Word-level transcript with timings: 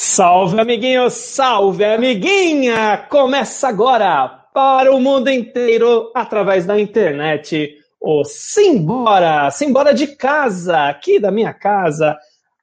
Salve, 0.00 0.60
amiguinho! 0.60 1.10
Salve, 1.10 1.84
amiguinha! 1.84 3.04
Começa 3.10 3.66
agora 3.66 4.28
para 4.54 4.94
o 4.94 5.00
mundo 5.00 5.28
inteiro 5.28 6.12
através 6.14 6.64
da 6.64 6.78
internet. 6.78 7.74
O 8.00 8.22
Simbora! 8.22 9.50
Simbora 9.50 9.92
de 9.92 10.06
casa, 10.06 10.84
aqui 10.84 11.18
da 11.18 11.32
minha 11.32 11.52
casa. 11.52 12.16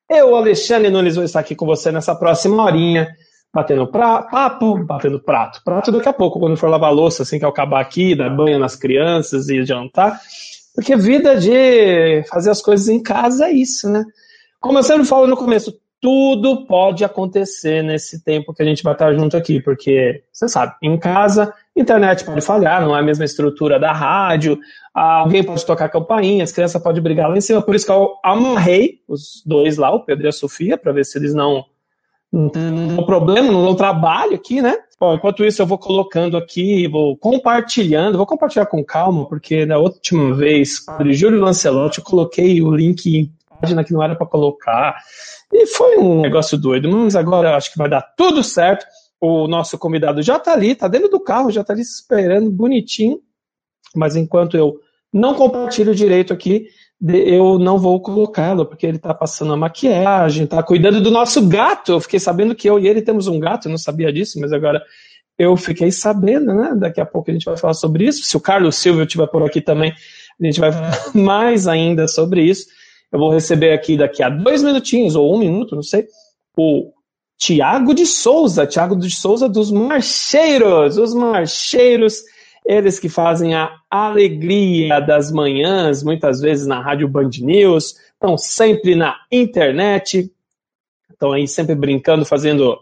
Eu, 0.09 0.33
Alexandre 0.33 0.89
Nunes, 0.89 1.17
vou 1.17 1.25
estar 1.25 1.41
aqui 1.41 1.55
com 1.55 1.65
você 1.65 1.91
nessa 1.91 2.15
próxima 2.15 2.63
horinha, 2.63 3.13
batendo 3.53 3.85
pra, 3.85 4.21
papo, 4.21 4.81
batendo 4.85 5.19
prato. 5.19 5.61
Prato 5.61 5.91
daqui 5.91 6.07
a 6.07 6.13
pouco, 6.13 6.39
quando 6.39 6.55
for 6.55 6.69
lavar 6.69 6.93
louça, 6.93 7.23
assim 7.23 7.37
que 7.37 7.43
eu 7.43 7.49
acabar 7.49 7.81
aqui, 7.81 8.15
dar 8.15 8.29
banho 8.29 8.57
nas 8.57 8.77
crianças 8.77 9.49
e 9.49 9.65
jantar. 9.65 10.21
Porque 10.73 10.95
vida 10.95 11.35
de 11.35 12.23
fazer 12.29 12.51
as 12.51 12.61
coisas 12.61 12.87
em 12.87 13.03
casa 13.03 13.47
é 13.47 13.51
isso, 13.51 13.89
né? 13.89 14.05
Como 14.61 14.79
eu 14.79 14.83
sempre 14.83 15.05
falo 15.05 15.27
no 15.27 15.35
começo, 15.35 15.77
tudo 16.05 16.67
pode 16.67 17.03
acontecer 17.03 17.81
nesse 17.81 18.23
tempo 18.23 18.53
que 18.53 18.61
a 18.61 18.65
gente 18.65 18.83
vai 18.83 18.93
estar 18.93 19.11
junto 19.15 19.35
aqui, 19.35 19.59
porque 19.59 20.21
você 20.31 20.47
sabe, 20.47 20.75
em 20.79 20.99
casa, 20.99 21.51
internet 21.75 22.23
pode 22.23 22.41
falhar, 22.41 22.79
não 22.79 22.95
é 22.95 22.99
a 22.99 23.03
mesma 23.03 23.25
estrutura 23.25 23.79
da 23.79 23.91
rádio, 23.91 24.59
alguém 24.93 25.43
pode 25.43 25.65
tocar 25.65 25.89
campainha, 25.89 26.43
as 26.43 26.51
crianças 26.51 26.79
podem 26.79 27.01
brigar 27.01 27.27
lá 27.27 27.35
em 27.35 27.41
cima, 27.41 27.59
por 27.59 27.73
isso 27.73 27.87
que 27.87 27.91
eu 27.91 28.11
amarrei 28.23 28.99
os 29.07 29.41
dois 29.43 29.77
lá, 29.77 29.89
o 29.89 30.05
Pedro 30.05 30.27
e 30.27 30.29
a 30.29 30.31
Sofia, 30.31 30.77
para 30.77 30.91
ver 30.91 31.05
se 31.05 31.17
eles 31.17 31.33
não 31.33 31.65
não 32.31 32.49
tem 32.49 32.61
problema, 33.05 33.51
não 33.51 33.73
trabalho 33.73 34.35
aqui, 34.35 34.61
né? 34.61 34.77
Bom, 34.99 35.15
enquanto 35.15 35.43
isso, 35.43 35.61
eu 35.61 35.65
vou 35.65 35.77
colocando 35.77 36.37
aqui, 36.37 36.87
vou 36.87 37.17
compartilhando, 37.17 38.17
vou 38.17 38.27
compartilhar 38.27 38.65
com 38.65 38.83
calma, 38.83 39.25
porque 39.25 39.65
na 39.65 39.77
última 39.77 40.35
vez, 40.35 40.81
Padre 40.81 41.13
Júlio 41.13 41.39
Lancelotti, 41.39 41.99
eu 41.99 42.03
coloquei 42.03 42.61
o 42.61 42.75
link 42.75 43.31
página 43.65 43.83
que 43.83 43.93
não 43.93 44.03
era 44.03 44.15
para 44.15 44.27
colocar. 44.27 44.95
E 45.51 45.65
foi 45.65 45.97
um 45.97 46.21
negócio 46.21 46.57
doido, 46.57 46.89
mas 46.89 47.15
agora 47.15 47.55
acho 47.55 47.71
que 47.71 47.77
vai 47.77 47.89
dar 47.89 48.01
tudo 48.01 48.43
certo. 48.43 48.85
O 49.19 49.47
nosso 49.47 49.77
convidado 49.77 50.21
já 50.21 50.37
está 50.37 50.53
ali, 50.53 50.71
está 50.71 50.87
dentro 50.87 51.09
do 51.09 51.19
carro, 51.19 51.51
já 51.51 51.61
está 51.61 51.73
ali 51.73 51.81
esperando 51.81 52.51
bonitinho. 52.51 53.19
Mas 53.95 54.15
enquanto 54.15 54.55
eu 54.55 54.79
não 55.11 55.33
compartilho 55.33 55.95
direito 55.95 56.31
aqui, 56.31 56.67
eu 57.01 57.57
não 57.57 57.77
vou 57.77 57.99
colocá-lo, 58.01 58.65
porque 58.65 58.85
ele 58.85 58.97
está 58.97 59.13
passando 59.13 59.53
a 59.53 59.57
maquiagem, 59.57 60.43
está 60.43 60.61
cuidando 60.61 61.01
do 61.01 61.09
nosso 61.09 61.45
gato. 61.47 61.93
Eu 61.93 62.01
fiquei 62.01 62.19
sabendo 62.19 62.53
que 62.53 62.69
eu 62.69 62.77
e 62.77 62.87
ele 62.87 63.01
temos 63.01 63.27
um 63.27 63.39
gato, 63.39 63.67
eu 63.67 63.71
não 63.71 63.77
sabia 63.77 64.11
disso, 64.11 64.39
mas 64.39 64.53
agora 64.53 64.81
eu 65.37 65.55
fiquei 65.57 65.91
sabendo, 65.91 66.53
né? 66.53 66.73
Daqui 66.75 67.01
a 67.01 67.05
pouco 67.05 67.29
a 67.29 67.33
gente 67.33 67.45
vai 67.45 67.57
falar 67.57 67.73
sobre 67.73 68.05
isso. 68.05 68.23
Se 68.23 68.37
o 68.37 68.39
Carlos 68.39 68.75
Silva 68.75 69.03
estiver 69.03 69.27
por 69.27 69.43
aqui 69.43 69.61
também, 69.61 69.93
a 70.41 70.45
gente 70.45 70.59
vai 70.59 70.71
falar 70.73 71.11
mais 71.13 71.67
ainda 71.67 72.07
sobre 72.07 72.43
isso. 72.43 72.67
Eu 73.15 73.19
vou 73.19 73.31
receber 73.31 73.71
aqui 73.71 73.95
daqui 73.95 74.21
a 74.21 74.27
dois 74.27 74.61
minutinhos, 74.61 75.15
ou 75.15 75.33
um 75.33 75.39
minuto, 75.39 75.73
não 75.73 75.81
sei, 75.81 76.05
o 76.57 76.91
Tiago 77.37 77.93
de 77.93 78.05
Souza, 78.05 78.67
Tiago 78.67 78.93
de 78.93 79.09
Souza 79.09 79.47
dos 79.47 79.71
Marcheiros, 79.71 80.97
os 80.97 81.13
Marcheiros, 81.13 82.23
eles 82.65 82.99
que 82.99 83.07
fazem 83.07 83.55
a 83.55 83.73
alegria 83.89 84.99
das 84.99 85.31
manhãs, 85.31 86.03
muitas 86.03 86.41
vezes 86.41 86.67
na 86.67 86.81
Rádio 86.81 87.07
Band 87.07 87.29
News, 87.39 87.95
estão 88.11 88.37
sempre 88.37 88.95
na 88.95 89.15
internet, 89.31 90.29
estão 91.09 91.31
aí 91.31 91.47
sempre 91.47 91.73
brincando, 91.73 92.25
fazendo. 92.25 92.77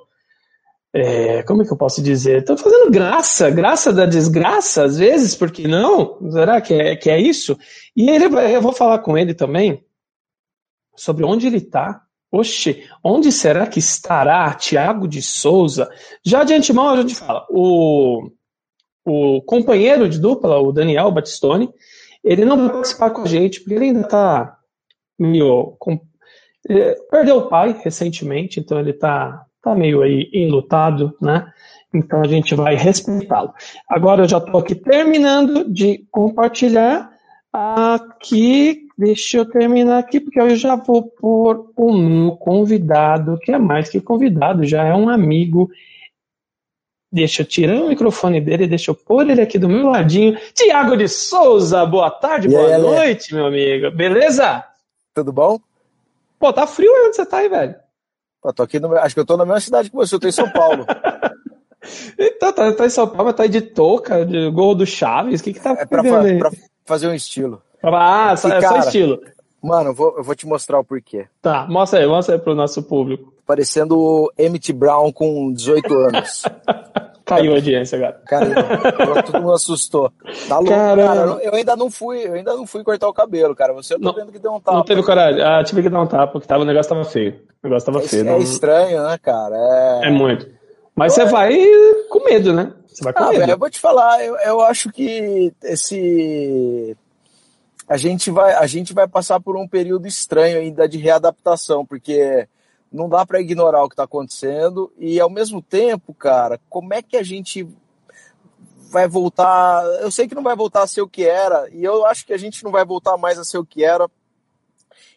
É, 0.92 1.44
como 1.44 1.62
é 1.62 1.66
que 1.66 1.74
eu 1.74 1.78
posso 1.78 2.02
dizer? 2.02 2.40
Estão 2.40 2.58
fazendo 2.58 2.90
graça, 2.90 3.52
graça 3.52 3.94
da 3.94 4.08
desgraça, 4.08 4.84
às 4.84 4.98
vezes, 4.98 5.36
porque 5.36 5.68
não? 5.68 6.18
Será 6.32 6.60
que 6.60 6.74
é, 6.74 6.96
que 6.96 7.12
é 7.12 7.22
isso? 7.22 7.56
E 7.96 8.10
ele, 8.10 8.26
eu 8.26 8.62
vou 8.64 8.74
falar 8.74 8.98
com 8.98 9.16
ele 9.16 9.36
também 9.36 9.84
sobre 10.96 11.24
onde 11.24 11.48
ele 11.48 11.58
está. 11.58 12.02
Oxe, 12.32 12.84
onde 13.04 13.32
será 13.32 13.68
que 13.68 13.78
estará 13.78 14.52
Tiago 14.56 15.08
de 15.08 15.22
Souza? 15.22 15.90
Já 16.26 16.44
de 16.44 16.54
antemão 16.54 16.90
a 16.90 16.98
gente 16.98 17.16
fala, 17.16 17.46
o, 17.50 18.32
o 19.06 19.42
companheiro 19.44 20.10
de 20.10 20.20
dupla, 20.20 20.60
o 20.60 20.72
Daniel 20.72 21.12
Batistoni, 21.12 21.70
ele 22.24 22.44
não 22.46 22.58
vai 22.58 22.70
participar 22.70 23.12
com 23.12 23.22
a 23.22 23.28
gente, 23.28 23.60
porque 23.60 23.76
ele 23.76 23.86
ainda 23.86 24.02
está 24.02 24.58
meio. 25.20 25.76
Com, 25.78 26.00
perdeu 27.12 27.38
o 27.38 27.50
pai 27.50 27.80
recentemente, 27.84 28.60
então 28.60 28.80
ele 28.80 28.92
está 28.92 29.46
tá 29.62 29.76
meio 29.76 30.02
aí 30.02 30.30
enlutado, 30.34 31.16
né? 31.22 31.46
Então 31.94 32.22
a 32.22 32.28
gente 32.28 32.56
vai 32.56 32.76
respeitá-lo. 32.76 33.54
Agora 33.88 34.24
eu 34.24 34.28
já 34.28 34.40
estou 34.40 34.60
aqui 34.60 34.74
terminando 34.74 35.72
de 35.72 36.08
compartilhar 36.10 37.12
aqui 37.52 38.83
Deixa 38.98 39.38
eu 39.38 39.46
terminar 39.46 39.98
aqui, 39.98 40.20
porque 40.20 40.40
eu 40.40 40.56
já 40.56 40.76
vou 40.76 41.12
o 41.22 41.94
meu 41.94 42.36
convidado, 42.36 43.40
que 43.40 43.52
é 43.52 43.58
mais 43.58 43.90
que 43.90 44.00
convidado, 44.00 44.64
já 44.66 44.84
é 44.84 44.94
um 44.94 45.10
amigo. 45.10 45.70
Deixa 47.12 47.42
eu 47.42 47.46
tirar 47.46 47.82
o 47.82 47.90
microfone 47.90 48.40
dele, 48.40 48.68
deixa 48.68 48.92
eu 48.92 48.96
pôr 48.96 49.30
ele 49.30 49.42
aqui 49.42 49.58
do 49.58 49.68
meu 49.68 49.90
ladinho. 49.90 50.38
Tiago 50.54 50.96
de 50.96 51.08
Souza, 51.08 51.86
boa 51.86 52.12
tarde, 52.12 52.48
e 52.48 52.52
boa 52.52 52.76
aí, 52.76 52.82
noite, 52.82 53.34
meu 53.34 53.48
amigo. 53.48 53.92
Beleza? 53.92 54.64
Tudo 55.14 55.34
bom? 55.34 55.60
Pô, 56.40 56.54
tá 56.54 56.68
frio 56.68 56.94
aí 56.94 57.08
onde 57.08 57.16
você 57.16 57.26
tá 57.26 57.38
aí, 57.38 57.50
velho? 57.50 57.76
Pô, 58.42 58.54
tô 58.54 58.64
aqui 58.64 58.80
no, 58.80 58.96
acho 58.98 59.16
que 59.16 59.22
eu 59.22 59.26
tô 59.26 59.38
na 59.38 59.46
mesma 59.46 59.60
cidade 59.60 59.90
que 59.90 59.96
você, 59.96 60.14
eu 60.14 60.20
tô 60.20 60.28
em 60.28 60.32
São 60.32 60.50
Paulo. 60.52 60.86
então, 62.18 62.54
tá, 62.54 62.74
tá, 62.74 62.86
em 62.86 62.90
São 62.90 63.08
Paulo, 63.08 63.26
mas 63.26 63.36
tá 63.36 63.44
aí 63.44 63.50
de 63.50 63.62
touca, 63.62 64.26
de 64.26 64.52
gol 64.52 64.76
do 64.76 64.86
Chaves, 64.86 65.42
o 65.42 65.44
que 65.44 65.54
que 65.54 65.60
tá 65.60 65.72
É 65.72 65.86
pra, 65.86 66.04
pra 66.04 66.52
fazer 66.86 67.08
um 67.08 67.14
estilo. 67.14 67.62
Ah, 67.84 68.36
só, 68.38 68.50
é 68.50 68.62
só 68.62 68.78
estilo. 68.80 69.20
Mano, 69.62 69.92
eu 69.92 69.94
vou, 69.94 70.18
eu 70.18 70.24
vou 70.24 70.36
te 70.36 70.46
mostrar 70.46 70.80
o 70.80 70.84
porquê. 70.84 71.26
Tá, 71.42 71.66
mostra 71.70 72.00
aí, 72.00 72.08
mostra 72.08 72.36
aí 72.36 72.42
pro 72.42 72.56
nosso 72.56 72.84
público. 72.84 73.34
Parecendo 73.46 73.98
o 73.98 74.32
Emmett 74.38 74.72
Brown 74.74 75.12
com 75.12 75.52
18 75.54 75.94
anos. 75.94 76.44
Caiu 77.26 77.54
a 77.54 77.56
audiência, 77.56 77.98
cara. 77.98 78.22
Cara, 78.26 79.24
todo 79.24 79.42
mundo 79.42 79.54
assustou. 79.54 80.12
Tá 80.50 80.58
louco, 80.58 80.72
cara. 80.72 81.40
Eu 81.42 81.54
ainda 81.54 81.76
não 81.76 81.90
fui, 81.90 82.28
eu 82.28 82.34
ainda 82.34 82.54
não 82.54 82.68
fui 82.68 82.84
cortar 82.84 83.08
o 83.08 83.14
cabelo, 83.14 83.56
cara. 83.56 83.72
Você 83.74 83.94
eu 83.94 84.00
tô 84.00 84.08
não, 84.08 84.14
vendo 84.14 84.32
que 84.32 84.40
deu 84.40 84.52
um 84.52 84.60
tapa. 84.60 84.78
Não 84.78 84.84
teve 84.84 85.02
coragem. 85.04 85.42
Ah, 85.42 85.64
tive 85.64 85.82
que 85.82 85.90
dar 85.90 86.02
um 86.02 86.08
tapa, 86.08 86.34
porque 86.34 86.48
tava, 86.48 86.64
o 86.64 86.66
negócio 86.66 86.90
tava 86.90 87.06
feio. 87.06 87.40
O 87.64 87.68
negócio 87.68 87.86
tava 87.86 88.04
é, 88.04 88.08
feio. 88.08 88.22
É 88.22 88.26
não... 88.26 88.40
estranho, 88.40 89.04
né, 89.04 89.18
cara? 89.18 89.56
É, 90.04 90.08
é 90.08 90.12
muito. 90.12 90.48
Mas 90.94 91.14
você 91.14 91.24
vai 91.26 91.58
com 92.10 92.26
medo, 92.26 92.52
né? 92.52 92.74
Você 92.88 93.04
vai 93.04 93.14
com 93.14 93.24
ah, 93.24 93.30
medo. 93.30 93.40
Velho, 93.40 93.52
eu 93.52 93.58
vou 93.58 93.70
te 93.70 93.80
falar, 93.80 94.24
eu, 94.24 94.36
eu 94.40 94.62
acho 94.62 94.92
que 94.92 95.54
esse 95.64 96.96
a 97.94 97.98
gente 97.98 98.32
vai 98.32 98.56
a 98.56 98.66
gente 98.66 98.92
vai 98.92 99.08
passar 99.08 99.40
por 99.40 99.56
um 99.56 99.68
período 99.68 100.08
estranho 100.08 100.58
ainda 100.58 100.90
de 100.90 100.98
readaptação, 100.98 101.86
porque 101.86 102.50
não 102.92 103.08
dá 103.08 103.24
para 103.24 103.40
ignorar 103.40 103.84
o 103.84 103.88
que 103.88 103.94
está 103.94 104.06
acontecendo 104.06 104.92
e 104.98 105.20
ao 105.20 105.30
mesmo 105.30 105.62
tempo, 105.62 106.12
cara, 106.12 106.60
como 106.68 106.92
é 106.92 107.04
que 107.04 107.16
a 107.16 107.22
gente 107.22 107.68
vai 108.90 109.08
voltar? 109.08 109.86
Eu 110.02 110.10
sei 110.10 110.28
que 110.28 110.34
não 110.34 110.42
vai 110.42 110.56
voltar 110.56 110.82
a 110.82 110.88
ser 110.88 111.04
o 111.04 111.08
que 111.08 111.24
era 111.24 111.70
e 111.72 111.84
eu 111.84 112.04
acho 112.08 112.26
que 112.26 112.34
a 112.34 112.38
gente 112.38 112.64
não 112.64 112.72
vai 112.72 112.84
voltar 112.84 113.16
mais 113.16 113.38
a 113.38 113.44
ser 113.44 113.60
o 113.60 113.66
que 113.66 113.86
era, 113.86 114.10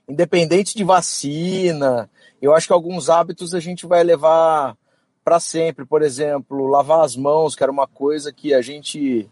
independente 0.07 0.77
de 0.77 0.85
vacina. 0.85 2.11
Eu 2.43 2.55
acho 2.55 2.67
que 2.67 2.75
alguns 2.75 3.09
hábitos 3.09 3.55
a 3.55 3.61
gente 3.61 3.87
vai 3.87 4.05
levar 4.05 4.77
para 5.25 5.41
sempre, 5.41 5.87
por 5.87 6.03
exemplo, 6.03 6.67
lavar 6.67 7.07
as 7.07 7.17
mãos, 7.17 7.57
que 7.57 7.63
era 7.63 7.73
uma 7.73 7.87
coisa 7.87 8.35
que 8.35 8.53
a 8.53 8.61
gente 8.61 9.31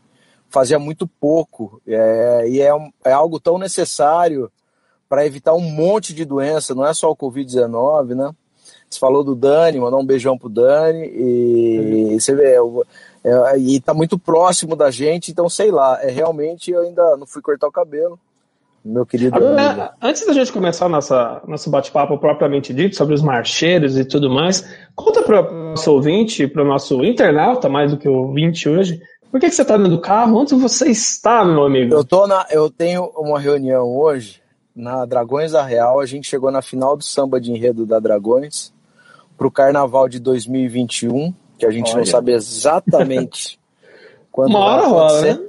fazia 0.55 0.79
muito 0.79 1.05
pouco. 1.07 1.83
É, 1.85 2.49
e 2.49 2.61
é, 2.61 2.71
é 3.05 3.13
algo 3.13 3.41
tão 3.41 3.59
necessário 3.59 4.51
para 5.09 5.27
evitar 5.27 5.53
um 5.53 5.61
monte 5.61 6.15
de 6.15 6.25
doença, 6.25 6.75
não 6.75 6.87
é 6.87 6.95
só 6.95 7.11
o 7.11 7.17
Covid-19, 7.17 8.15
né? 8.15 8.31
Você 8.89 9.01
falou 9.01 9.25
do 9.25 9.35
Dani, 9.35 9.81
mandar 9.81 9.97
um 9.97 10.07
beijão 10.07 10.39
pro 10.39 10.49
Dani, 10.49 11.07
e 11.07 12.13
uhum. 12.13 12.21
você 12.21 12.35
vê, 12.35 12.57
é, 13.25 13.59
e 13.59 13.81
tá 13.81 13.93
muito 13.93 14.17
próximo 14.17 14.77
da 14.77 14.91
gente, 14.91 15.33
então 15.33 15.49
sei 15.49 15.71
lá, 15.71 15.99
é 16.01 16.11
realmente 16.11 16.71
eu 16.71 16.83
ainda 16.83 17.17
não 17.17 17.27
fui 17.27 17.43
cortar 17.43 17.67
o 17.67 17.73
cabelo, 17.73 18.19
meu 18.85 19.05
querido. 19.05 19.37
Agora, 19.37 19.95
antes 20.01 20.27
da 20.27 20.33
gente 20.33 20.53
começar 20.53 20.89
nossa, 20.89 21.43
nosso 21.47 21.71
bate-papo 21.71 22.19
propriamente 22.19 22.73
dito 22.73 22.95
sobre 22.95 23.15
os 23.15 23.23
marcheiros 23.23 23.97
e 23.97 24.05
tudo 24.05 24.31
mais, 24.31 24.65
conta 24.95 25.23
para 25.23 25.41
o 25.41 25.71
nosso 25.71 25.91
ouvinte, 25.93 26.47
para 26.47 26.63
o 26.63 26.67
nosso 26.67 27.03
internauta, 27.05 27.69
mais 27.69 27.93
do 27.93 27.99
que 27.99 28.09
o 28.09 28.15
ouvinte 28.15 28.69
hoje, 28.69 29.01
por 29.35 29.41
que, 29.41 29.49
que 29.49 29.57
você 29.57 29.63
está 29.63 29.77
dentro 29.77 29.91
do 29.91 30.01
carro? 30.01 30.39
Onde 30.39 30.55
você 30.55 30.89
está, 30.89 31.45
meu 31.45 31.65
amigo? 31.65 31.93
Eu, 31.93 32.05
tô 32.05 32.25
na, 32.25 32.47
eu 32.53 32.71
tenho 32.71 33.07
uma 33.17 33.41
reunião 33.41 33.85
hoje 33.97 34.41
na 34.77 35.05
Dragões 35.05 35.51
da 35.51 35.61
Real. 35.65 35.99
A 35.99 36.07
gente 36.07 36.29
chegou 36.29 36.53
na 36.53 36.63
final 36.63 36.97
do 36.97 37.03
samba 37.03 37.41
de 37.41 37.51
enredo 37.51 37.85
da 37.85 37.99
Dragões 37.99 38.73
para 39.37 39.49
o 39.49 39.51
Carnaval 39.51 40.09
de 40.09 40.21
2021, 40.21 41.35
que 41.59 41.67
a 41.67 41.73
gente 41.73 41.91
Olha. 41.91 41.97
não 41.97 42.07
sabe 42.07 42.31
exatamente 42.31 43.59
quando 44.31 44.51
uma 44.51 44.61
hora 44.61 44.87
rola, 44.87 45.21
né? 45.23 45.41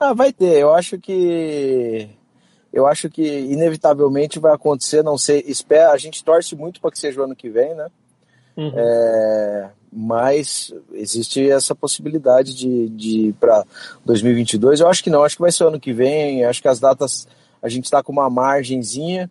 Ah, 0.00 0.12
vai 0.12 0.32
ter. 0.32 0.58
Eu 0.58 0.74
acho 0.74 0.98
que 0.98 2.10
eu 2.72 2.88
acho 2.88 3.08
que 3.08 3.22
inevitavelmente 3.22 4.40
vai 4.40 4.52
acontecer. 4.52 5.04
Não 5.04 5.16
sei. 5.16 5.44
Espera. 5.46 5.92
A 5.92 5.96
gente 5.96 6.24
torce 6.24 6.56
muito 6.56 6.80
para 6.80 6.90
que 6.90 6.98
seja 6.98 7.20
o 7.20 7.24
ano 7.24 7.36
que 7.36 7.48
vem, 7.48 7.72
né? 7.72 7.86
Uhum. 8.56 8.72
É, 8.74 9.70
mas 9.92 10.72
existe 10.92 11.48
essa 11.48 11.74
possibilidade 11.74 12.54
de, 12.54 12.88
de 12.88 13.18
ir 13.28 13.32
para 13.34 13.64
2022. 14.04 14.80
Eu 14.80 14.88
acho 14.88 15.02
que 15.02 15.10
não, 15.10 15.22
acho 15.22 15.36
que 15.36 15.42
vai 15.42 15.52
ser 15.52 15.64
ano 15.64 15.80
que 15.80 15.92
vem. 15.92 16.44
Acho 16.44 16.62
que 16.62 16.68
as 16.68 16.80
datas 16.80 17.26
a 17.62 17.68
gente 17.68 17.84
está 17.84 18.02
com 18.02 18.12
uma 18.12 18.28
margenzinha 18.28 19.30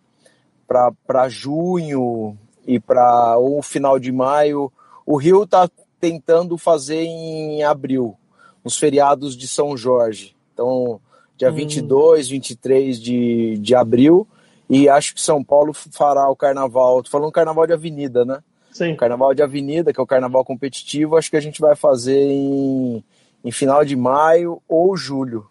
para 0.66 1.28
junho, 1.28 2.36
ir 2.66 2.80
para 2.80 3.38
o 3.38 3.60
final 3.60 3.98
de 3.98 4.10
maio. 4.10 4.72
O 5.04 5.16
Rio 5.16 5.42
está 5.42 5.68
tentando 6.00 6.56
fazer 6.56 7.02
em 7.02 7.62
abril, 7.62 8.16
nos 8.64 8.78
feriados 8.78 9.36
de 9.36 9.46
São 9.46 9.76
Jorge. 9.76 10.34
Então, 10.54 11.00
dia 11.36 11.50
hum. 11.50 11.54
22, 11.54 12.28
23 12.28 13.00
de, 13.00 13.58
de 13.58 13.74
abril. 13.74 14.26
E 14.70 14.88
acho 14.88 15.14
que 15.14 15.20
São 15.20 15.44
Paulo 15.44 15.72
fará 15.74 16.28
o 16.30 16.36
carnaval. 16.36 17.02
Tô 17.02 17.10
falando 17.10 17.30
carnaval 17.32 17.66
de 17.66 17.74
avenida, 17.74 18.24
né? 18.24 18.42
Sim. 18.72 18.96
Carnaval 18.96 19.34
de 19.34 19.42
avenida, 19.42 19.92
que 19.92 20.00
é 20.00 20.02
o 20.02 20.06
carnaval 20.06 20.44
competitivo, 20.44 21.16
acho 21.16 21.30
que 21.30 21.36
a 21.36 21.40
gente 21.40 21.60
vai 21.60 21.76
fazer 21.76 22.18
em, 22.18 23.04
em 23.44 23.52
final 23.52 23.84
de 23.84 23.94
maio 23.94 24.60
ou 24.68 24.96
julho. 24.96 25.46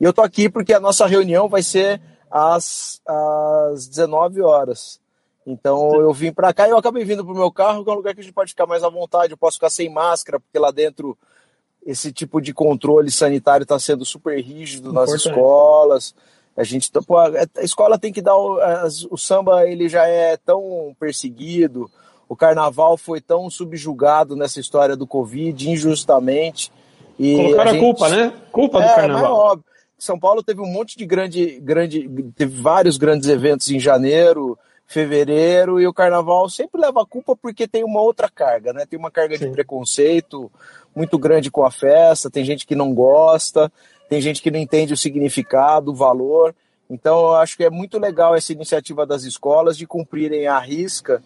E 0.00 0.04
eu 0.04 0.12
tô 0.12 0.22
aqui 0.22 0.48
porque 0.48 0.72
a 0.72 0.80
nossa 0.80 1.06
reunião 1.06 1.48
vai 1.48 1.62
ser 1.62 2.00
às, 2.30 3.00
às 3.06 3.86
19 3.86 4.40
horas. 4.40 4.98
Então 5.46 6.00
eu 6.00 6.12
vim 6.12 6.32
para 6.32 6.52
cá 6.52 6.66
e 6.66 6.70
eu 6.70 6.78
acabei 6.78 7.04
vindo 7.04 7.24
pro 7.24 7.34
meu 7.34 7.50
carro, 7.50 7.84
que 7.84 7.90
é 7.90 7.92
um 7.92 7.96
lugar 7.96 8.14
que 8.14 8.20
a 8.20 8.22
gente 8.22 8.32
pode 8.32 8.50
ficar 8.50 8.66
mais 8.66 8.82
à 8.82 8.88
vontade. 8.88 9.32
Eu 9.32 9.38
posso 9.38 9.56
ficar 9.56 9.70
sem 9.70 9.90
máscara, 9.90 10.40
porque 10.40 10.58
lá 10.58 10.70
dentro 10.70 11.16
esse 11.84 12.12
tipo 12.12 12.40
de 12.40 12.52
controle 12.52 13.10
sanitário 13.10 13.64
está 13.64 13.78
sendo 13.78 14.04
super 14.04 14.38
rígido 14.40 14.90
Importante. 14.90 15.12
nas 15.12 15.20
escolas. 15.20 16.14
A 16.56 16.64
gente, 16.64 16.90
pô, 17.06 17.16
a 17.16 17.30
escola 17.62 17.98
tem 17.98 18.12
que 18.12 18.20
dar 18.20 18.36
o, 18.36 18.58
o 19.10 19.16
samba, 19.16 19.66
ele 19.66 19.88
já 19.88 20.06
é 20.06 20.36
tão 20.36 20.94
perseguido. 20.98 21.90
O 22.30 22.36
carnaval 22.36 22.96
foi 22.96 23.20
tão 23.20 23.50
subjugado 23.50 24.36
nessa 24.36 24.60
história 24.60 24.96
do 24.96 25.04
Covid, 25.04 25.68
injustamente. 25.68 26.70
E 27.18 27.34
Colocaram 27.34 27.70
a, 27.70 27.72
gente... 27.72 27.82
culpa, 27.82 28.08
né? 28.08 28.32
Culpa 28.52 28.78
é, 28.78 28.88
do 28.88 28.94
carnaval. 28.94 29.24
É 29.24 29.50
óbvio. 29.50 29.64
São 29.98 30.16
Paulo 30.16 30.40
teve 30.40 30.60
um 30.60 30.72
monte 30.72 30.96
de 30.96 31.04
grande, 31.04 31.58
grande, 31.58 32.08
teve 32.36 32.62
vários 32.62 32.96
grandes 32.96 33.28
eventos 33.28 33.68
em 33.68 33.80
janeiro, 33.80 34.56
fevereiro, 34.86 35.80
e 35.80 35.88
o 35.88 35.92
carnaval 35.92 36.48
sempre 36.48 36.80
leva 36.80 37.02
a 37.02 37.04
culpa 37.04 37.34
porque 37.34 37.66
tem 37.66 37.82
uma 37.82 38.00
outra 38.00 38.28
carga, 38.28 38.72
né? 38.72 38.86
Tem 38.88 38.96
uma 38.96 39.10
carga 39.10 39.36
Sim. 39.36 39.46
de 39.46 39.50
preconceito 39.50 40.48
muito 40.94 41.18
grande 41.18 41.50
com 41.50 41.66
a 41.66 41.70
festa, 41.70 42.30
tem 42.30 42.44
gente 42.44 42.64
que 42.64 42.76
não 42.76 42.94
gosta, 42.94 43.72
tem 44.08 44.20
gente 44.20 44.40
que 44.40 44.52
não 44.52 44.58
entende 44.60 44.94
o 44.94 44.96
significado, 44.96 45.90
o 45.90 45.96
valor. 45.96 46.54
Então, 46.88 47.18
eu 47.18 47.34
acho 47.34 47.56
que 47.56 47.64
é 47.64 47.70
muito 47.70 47.98
legal 47.98 48.36
essa 48.36 48.52
iniciativa 48.52 49.04
das 49.04 49.24
escolas 49.24 49.76
de 49.76 49.84
cumprirem 49.84 50.46
à 50.46 50.60
risca 50.60 51.20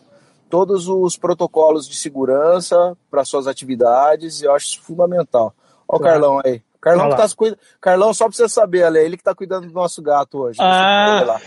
todos 0.55 0.87
os 0.87 1.17
protocolos 1.17 1.89
de 1.89 1.97
segurança 1.97 2.97
para 3.11 3.25
suas 3.25 3.49
atividades, 3.49 4.41
eu 4.41 4.55
acho 4.55 4.67
isso 4.67 4.83
fundamental. 4.83 5.53
Olha 5.89 5.99
o 5.99 6.01
Carlão 6.01 6.41
aí. 6.45 6.63
Carlão, 6.81 7.11
que 7.11 7.17
tá 7.17 7.29
cuida... 7.37 7.59
Carlão, 7.81 8.15
só 8.15 8.27
pra 8.27 8.37
você 8.37 8.49
saber, 8.49 8.85
é 8.95 9.05
ele 9.05 9.17
que 9.17 9.25
tá 9.25 9.35
cuidando 9.35 9.67
do 9.67 9.73
nosso 9.73 10.01
gato 10.01 10.39
hoje. 10.39 10.61
Ah, 10.63 11.41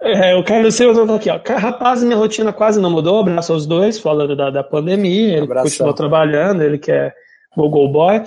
é, 0.00 0.34
o 0.34 0.42
Carlos 0.42 0.74
Silva 0.74 1.06
tá 1.06 1.14
aqui, 1.16 1.28
ó. 1.28 1.38
Rapaz, 1.58 2.02
minha 2.02 2.16
rotina 2.16 2.50
quase 2.50 2.80
não 2.80 2.90
mudou. 2.90 3.20
Abraço 3.20 3.52
aos 3.52 3.66
dois, 3.66 3.98
falando 3.98 4.34
da, 4.34 4.48
da 4.48 4.64
pandemia. 4.64 5.34
Ele 5.34 5.42
Abração. 5.42 5.70
continuou 5.70 5.92
trabalhando, 5.92 6.62
ele 6.62 6.78
que 6.78 6.90
é 6.90 7.12
Google 7.54 7.92
Boy. 7.92 8.22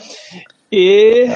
E 0.72 1.32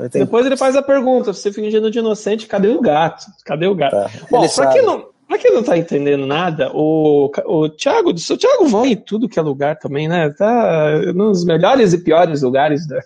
é, 0.00 0.08
depois 0.08 0.46
ele 0.46 0.56
faz 0.56 0.74
a 0.74 0.80
pergunta: 0.80 1.34
você 1.34 1.52
fingindo 1.52 1.90
de 1.90 1.98
inocente, 1.98 2.46
cadê 2.46 2.68
o 2.68 2.80
gato? 2.80 3.26
Cadê 3.44 3.66
o 3.66 3.74
gato? 3.74 3.94
É, 3.94 4.10
Bom, 4.30 4.48
pra 4.48 4.68
quem, 4.68 4.80
não, 4.80 5.11
pra 5.32 5.38
quem 5.38 5.52
não 5.52 5.62
tá 5.62 5.78
entendendo 5.78 6.26
nada, 6.26 6.70
o, 6.74 7.30
o 7.46 7.68
Thiago, 7.70 8.10
o 8.10 8.36
Thiago 8.36 8.66
vai 8.66 8.88
em 8.88 8.96
tudo 8.96 9.28
que 9.28 9.38
é 9.38 9.42
lugar 9.42 9.78
também, 9.78 10.06
né? 10.06 10.28
Tá 10.30 11.00
nos 11.14 11.42
melhores 11.42 11.94
e 11.94 11.98
piores 11.98 12.42
lugares 12.42 12.86
da, 12.86 13.00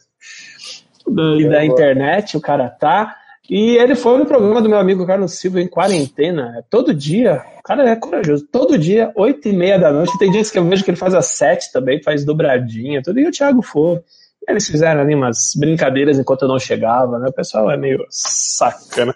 do, 1.06 1.48
da 1.48 1.64
internet, 1.64 2.36
o 2.36 2.40
cara 2.40 2.68
tá. 2.68 3.14
E 3.48 3.76
ele 3.76 3.94
foi 3.94 4.18
no 4.18 4.26
programa 4.26 4.60
do 4.60 4.68
meu 4.68 4.78
amigo 4.78 5.06
Carlos 5.06 5.34
Silva 5.34 5.60
em 5.60 5.68
quarentena. 5.68 6.64
Todo 6.68 6.92
dia, 6.92 7.44
o 7.60 7.62
cara 7.62 7.88
é 7.88 7.94
corajoso. 7.94 8.44
Todo 8.50 8.76
dia, 8.76 9.12
oito 9.14 9.48
e 9.48 9.52
meia 9.52 9.78
da 9.78 9.92
noite. 9.92 10.18
Tem 10.18 10.32
dias 10.32 10.50
que 10.50 10.58
eu 10.58 10.64
vejo 10.64 10.82
que 10.82 10.90
ele 10.90 10.98
faz 10.98 11.14
às 11.14 11.26
sete 11.26 11.72
também, 11.72 12.02
faz 12.02 12.24
dobradinha, 12.24 13.00
tudo. 13.00 13.20
E 13.20 13.28
o 13.28 13.30
Thiago 13.30 13.62
foi. 13.62 14.00
Eles 14.48 14.66
fizeram 14.66 15.00
ali 15.00 15.14
umas 15.14 15.52
brincadeiras 15.56 16.18
enquanto 16.18 16.42
eu 16.42 16.48
não 16.48 16.58
chegava, 16.58 17.20
né? 17.20 17.28
O 17.28 17.32
pessoal 17.32 17.70
é 17.70 17.76
meio 17.76 18.04
sacana. 18.10 19.14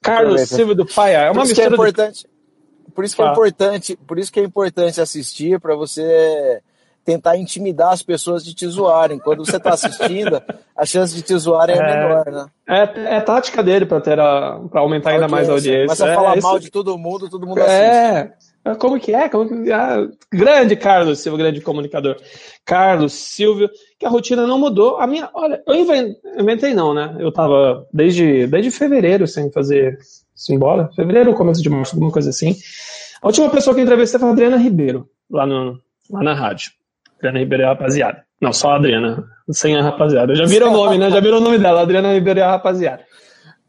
Carlos 0.00 0.42
Silva 0.42 0.74
do 0.74 0.86
Paia, 0.86 1.16
é 1.16 1.30
uma 1.32 1.42
isso 1.42 1.48
mistura. 1.48 1.66
Que 1.66 1.72
é 1.72 1.74
importante, 1.74 2.22
de... 2.22 2.33
Por 2.94 3.04
isso 3.04 3.16
que 3.16 3.22
é 3.22 3.26
importante, 3.26 3.96
por 3.96 4.18
isso 4.18 4.32
que 4.32 4.40
é 4.40 4.44
importante 4.44 5.00
assistir 5.00 5.58
para 5.60 5.74
você 5.74 6.62
tentar 7.04 7.36
intimidar 7.36 7.92
as 7.92 8.02
pessoas 8.02 8.44
de 8.44 8.54
te 8.54 8.66
zoarem. 8.66 9.18
Quando 9.18 9.44
você 9.44 9.58
está 9.58 9.74
assistindo, 9.74 10.40
a 10.74 10.86
chance 10.86 11.14
de 11.14 11.22
te 11.22 11.36
zoarem 11.36 11.76
é, 11.76 11.78
é 11.78 11.82
menor, 11.82 12.24
né? 12.26 12.46
É, 12.66 13.16
é 13.16 13.20
tática 13.20 13.62
dele 13.62 13.84
para 13.84 14.00
ter 14.00 14.16
para 14.16 14.80
aumentar 14.80 15.10
ainda 15.10 15.28
mais 15.28 15.48
a 15.48 15.52
audiência. 15.52 15.84
Começa 15.84 16.06
a 16.06 16.10
é, 16.10 16.14
falar 16.14 16.36
isso... 16.38 16.46
mal 16.46 16.58
de 16.58 16.70
todo 16.70 16.96
mundo, 16.96 17.28
todo 17.28 17.46
mundo 17.46 17.60
é, 17.60 18.20
assiste. 18.20 18.54
É, 18.64 18.74
como 18.76 18.98
que 18.98 19.14
é? 19.14 19.28
Como 19.28 19.46
que... 19.46 19.70
Ah, 19.70 20.08
grande 20.32 20.74
Carlos 20.74 21.20
Silva, 21.20 21.36
grande 21.36 21.60
comunicador. 21.60 22.16
Carlos 22.64 23.12
Silvio, 23.12 23.68
que 23.98 24.06
a 24.06 24.08
rotina 24.08 24.46
não 24.46 24.58
mudou. 24.58 24.96
A 24.96 25.06
minha, 25.06 25.28
olha, 25.34 25.62
eu 25.66 25.74
inventei 26.40 26.72
não, 26.72 26.94
né? 26.94 27.14
Eu 27.18 27.30
tava 27.30 27.86
desde, 27.92 28.46
desde 28.46 28.70
fevereiro 28.70 29.26
sem 29.26 29.52
fazer 29.52 29.98
simbora. 30.34 30.90
Fevereiro, 30.94 31.34
começo 31.34 31.62
de 31.62 31.70
março, 31.70 31.94
alguma 31.94 32.10
coisa 32.10 32.30
assim. 32.30 32.56
A 33.22 33.26
última 33.26 33.48
pessoa 33.50 33.74
que 33.74 33.80
eu 33.80 33.84
entrevistei 33.84 34.18
foi 34.18 34.28
a 34.28 34.32
Adriana 34.32 34.56
Ribeiro, 34.56 35.08
lá, 35.30 35.46
no, 35.46 35.78
lá 36.10 36.22
na 36.22 36.34
rádio. 36.34 36.72
Adriana 37.16 37.38
Ribeiro 37.38 37.62
é 37.62 37.66
a 37.66 37.68
rapaziada. 37.70 38.24
Não, 38.40 38.52
só 38.52 38.72
a 38.72 38.76
Adriana, 38.76 39.24
sem 39.50 39.76
a 39.76 39.82
rapaziada. 39.82 40.34
Já 40.34 40.44
viram 40.44 40.68
o 40.68 40.76
nome, 40.76 40.98
né? 40.98 41.10
Já 41.10 41.20
viram 41.20 41.38
o 41.38 41.40
nome 41.40 41.58
dela. 41.58 41.80
Adriana 41.80 42.12
Ribeiro 42.12 42.40
é 42.40 42.42
a 42.42 42.50
rapaziada. 42.50 43.02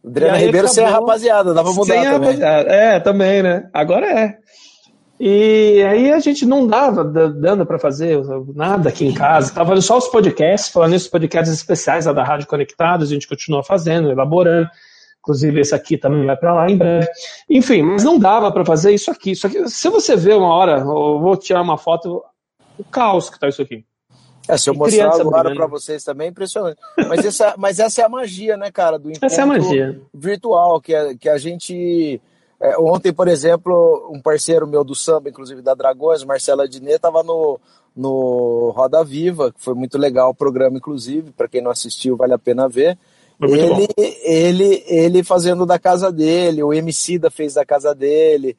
Adriana 0.06 0.38
Ribeiro 0.38 0.68
sem 0.68 0.84
a 0.84 0.90
rapaziada, 0.90 1.54
dá 1.54 1.64
pra 1.64 1.72
mudar 1.72 1.94
sem 1.94 2.04
também. 2.04 2.30
Rapaziada. 2.32 2.70
É, 2.70 3.00
também, 3.00 3.44
né? 3.44 3.70
Agora 3.74 4.06
é. 4.08 4.38
E 5.18 5.82
aí 5.90 6.12
a 6.12 6.20
gente 6.20 6.46
não 6.46 6.68
dava, 6.68 7.04
dando 7.04 7.66
para 7.66 7.80
fazer 7.80 8.20
nada 8.54 8.90
aqui 8.90 9.06
em 9.06 9.14
casa. 9.14 9.54
Tava 9.54 9.80
só 9.80 9.98
os 9.98 10.10
podcasts, 10.10 10.70
falando 10.70 10.92
nisso, 10.92 11.10
podcasts 11.10 11.56
especiais 11.56 12.06
lá 12.06 12.12
da 12.12 12.24
Rádio 12.24 12.48
Conectados, 12.48 13.10
a 13.10 13.14
gente 13.14 13.28
continua 13.28 13.64
fazendo, 13.64 14.12
elaborando. 14.12 14.70
Inclusive, 15.26 15.60
esse 15.60 15.74
aqui 15.74 15.98
também 15.98 16.24
vai 16.24 16.38
para 16.38 16.54
lá 16.54 16.70
em 16.70 16.78
breve. 16.78 17.08
Enfim, 17.50 17.82
mas 17.82 18.04
não 18.04 18.20
dava 18.20 18.52
para 18.52 18.64
fazer 18.64 18.94
isso 18.94 19.10
aqui. 19.10 19.32
Isso 19.32 19.48
aqui, 19.48 19.68
se 19.68 19.90
você 19.90 20.16
ver 20.16 20.36
uma 20.36 20.54
hora, 20.54 20.82
eu 20.82 21.20
vou 21.20 21.36
tirar 21.36 21.64
uma 21.64 21.80
foto, 21.80 22.24
o 22.78 22.84
caos 22.84 23.28
que 23.28 23.40
tá 23.40 23.48
isso 23.48 23.64
aqui. 23.64 23.84
É, 24.48 24.56
se 24.56 24.70
eu 24.70 24.76
mostrar 24.76 25.20
agora 25.20 25.56
para 25.56 25.66
vocês 25.66 26.04
também, 26.04 26.28
é 26.28 26.30
impressionante. 26.30 26.78
Mas 27.10 27.26
essa, 27.26 27.56
mas 27.58 27.80
essa 27.80 28.04
é 28.04 28.06
a 28.06 28.10
magia, 28.10 28.56
né, 28.56 28.70
cara, 28.70 29.00
do 29.00 29.10
encontro 29.10 29.26
essa 29.26 29.42
é 29.42 29.44
a 29.44 29.48
magia. 29.48 30.00
virtual, 30.14 30.80
que, 30.80 30.94
é, 30.94 31.16
que 31.16 31.28
a 31.28 31.40
gente... 31.40 32.22
É, 32.62 32.78
ontem, 32.78 33.12
por 33.12 33.28
exemplo, 33.28 34.08
um 34.14 34.22
parceiro 34.22 34.68
meu 34.68 34.84
do 34.84 34.94
samba, 34.94 35.30
inclusive 35.30 35.64
da 35.64 35.74
Dragões, 35.74 36.24
Marcelo 36.24 36.62
Adnet, 36.62 36.98
estava 36.98 37.24
no, 37.24 37.60
no 37.96 38.72
Roda 38.76 39.04
Viva, 39.04 39.52
que 39.52 39.60
foi 39.60 39.74
muito 39.74 39.98
legal 39.98 40.30
o 40.30 40.36
programa, 40.36 40.78
inclusive, 40.78 41.32
para 41.32 41.48
quem 41.48 41.62
não 41.62 41.72
assistiu, 41.72 42.16
vale 42.16 42.34
a 42.34 42.40
pena 42.40 42.70
ver. 42.70 42.96
Ele, 43.42 43.88
ele, 44.24 44.84
ele 44.88 45.24
fazendo 45.24 45.66
da 45.66 45.78
casa 45.78 46.12
dele, 46.12 46.64
o 46.64 46.74
MC 46.74 47.20
da 47.20 47.30
fez 47.30 47.56
da 47.56 47.66
casa 47.66 47.94
dele, 47.94 48.58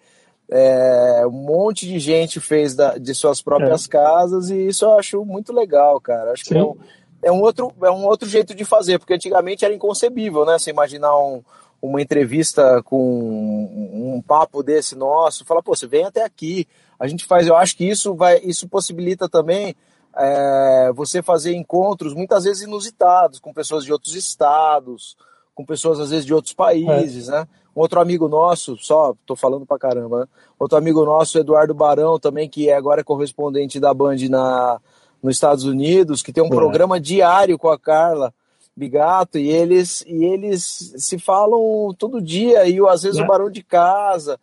é, 0.48 1.24
um 1.26 1.30
monte 1.30 1.86
de 1.86 1.98
gente 1.98 2.40
fez 2.40 2.74
da, 2.74 2.98
de 2.98 3.14
suas 3.14 3.40
próprias 3.40 3.86
é. 3.86 3.88
casas 3.88 4.50
e 4.50 4.68
isso 4.68 4.84
eu 4.84 4.98
acho 4.98 5.24
muito 5.24 5.52
legal, 5.52 6.00
cara. 6.00 6.32
Acho 6.32 6.44
Sim. 6.44 6.54
que 6.54 6.58
é 6.58 6.62
um, 6.62 6.76
é 7.22 7.32
um, 7.32 7.40
outro, 7.40 7.72
é 7.82 7.90
um 7.90 8.04
outro 8.04 8.28
jeito 8.28 8.54
de 8.54 8.64
fazer, 8.64 8.98
porque 8.98 9.14
antigamente 9.14 9.64
era 9.64 9.74
inconcebível, 9.74 10.44
né? 10.44 10.58
Você 10.58 10.70
imaginar 10.70 11.18
um, 11.18 11.42
uma 11.80 12.00
entrevista 12.00 12.82
com 12.84 12.96
um, 12.98 14.16
um 14.16 14.22
papo 14.22 14.62
desse 14.62 14.94
nosso, 14.94 15.44
fala, 15.44 15.62
pô, 15.62 15.74
você 15.74 15.86
vem 15.86 16.04
até 16.04 16.22
aqui, 16.22 16.68
a 16.98 17.06
gente 17.06 17.24
faz. 17.24 17.46
Eu 17.46 17.56
acho 17.56 17.76
que 17.76 17.84
isso 17.84 18.14
vai, 18.14 18.40
isso 18.44 18.68
possibilita 18.68 19.28
também 19.28 19.74
é, 20.16 20.92
você 20.94 21.22
fazer 21.22 21.54
encontros 21.54 22.14
muitas 22.14 22.44
vezes 22.44 22.62
inusitados 22.62 23.38
com 23.38 23.52
pessoas 23.52 23.84
de 23.84 23.92
outros 23.92 24.14
estados, 24.14 25.16
com 25.54 25.64
pessoas 25.64 26.00
às 26.00 26.10
vezes 26.10 26.24
de 26.24 26.34
outros 26.34 26.54
países, 26.54 27.28
é. 27.28 27.32
né? 27.32 27.48
Um 27.74 27.80
outro 27.80 28.00
amigo 28.00 28.26
nosso, 28.26 28.76
só 28.78 29.14
tô 29.26 29.36
falando 29.36 29.66
pra 29.66 29.78
caramba, 29.78 30.20
né? 30.20 30.26
Outro 30.58 30.78
amigo 30.78 31.04
nosso, 31.04 31.38
Eduardo 31.38 31.74
Barão, 31.74 32.18
também, 32.18 32.48
que 32.48 32.70
é 32.70 32.74
agora 32.74 33.04
correspondente 33.04 33.78
da 33.78 33.92
Band 33.92 34.16
na, 34.30 34.80
nos 35.22 35.36
Estados 35.36 35.64
Unidos, 35.64 36.22
que 36.22 36.32
tem 36.32 36.42
um 36.42 36.46
é. 36.46 36.50
programa 36.50 36.98
diário 36.98 37.58
com 37.58 37.68
a 37.68 37.78
Carla 37.78 38.32
Bigato, 38.74 39.38
e 39.38 39.48
eles, 39.48 40.02
e 40.06 40.24
eles 40.24 40.94
se 40.96 41.18
falam 41.18 41.94
todo 41.98 42.22
dia, 42.22 42.66
e 42.66 42.78
às 42.88 43.02
vezes 43.02 43.18
é. 43.18 43.22
o 43.22 43.26
barão 43.26 43.50
de 43.50 43.62
casa. 43.62 44.40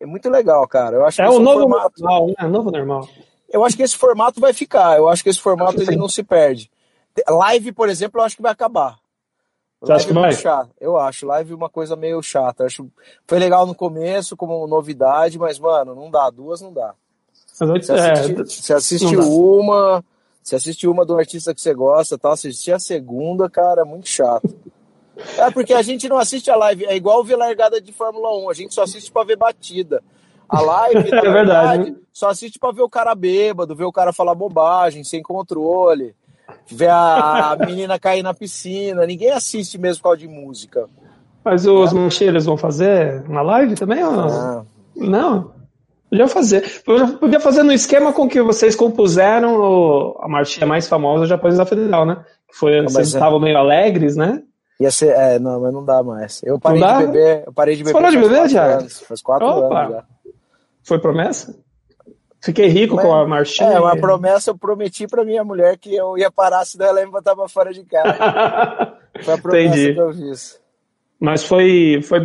É 0.00 0.06
muito 0.06 0.28
legal, 0.30 0.66
cara. 0.66 0.96
Eu 0.96 1.06
acho 1.06 1.22
é 1.22 1.28
o 1.28 1.38
novo 1.40 1.60
formato... 1.60 2.00
normal, 2.00 2.26
né? 2.28 2.34
É 2.38 2.46
novo 2.46 2.70
normal. 2.70 3.08
Eu 3.52 3.64
acho 3.64 3.76
que 3.76 3.82
esse 3.82 3.96
formato 3.96 4.40
vai 4.40 4.52
ficar. 4.52 4.96
Eu 4.96 5.08
acho 5.08 5.22
que 5.22 5.28
esse 5.28 5.40
formato 5.40 5.80
ele 5.80 5.96
não 5.96 6.08
se 6.08 6.22
perde. 6.22 6.70
Live, 7.28 7.72
por 7.72 7.88
exemplo, 7.88 8.20
eu 8.20 8.24
acho 8.24 8.36
que 8.36 8.42
vai 8.42 8.50
acabar. 8.50 8.98
Você 9.80 9.92
acha 9.92 10.06
que 10.06 10.12
vai? 10.12 10.32
Chato. 10.32 10.70
Eu 10.80 10.96
acho. 10.96 11.26
Live 11.26 11.52
uma 11.52 11.68
coisa 11.68 11.94
meio 11.94 12.22
chata. 12.22 12.64
acho 12.64 12.88
foi 13.26 13.38
legal 13.38 13.66
no 13.66 13.74
começo, 13.74 14.36
como 14.36 14.66
novidade, 14.66 15.38
mas, 15.38 15.58
mano, 15.58 15.94
não 15.94 16.10
dá. 16.10 16.30
Duas 16.30 16.60
não 16.60 16.72
dá. 16.72 16.94
Você 17.52 17.92
assiste, 17.92 18.32
é, 18.32 18.44
você 18.44 18.72
assiste 18.72 19.16
uma, 19.16 20.04
você 20.42 20.56
assiste 20.56 20.88
uma 20.88 21.04
do 21.04 21.16
artista 21.16 21.54
que 21.54 21.60
você 21.60 21.74
gosta, 21.74 22.16
tal, 22.16 22.32
assistir 22.32 22.72
a 22.72 22.78
segunda, 22.78 23.50
cara, 23.50 23.82
é 23.82 23.84
muito 23.84 24.08
chato. 24.08 24.48
É 25.36 25.50
porque 25.50 25.74
a 25.74 25.82
gente 25.82 26.08
não 26.08 26.16
assiste 26.16 26.50
a 26.50 26.56
live, 26.56 26.86
é 26.86 26.96
igual 26.96 27.22
ver 27.22 27.36
largada 27.36 27.80
de 27.80 27.92
Fórmula 27.92 28.34
1, 28.38 28.50
a 28.50 28.54
gente 28.54 28.74
só 28.74 28.82
assiste 28.82 29.12
para 29.12 29.26
ver 29.26 29.36
batida. 29.36 30.02
A 30.52 30.60
live, 30.60 31.10
na 31.10 31.18
É 31.18 31.30
verdade. 31.30 31.96
só 32.12 32.28
assiste 32.28 32.58
pra 32.58 32.72
ver 32.72 32.82
o 32.82 32.88
cara 32.88 33.14
bêbado, 33.14 33.74
ver 33.74 33.84
o 33.84 33.92
cara 33.92 34.12
falar 34.12 34.34
bobagem, 34.34 35.02
sem 35.02 35.22
controle, 35.22 36.14
ver 36.70 36.90
a 36.90 37.56
menina 37.66 37.98
cair 37.98 38.22
na 38.22 38.34
piscina. 38.34 39.06
Ninguém 39.06 39.30
assiste 39.30 39.78
mesmo 39.78 40.02
por 40.02 40.10
causa 40.10 40.18
de 40.18 40.28
música. 40.28 40.86
Mas 41.44 41.66
os 41.66 41.92
mancheiros 41.92 42.44
vão 42.44 42.56
fazer 42.56 43.28
na 43.28 43.42
live 43.42 43.74
também? 43.74 44.04
Ou... 44.04 44.12
Ah, 44.20 44.62
Não. 44.94 45.50
Podia 46.10 46.28
fazer. 46.28 46.82
Podia 47.18 47.40
fazer 47.40 47.62
no 47.62 47.72
esquema 47.72 48.12
com 48.12 48.28
que 48.28 48.42
vocês 48.42 48.76
compuseram 48.76 49.56
o- 49.58 50.18
a 50.20 50.28
marchinha 50.28 50.66
mais 50.66 50.86
famosa 50.86 51.24
japonesa 51.24 51.58
da 51.58 51.66
Federal, 51.66 52.04
né? 52.04 52.22
Que 52.48 52.54
foi, 52.54 52.82
vocês 52.82 53.14
é- 53.14 53.16
estavam 53.16 53.40
meio 53.40 53.56
alegres, 53.56 54.14
né? 54.16 54.42
ia 54.80 54.90
ser, 54.90 55.10
é, 55.14 55.38
não, 55.38 55.60
mas 55.60 55.72
não 55.72 55.84
dá 55.84 56.02
mais. 56.02 56.42
Eu 56.44 56.58
parei 56.58 56.82
de 56.82 57.06
beber, 57.06 57.44
eu 57.46 57.52
parei 57.52 57.76
de 57.76 57.84
Você 57.84 57.92
beber. 57.92 58.02
parou 58.04 58.10
de 58.22 58.28
beber, 58.28 58.48
Thiago? 58.48 58.90
Faz 58.90 59.22
quatro 59.22 59.46
Opa. 59.46 59.78
anos 59.80 59.92
já. 59.94 60.04
Foi 60.84 60.98
promessa? 60.98 61.56
Fiquei 62.40 62.66
rico 62.68 62.96
Mas- 62.96 63.04
com 63.04 63.14
a 63.14 63.26
marchinha. 63.26 63.70
É, 63.70 63.80
uma 63.80 63.96
promessa 63.96 64.50
eu 64.50 64.58
prometi 64.58 65.06
pra 65.06 65.24
minha 65.24 65.44
mulher 65.44 65.78
que 65.78 65.94
eu 65.94 66.18
ia 66.18 66.30
parar, 66.30 66.64
senão 66.64 66.86
ela 66.86 67.00
ia 67.00 67.06
me 67.06 67.12
botar 67.12 67.36
pra 67.36 67.48
fora 67.48 67.72
de 67.72 67.84
casa. 67.84 68.16
Foi 69.22 69.34
a 69.34 69.38
promessa 69.38 69.74
Entendi. 69.76 69.94
que 69.94 70.00
eu 70.00 70.12
fiz. 70.12 70.60
Mas 71.20 71.44
foi, 71.44 72.00
foi, 72.02 72.20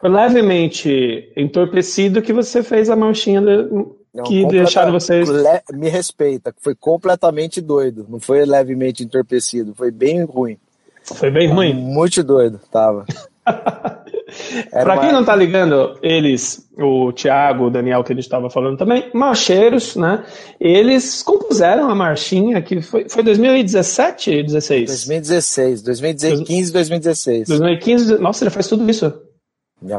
foi 0.00 0.08
levemente 0.08 1.32
entorpecido 1.36 2.22
que 2.22 2.32
você 2.32 2.62
fez 2.62 2.88
a 2.90 2.94
marchinha 2.94 3.40
de- 3.40 3.68
Não, 4.14 4.22
que 4.24 4.46
deixaram 4.46 4.92
vocês. 4.92 5.28
le- 5.28 5.62
Me 5.72 5.88
respeita, 5.88 6.54
foi 6.60 6.74
completamente 6.76 7.60
doido. 7.60 8.06
Não 8.08 8.20
foi 8.20 8.44
levemente 8.44 9.02
entorpecido, 9.02 9.74
foi 9.74 9.90
bem 9.90 10.22
ruim. 10.24 10.58
Foi 11.02 11.30
bem 11.30 11.48
ruim. 11.50 11.74
Muito 11.74 12.22
doido, 12.22 12.60
tava. 12.70 13.04
Uma- 14.72 14.98
quem 14.98 15.12
não 15.12 15.24
tá 15.24 15.34
ligando, 15.34 15.98
eles, 16.02 16.68
o 16.78 17.12
Thiago, 17.12 17.64
o 17.66 17.70
Daniel, 17.70 18.04
que 18.04 18.12
a 18.12 18.16
gente 18.16 18.28
tava 18.28 18.50
falando 18.50 18.76
também, 18.76 19.10
marcheiros, 19.14 19.96
né? 19.96 20.22
Eles 20.60 21.22
compuseram 21.22 21.88
a 21.90 21.94
marchinha 21.94 22.60
que 22.60 22.82
foi, 22.82 23.08
foi 23.08 23.22
2017, 23.22 24.42
16? 24.42 24.86
2016, 24.86 25.82
2015, 25.82 26.72
2016. 26.72 27.48
2015, 27.48 28.18
nossa, 28.18 28.44
ele 28.44 28.50
faz 28.50 28.68
tudo 28.68 28.88
isso. 28.90 29.12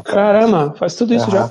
Caramba, 0.04 0.74
faz 0.78 0.94
tudo 0.94 1.14
isso 1.14 1.24
Aham. 1.30 1.48
já. 1.48 1.50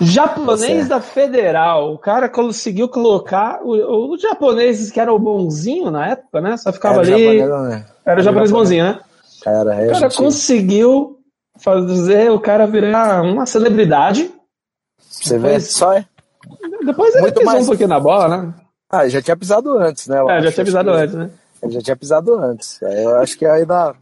Japonês 0.00 0.88
Tá 0.88 0.96
da 0.96 1.00
Federal, 1.00 1.92
o 1.94 1.98
cara 1.98 2.28
conseguiu 2.28 2.88
colocar 2.88 3.60
o, 3.62 4.12
o 4.12 4.18
japonês 4.18 4.90
que 4.90 5.00
era 5.00 5.12
o 5.12 5.18
bonzinho 5.18 5.90
na 5.90 6.08
época, 6.08 6.40
né? 6.40 6.56
Só 6.56 6.72
ficava 6.72 7.02
Era 7.02 7.14
ali. 7.14 7.38
japonês, 7.38 7.68
né? 7.70 7.84
Era 8.04 8.20
o 8.20 8.22
japonês 8.22 8.50
bonzinho, 8.50 8.84
né? 8.84 8.98
Era, 9.46 9.60
O 9.62 9.86
cara 9.92 9.94
gente- 10.08 10.16
conseguiu 10.16 11.15
fazer 11.58 12.30
o 12.30 12.40
cara 12.40 12.66
virar 12.66 13.22
uma 13.22 13.46
celebridade. 13.46 14.32
Você 14.98 15.38
vê, 15.38 15.48
depois- 15.48 15.72
só 15.72 15.92
é. 15.94 16.06
Depois 16.84 17.12
ele 17.14 17.22
Muito 17.22 17.38
pisou 17.38 17.52
mais- 17.52 17.64
um 17.64 17.66
pouquinho 17.68 17.88
na 17.88 18.00
bola, 18.00 18.28
né? 18.36 18.54
Ah, 18.90 19.08
já 19.08 19.20
tinha 19.20 19.36
pisado 19.36 19.76
antes, 19.78 20.06
né? 20.06 20.20
eu 20.20 20.30
É, 20.30 20.42
já 20.42 20.52
tinha 20.52 20.64
pisado 20.64 20.90
que- 20.92 20.96
antes, 20.96 21.14
né? 21.14 21.30
Ele 21.62 21.72
já 21.72 21.80
tinha 21.80 21.96
pisado 21.96 22.34
antes. 22.34 22.82
Aí 22.82 23.02
Eu 23.04 23.16
acho 23.16 23.36
que 23.38 23.44
ainda. 23.46 23.94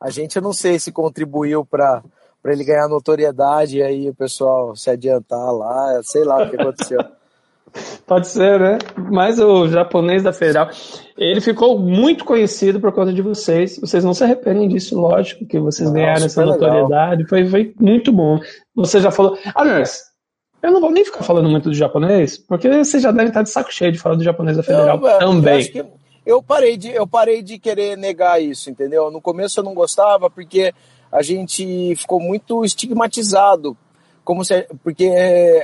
A 0.00 0.10
gente, 0.10 0.36
eu 0.36 0.42
não 0.42 0.52
sei 0.52 0.78
se 0.78 0.90
contribuiu 0.92 1.64
para 1.64 2.02
para 2.42 2.52
ele 2.54 2.64
ganhar 2.64 2.88
notoriedade 2.88 3.76
e 3.78 3.82
aí 3.82 4.08
o 4.08 4.14
pessoal 4.14 4.74
se 4.74 4.88
adiantar 4.88 5.52
lá, 5.52 6.00
sei 6.02 6.24
lá 6.24 6.42
o 6.42 6.48
que 6.48 6.56
aconteceu. 6.56 6.98
Pode 8.06 8.26
ser, 8.28 8.58
né? 8.58 8.78
Mas 9.10 9.38
o 9.38 9.68
japonês 9.68 10.22
da 10.22 10.32
Federal, 10.32 10.68
ele 11.16 11.40
ficou 11.40 11.78
muito 11.78 12.24
conhecido 12.24 12.80
por 12.80 12.92
conta 12.92 13.12
de 13.12 13.22
vocês. 13.22 13.78
Vocês 13.78 14.04
não 14.04 14.12
se 14.12 14.24
arrependem 14.24 14.68
disso, 14.68 15.00
lógico, 15.00 15.46
que 15.46 15.58
vocês 15.58 15.88
Não, 15.88 15.94
ganharam 15.94 16.26
essa 16.26 16.44
notoriedade. 16.44 17.24
Foi, 17.26 17.46
foi 17.48 17.74
muito 17.78 18.12
bom. 18.12 18.40
Você 18.74 19.00
já 19.00 19.10
falou. 19.10 19.38
Aliás, 19.54 20.02
eu 20.62 20.72
não 20.72 20.80
vou 20.80 20.90
nem 20.90 21.04
ficar 21.04 21.22
falando 21.22 21.48
muito 21.48 21.70
do 21.70 21.74
japonês, 21.74 22.36
porque 22.36 22.68
vocês 22.68 23.02
já 23.02 23.10
devem 23.10 23.28
estar 23.28 23.42
de 23.42 23.50
saco 23.50 23.72
cheio 23.72 23.92
de 23.92 23.98
falar 23.98 24.16
do 24.16 24.24
japonês 24.24 24.56
da 24.56 24.62
Federal 24.62 25.00
Eu, 25.00 25.08
Eu, 25.08 25.18
também. 25.18 25.70
que 25.70 25.84
eu 26.26 26.42
parei 26.42 26.76
de 26.76 26.90
eu 26.90 27.06
parei 27.06 27.42
de 27.42 27.58
querer 27.58 27.96
negar 27.96 28.42
isso, 28.42 28.70
entendeu? 28.70 29.10
No 29.10 29.20
começo 29.20 29.60
eu 29.60 29.64
não 29.64 29.72
gostava 29.72 30.28
porque 30.28 30.72
a 31.10 31.22
gente 31.22 31.94
ficou 31.96 32.20
muito 32.20 32.64
estigmatizado, 32.64 33.76
como 34.24 34.44
se 34.44 34.66
porque 34.82 35.10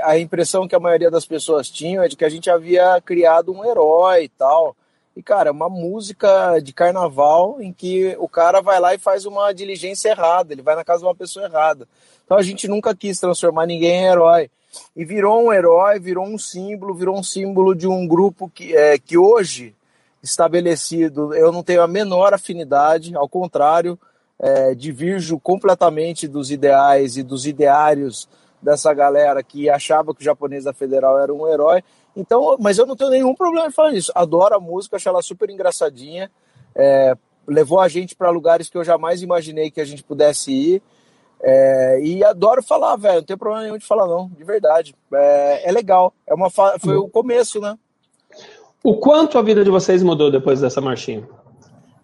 a 0.02 0.18
impressão 0.18 0.66
que 0.66 0.74
a 0.74 0.80
maioria 0.80 1.10
das 1.10 1.26
pessoas 1.26 1.70
tinha 1.70 2.02
é 2.04 2.08
de 2.08 2.16
que 2.16 2.24
a 2.24 2.28
gente 2.28 2.50
havia 2.50 3.00
criado 3.00 3.52
um 3.52 3.64
herói 3.64 4.24
e 4.24 4.28
tal. 4.28 4.76
E 5.16 5.22
cara, 5.22 5.50
uma 5.50 5.68
música 5.68 6.58
de 6.58 6.74
carnaval 6.74 7.56
em 7.60 7.72
que 7.72 8.14
o 8.18 8.28
cara 8.28 8.60
vai 8.60 8.78
lá 8.78 8.94
e 8.94 8.98
faz 8.98 9.24
uma 9.24 9.52
diligência 9.52 10.10
errada, 10.10 10.52
ele 10.52 10.62
vai 10.62 10.76
na 10.76 10.84
casa 10.84 11.00
de 11.00 11.06
uma 11.06 11.14
pessoa 11.14 11.46
errada. 11.46 11.88
Então 12.24 12.36
a 12.36 12.42
gente 12.42 12.68
nunca 12.68 12.94
quis 12.94 13.18
transformar 13.18 13.66
ninguém 13.66 14.02
em 14.02 14.06
herói. 14.06 14.50
E 14.94 15.04
virou 15.04 15.42
um 15.42 15.52
herói, 15.52 15.98
virou 15.98 16.26
um 16.26 16.36
símbolo, 16.36 16.94
virou 16.94 17.18
um 17.18 17.22
símbolo 17.22 17.74
de 17.74 17.86
um 17.86 18.06
grupo 18.06 18.50
que, 18.54 18.76
é, 18.76 18.98
que 18.98 19.16
hoje, 19.16 19.74
estabelecido, 20.22 21.32
eu 21.34 21.50
não 21.50 21.62
tenho 21.62 21.82
a 21.82 21.88
menor 21.88 22.34
afinidade, 22.34 23.16
ao 23.16 23.26
contrário, 23.26 23.98
é, 24.38 24.74
divirjo 24.74 25.38
completamente 25.38 26.28
dos 26.28 26.50
ideais 26.50 27.16
e 27.16 27.22
dos 27.22 27.46
ideários 27.46 28.28
dessa 28.66 28.92
galera 28.92 29.42
que 29.44 29.70
achava 29.70 30.12
que 30.12 30.20
o 30.20 30.24
japonês 30.24 30.64
da 30.64 30.72
Federal 30.72 31.18
era 31.20 31.32
um 31.32 31.46
herói. 31.46 31.84
Então, 32.16 32.56
mas 32.58 32.78
eu 32.78 32.84
não 32.84 32.96
tenho 32.96 33.10
nenhum 33.10 33.32
problema 33.32 33.68
em 33.68 33.70
falar 33.70 33.92
isso. 33.92 34.10
Adoro 34.12 34.56
a 34.56 34.60
música, 34.60 34.96
acho 34.96 35.08
ela 35.08 35.22
super 35.22 35.48
engraçadinha. 35.48 36.28
É, 36.74 37.14
levou 37.46 37.78
a 37.78 37.86
gente 37.86 38.16
para 38.16 38.28
lugares 38.28 38.68
que 38.68 38.76
eu 38.76 38.82
jamais 38.82 39.22
imaginei 39.22 39.70
que 39.70 39.80
a 39.80 39.84
gente 39.84 40.02
pudesse 40.02 40.50
ir. 40.50 40.82
É, 41.40 42.00
e 42.02 42.24
adoro 42.24 42.60
falar, 42.60 42.96
velho. 42.96 43.16
Não 43.16 43.22
tem 43.22 43.36
problema 43.36 43.62
nenhum 43.62 43.78
de 43.78 43.86
falar, 43.86 44.08
não, 44.08 44.28
de 44.28 44.42
verdade. 44.42 44.96
É, 45.14 45.68
é 45.68 45.72
legal. 45.72 46.12
É 46.26 46.34
uma 46.34 46.50
fa- 46.50 46.76
foi 46.80 46.96
o 46.96 47.08
começo, 47.08 47.60
né? 47.60 47.78
O 48.82 48.96
quanto 48.96 49.38
a 49.38 49.42
vida 49.42 49.62
de 49.62 49.70
vocês 49.70 50.02
mudou 50.02 50.28
depois 50.30 50.60
dessa 50.60 50.80
marchinha? 50.80 51.28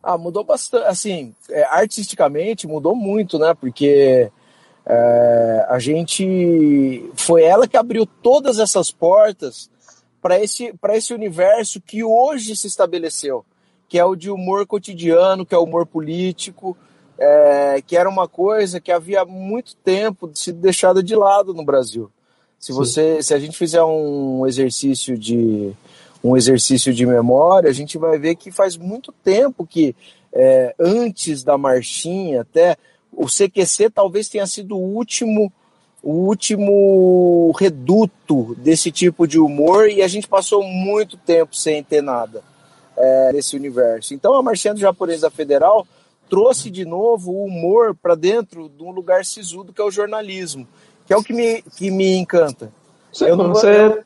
Ah, 0.01 0.17
mudou 0.17 0.45
bastante. 0.45 0.87
Assim, 0.87 1.35
é, 1.51 1.65
artisticamente 1.65 2.69
mudou 2.69 2.95
muito, 2.95 3.39
né? 3.39 3.53
Porque 3.55 4.31
é, 4.87 5.67
a 5.69 5.79
gente. 5.79 7.11
Foi 7.15 7.43
ela 7.43 7.69
que 7.69 7.77
abriu 7.77 8.07
todas 8.07 8.59
essas 8.59 8.91
portas 8.91 9.71
para 10.21 10.39
esse, 10.43 10.73
pra 10.81 10.97
esse 10.97 11.13
universo 11.13 11.81
que 11.81 12.05
hoje 12.05 12.57
se 12.57 12.67
estabeleceu, 12.67 13.45
que 13.89 13.99
é 13.99 14.05
o 14.05 14.17
de 14.17 14.31
humor 14.31 14.67
cotidiano, 14.67 15.45
que 15.47 15.55
é 15.55 15.59
o 15.59 15.65
humor 15.65 15.87
político, 15.87 16.77
é, 17.19 17.83
que 17.87 17.97
era 17.97 18.09
uma 18.09 18.29
coisa 18.29 18.81
que 18.81 18.91
havia 18.91 19.25
muito 19.25 19.77
tempo 19.77 20.31
sido 20.35 20.61
deixada 20.61 21.03
de 21.03 21.15
lado 21.15 21.55
no 21.55 21.65
Brasil. 21.65 22.11
Se 22.59 22.73
você, 22.73 23.21
se 23.23 23.35
a 23.35 23.39
gente 23.41 23.59
fizer 23.59 23.83
um 23.83 24.47
exercício 24.47 25.19
de 25.19 25.73
um 26.23 26.37
exercício 26.37 26.95
de 26.95 27.05
memória, 27.05 27.69
a 27.69 27.73
gente 27.73 27.99
vai 27.99 28.17
ver 28.17 28.37
que 28.37 28.53
faz 28.53 28.77
muito 28.77 29.13
tempo 29.25 29.67
que 29.67 29.97
é, 30.33 30.73
antes 30.79 31.43
da 31.43 31.59
marchinha 31.59 32.43
até 32.43 32.77
o 33.13 33.27
CQC 33.27 33.91
talvez 33.91 34.29
tenha 34.29 34.47
sido 34.47 34.77
o 34.77 34.81
último 34.97 35.53
o 36.03 36.27
último 36.27 37.53
reduto 37.57 38.57
desse 38.59 38.91
tipo 38.91 39.27
de 39.27 39.39
humor 39.39 39.89
e 39.89 40.03
a 40.03 40.09
gente 40.09 40.27
passou 40.27 40.63
muito 40.65 41.17
tempo 41.17 41.55
sem 41.55 41.83
ter 41.83 42.03
nada 42.03 42.43
é, 42.97 43.33
nesse 43.33 43.55
universo. 43.57 44.13
Então 44.13 44.35
a 44.35 44.43
marchinha 44.43 44.75
do 44.75 44.81
japonês 44.81 45.21
da 45.21 45.31
Federal 45.31 45.87
trouxe 46.29 46.71
de 46.71 46.85
novo 46.85 47.31
o 47.31 47.45
humor 47.45 47.95
para 47.95 48.15
dentro 48.17 48.69
de 48.69 48.83
um 48.83 48.91
lugar 48.91 49.25
sisudo 49.25 49.73
que 49.73 49.81
é 49.81 49.85
o 49.85 49.91
jornalismo, 49.93 50.67
que 51.07 51.13
é 51.13 51.17
o 51.17 51.23
que 51.23 51.33
me, 51.33 51.63
que 51.77 51.91
me 51.91 52.17
encanta. 52.17 52.73
Você, 53.13 53.31
Eu 53.31 53.37
não, 53.37 53.49
você- 53.51 53.87
eu, 53.87 54.05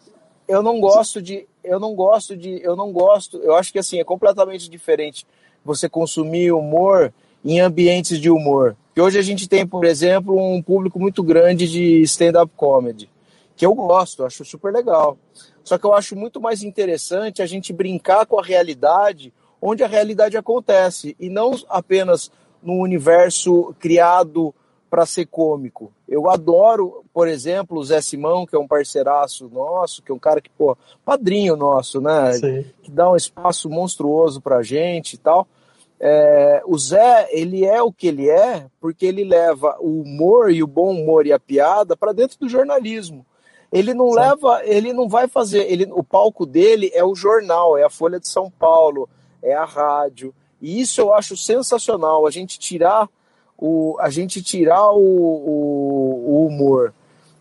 eu 0.49 0.63
não 0.63 0.79
gosto 0.81 1.23
de. 1.23 1.47
Eu 1.65 1.81
não 1.81 1.95
gosto 1.95 2.37
de. 2.37 2.61
Eu 2.63 2.77
não 2.77 2.93
gosto. 2.93 3.39
Eu 3.39 3.55
acho 3.55 3.73
que 3.73 3.79
assim, 3.79 3.99
é 3.99 4.05
completamente 4.05 4.69
diferente 4.69 5.27
você 5.65 5.89
consumir 5.89 6.53
humor 6.53 7.13
em 7.45 7.59
ambientes 7.61 8.21
de 8.21 8.29
humor. 8.31 8.77
Que 8.97 9.03
hoje 9.03 9.19
a 9.19 9.23
gente 9.23 9.47
tem, 9.47 9.67
por 9.67 9.85
exemplo, 9.85 10.35
um 10.43 10.63
público 10.63 10.99
muito 10.99 11.23
grande 11.23 11.69
de 11.69 12.01
stand-up 12.01 12.51
comedy. 12.57 13.11
Que 13.55 13.67
eu 13.67 13.75
gosto, 13.75 14.25
acho 14.25 14.43
super 14.43 14.73
legal. 14.73 15.19
Só 15.63 15.77
que 15.77 15.85
eu 15.85 15.93
acho 15.93 16.17
muito 16.17 16.41
mais 16.41 16.63
interessante 16.63 17.43
a 17.43 17.47
gente 17.47 17.75
brincar 17.75 18.25
com 18.25 18.41
a 18.41 18.43
realidade 18.43 19.35
onde 19.61 19.85
a 19.85 19.87
realidade 19.87 20.39
acontece. 20.39 21.15
E 21.21 21.29
não 21.29 21.53
apenas 21.69 22.31
num 22.63 22.81
universo 22.81 23.75
criado 23.79 24.55
para 24.89 25.05
ser 25.05 25.27
cômico. 25.27 25.93
Eu 26.09 26.31
adoro, 26.31 27.05
por 27.13 27.29
exemplo, 27.29 27.79
o 27.79 27.85
Zé 27.85 28.01
Simão, 28.01 28.47
que 28.47 28.57
é 28.57 28.59
um 28.59 28.67
parceiraço 28.67 29.51
nosso, 29.53 30.01
que 30.03 30.11
é 30.11 30.15
um 30.15 30.19
cara 30.19 30.41
que, 30.41 30.49
pô, 30.49 30.75
padrinho 31.05 31.55
nosso, 31.55 32.01
né? 32.01 32.33
Sim. 32.33 32.65
Que 32.83 32.91
dá 32.91 33.11
um 33.11 33.17
espaço 33.17 33.69
monstruoso 33.69 34.41
pra 34.41 34.63
gente 34.63 35.17
e 35.17 35.19
tal. 35.19 35.47
É, 35.99 36.63
o 36.67 36.79
Zé, 36.79 37.29
ele 37.31 37.65
é 37.65 37.83
o 37.83 37.91
que 37.91 38.07
ele 38.07 38.29
é 38.29 38.67
porque 38.81 39.07
ele 39.07 39.25
leva 39.25 39.77
o 39.81 40.03
humor 40.03 40.51
e 40.51 40.63
o 40.63 40.67
bom 40.67 40.91
humor 40.91 41.27
e 41.27 41.33
a 41.33 41.39
piada 41.39 41.97
para 41.97 42.13
dentro 42.13 42.39
do 42.39 42.49
jornalismo. 42.49 43.25
Ele 43.73 43.95
não 43.95 44.13
Certo. 44.13 44.47
leva, 44.47 44.61
ele 44.65 44.93
não 44.93 45.09
vai 45.09 45.27
fazer, 45.27 45.71
ele, 45.71 45.89
o 45.91 46.05
palco 46.05 46.47
dele 46.47 46.91
é 46.95 47.05
o 47.05 47.15
jornal, 47.15 47.77
é 47.77 47.83
a 47.83 47.91
Folha 47.91 48.21
de 48.21 48.29
São 48.29 48.51
Paulo, 48.51 49.09
é 49.43 49.55
a 49.55 49.65
rádio. 49.65 50.35
E 50.61 50.81
isso 50.81 51.01
eu 51.01 51.13
acho 51.13 51.37
sensacional, 51.37 52.27
a 52.27 52.31
gente 52.31 52.59
tirar 52.59 53.09
o, 53.59 53.97
a 54.01 54.11
gente 54.11 54.43
tirar 54.43 54.93
o, 54.93 54.99
o, 54.99 56.25
o 56.27 56.47
humor 56.47 56.93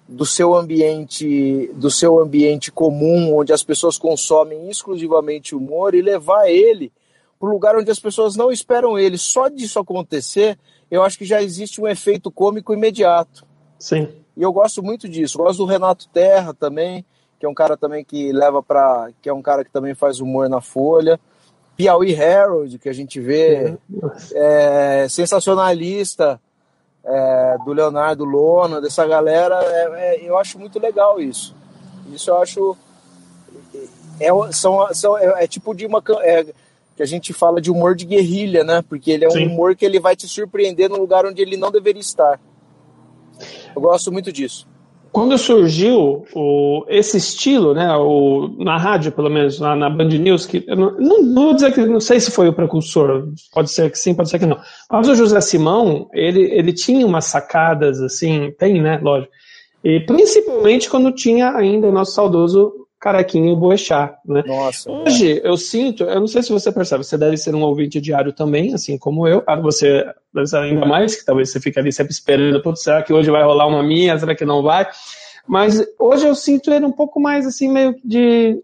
do 0.07 0.25
seu 0.25 0.53
ambiente, 0.53 1.69
do 1.73 1.89
seu 1.89 2.19
ambiente 2.19 2.71
comum, 2.71 3.35
onde 3.35 3.51
as 3.51 3.63
pessoas 3.63 3.97
consomem 3.97 4.69
exclusivamente 4.69 5.55
humor 5.55 5.93
e 5.93 6.01
levar 6.01 6.47
ele 6.47 6.91
para 7.39 7.49
o 7.49 7.51
lugar 7.51 7.75
onde 7.75 7.91
as 7.91 7.99
pessoas 7.99 8.35
não 8.35 8.51
esperam 8.51 8.97
ele. 8.97 9.17
Só 9.17 9.47
disso 9.47 9.79
acontecer, 9.79 10.57
eu 10.89 11.03
acho 11.03 11.17
que 11.17 11.25
já 11.25 11.41
existe 11.41 11.81
um 11.81 11.87
efeito 11.87 12.31
cômico 12.31 12.73
imediato. 12.73 13.45
Sim. 13.79 14.07
E 14.35 14.41
eu 14.41 14.51
gosto 14.51 14.83
muito 14.83 15.07
disso. 15.07 15.37
Gosto 15.37 15.59
do 15.59 15.65
Renato 15.65 16.07
Terra 16.09 16.53
também, 16.53 17.05
que 17.39 17.45
é 17.45 17.49
um 17.49 17.53
cara 17.53 17.77
também 17.77 18.03
que 18.03 18.31
leva 18.31 18.61
para, 18.61 19.09
que 19.21 19.29
é 19.29 19.33
um 19.33 19.41
cara 19.41 19.63
que 19.63 19.71
também 19.71 19.93
faz 19.93 20.19
humor 20.19 20.49
na 20.49 20.61
Folha. 20.61 21.19
Piauí 21.75 22.11
Herald, 22.11 22.79
que 22.79 22.87
a 22.87 22.93
gente 22.93 23.19
vê, 23.19 23.77
é, 24.33 25.07
sensacionalista 25.09 26.39
é, 27.03 27.57
do 27.63 27.73
Leonardo 27.73 28.25
Lona, 28.25 28.81
dessa 28.81 29.05
galera, 29.05 29.59
é, 29.61 30.15
é, 30.15 30.29
eu 30.29 30.37
acho 30.37 30.57
muito 30.57 30.79
legal 30.79 31.19
isso. 31.19 31.55
Isso 32.11 32.29
eu 32.29 32.37
acho. 32.37 32.77
É, 34.19 34.29
são, 34.51 34.93
são, 34.93 35.17
é, 35.17 35.43
é 35.43 35.47
tipo 35.47 35.73
de 35.75 35.85
uma. 35.85 36.01
É, 36.21 36.45
que 36.95 37.03
a 37.03 37.05
gente 37.05 37.33
fala 37.33 37.61
de 37.61 37.69
humor 37.69 37.95
de 37.95 38.05
guerrilha, 38.05 38.63
né? 38.63 38.81
Porque 38.87 39.11
ele 39.11 39.25
é 39.25 39.27
um 39.27 39.31
Sim. 39.31 39.47
humor 39.47 39.75
que 39.75 39.85
ele 39.85 39.99
vai 39.99 40.15
te 40.15 40.27
surpreender 40.27 40.89
no 40.89 40.97
lugar 40.97 41.25
onde 41.25 41.41
ele 41.41 41.57
não 41.57 41.71
deveria 41.71 42.01
estar. 42.01 42.39
Eu 43.75 43.81
gosto 43.81 44.11
muito 44.11 44.31
disso 44.31 44.67
quando 45.15 45.37
surgiu 45.37 46.25
o, 46.35 46.85
esse 46.89 47.15
estilo, 47.15 47.73
né, 47.73 47.95
o, 47.95 48.53
na 48.59 48.75
rádio, 48.75 49.13
pelo 49.13 49.29
menos, 49.29 49.61
na, 49.61 49.73
na 49.73 49.89
Band 49.89 50.09
News, 50.09 50.45
que 50.45 50.65
não, 50.67 50.91
não, 50.99 51.21
não, 51.21 51.33
vou 51.45 51.53
dizer 51.53 51.73
que 51.73 51.85
não 51.85 52.01
sei 52.01 52.19
se 52.19 52.29
foi 52.29 52.49
o 52.49 52.53
precursor, 52.53 53.29
pode 53.53 53.71
ser 53.71 53.89
que 53.89 53.97
sim, 53.97 54.13
pode 54.13 54.29
ser 54.29 54.39
que 54.39 54.45
não. 54.45 54.59
Mas 54.91 55.07
o 55.07 55.15
José 55.15 55.39
Simão, 55.39 56.09
ele, 56.11 56.41
ele 56.51 56.73
tinha 56.73 57.07
umas 57.07 57.23
sacadas, 57.23 58.01
assim, 58.01 58.51
tem, 58.59 58.81
né, 58.81 58.99
lógico. 59.01 59.31
E 59.81 60.01
principalmente 60.01 60.89
quando 60.89 61.13
tinha 61.13 61.55
ainda 61.55 61.87
o 61.87 61.93
nosso 61.93 62.11
saudoso 62.11 62.84
Caraquinho 62.99 63.55
Boechat, 63.55 64.15
né? 64.25 64.43
Nossa, 64.45 64.91
Hoje 64.91 65.39
eu 65.43 65.57
sinto, 65.57 66.03
eu 66.03 66.19
não 66.19 66.27
sei 66.27 66.41
se 66.41 66.51
você 66.51 66.71
percebe, 66.71 67.03
você 67.03 67.17
deve 67.17 67.37
ser 67.37 67.53
um 67.53 67.61
ouvinte 67.61 68.01
diário 68.01 68.33
também, 68.33 68.73
assim 68.73 68.97
como 68.97 69.27
eu. 69.27 69.43
Ah, 69.45 69.59
você 69.59 70.05
deve 70.33 70.47
ser 70.47 70.57
ainda 70.57 70.85
mais, 70.85 71.15
que 71.15 71.25
talvez 71.25 71.51
você 71.51 71.59
fique 71.59 71.79
ali 71.79 71.91
sempre 71.91 72.13
esperando, 72.13 72.61
putz, 72.61 72.81
será 72.81 73.03
que 73.03 73.13
hoje 73.13 73.29
vai 73.29 73.43
rolar 73.43 73.67
uma 73.67 73.83
minha, 73.83 74.17
será 74.17 74.33
que 74.33 74.45
não 74.45 74.63
vai? 74.63 74.87
Mas 75.47 75.85
hoje 75.99 76.25
eu 76.25 76.33
sinto 76.33 76.73
ele 76.73 76.85
um 76.85 76.91
pouco 76.91 77.19
mais 77.19 77.45
assim, 77.45 77.69
meio 77.69 77.95
de. 78.03 78.59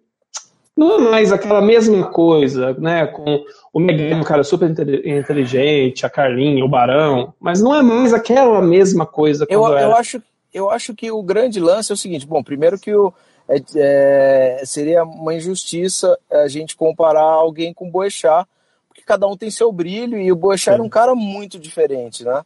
Não 0.76 0.96
é 0.96 1.12
mais 1.12 1.32
aquela 1.32 1.62
mesma 1.62 2.08
coisa, 2.08 2.74
né? 2.80 3.06
Com 3.06 3.44
o 3.72 3.80
Megan, 3.80 4.18
um 4.18 4.24
cara 4.24 4.44
super 4.44 4.70
inteligente, 4.70 6.06
a 6.06 6.10
Carlinha, 6.10 6.66
o 6.66 6.70
Barão, 6.70 7.34
mas 7.40 7.62
não 7.62 7.76
é 7.76 7.84
mais 7.84 8.14
aquela 8.14 8.62
mesma 8.62 9.06
coisa. 9.06 9.46
Eu, 9.50 9.64
eu, 9.68 9.96
acho, 9.96 10.22
eu 10.52 10.72
acho 10.72 10.96
que 10.96 11.12
o 11.12 11.22
grande 11.22 11.60
lance 11.60 11.92
é 11.92 11.94
o 11.94 11.98
seguinte: 11.98 12.26
bom, 12.26 12.42
primeiro 12.42 12.80
que 12.80 12.96
o 12.96 13.14
é, 13.52 13.62
é, 13.76 14.66
seria 14.66 15.04
uma 15.04 15.36
injustiça 15.36 16.18
a 16.32 16.48
gente 16.48 16.76
comparar 16.76 17.24
alguém 17.24 17.74
com 17.74 17.88
o 17.88 17.92
Boechat, 17.92 18.48
porque 18.88 19.02
cada 19.02 19.28
um 19.28 19.36
tem 19.36 19.52
seu 19.52 19.72
brilho 19.74 20.18
e 20.18 20.32
o 20.32 20.36
Boechat 20.38 20.76
era 20.76 20.84
um 20.84 20.88
cara 20.88 21.14
muito 21.14 21.60
diferente, 21.60 22.24
né? 22.24 22.44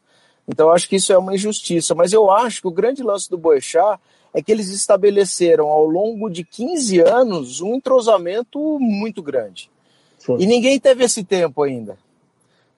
Então 0.47 0.67
eu 0.67 0.73
acho 0.73 0.89
que 0.89 0.95
isso 0.95 1.13
é 1.13 1.17
uma 1.17 1.35
injustiça, 1.35 1.93
mas 1.93 2.11
eu 2.11 2.31
acho 2.31 2.61
que 2.61 2.67
o 2.67 2.71
grande 2.71 3.03
lance 3.03 3.29
do 3.29 3.37
Boechat 3.37 3.99
é 4.33 4.41
que 4.41 4.51
eles 4.51 4.69
estabeleceram 4.69 5.67
ao 5.67 5.85
longo 5.85 6.29
de 6.29 6.43
15 6.43 6.99
anos 7.01 7.61
um 7.61 7.75
entrosamento 7.75 8.59
muito 8.79 9.21
grande. 9.21 9.69
Foi. 10.19 10.41
E 10.41 10.45
ninguém 10.47 10.79
teve 10.79 11.03
esse 11.03 11.23
tempo 11.23 11.61
ainda. 11.61 11.97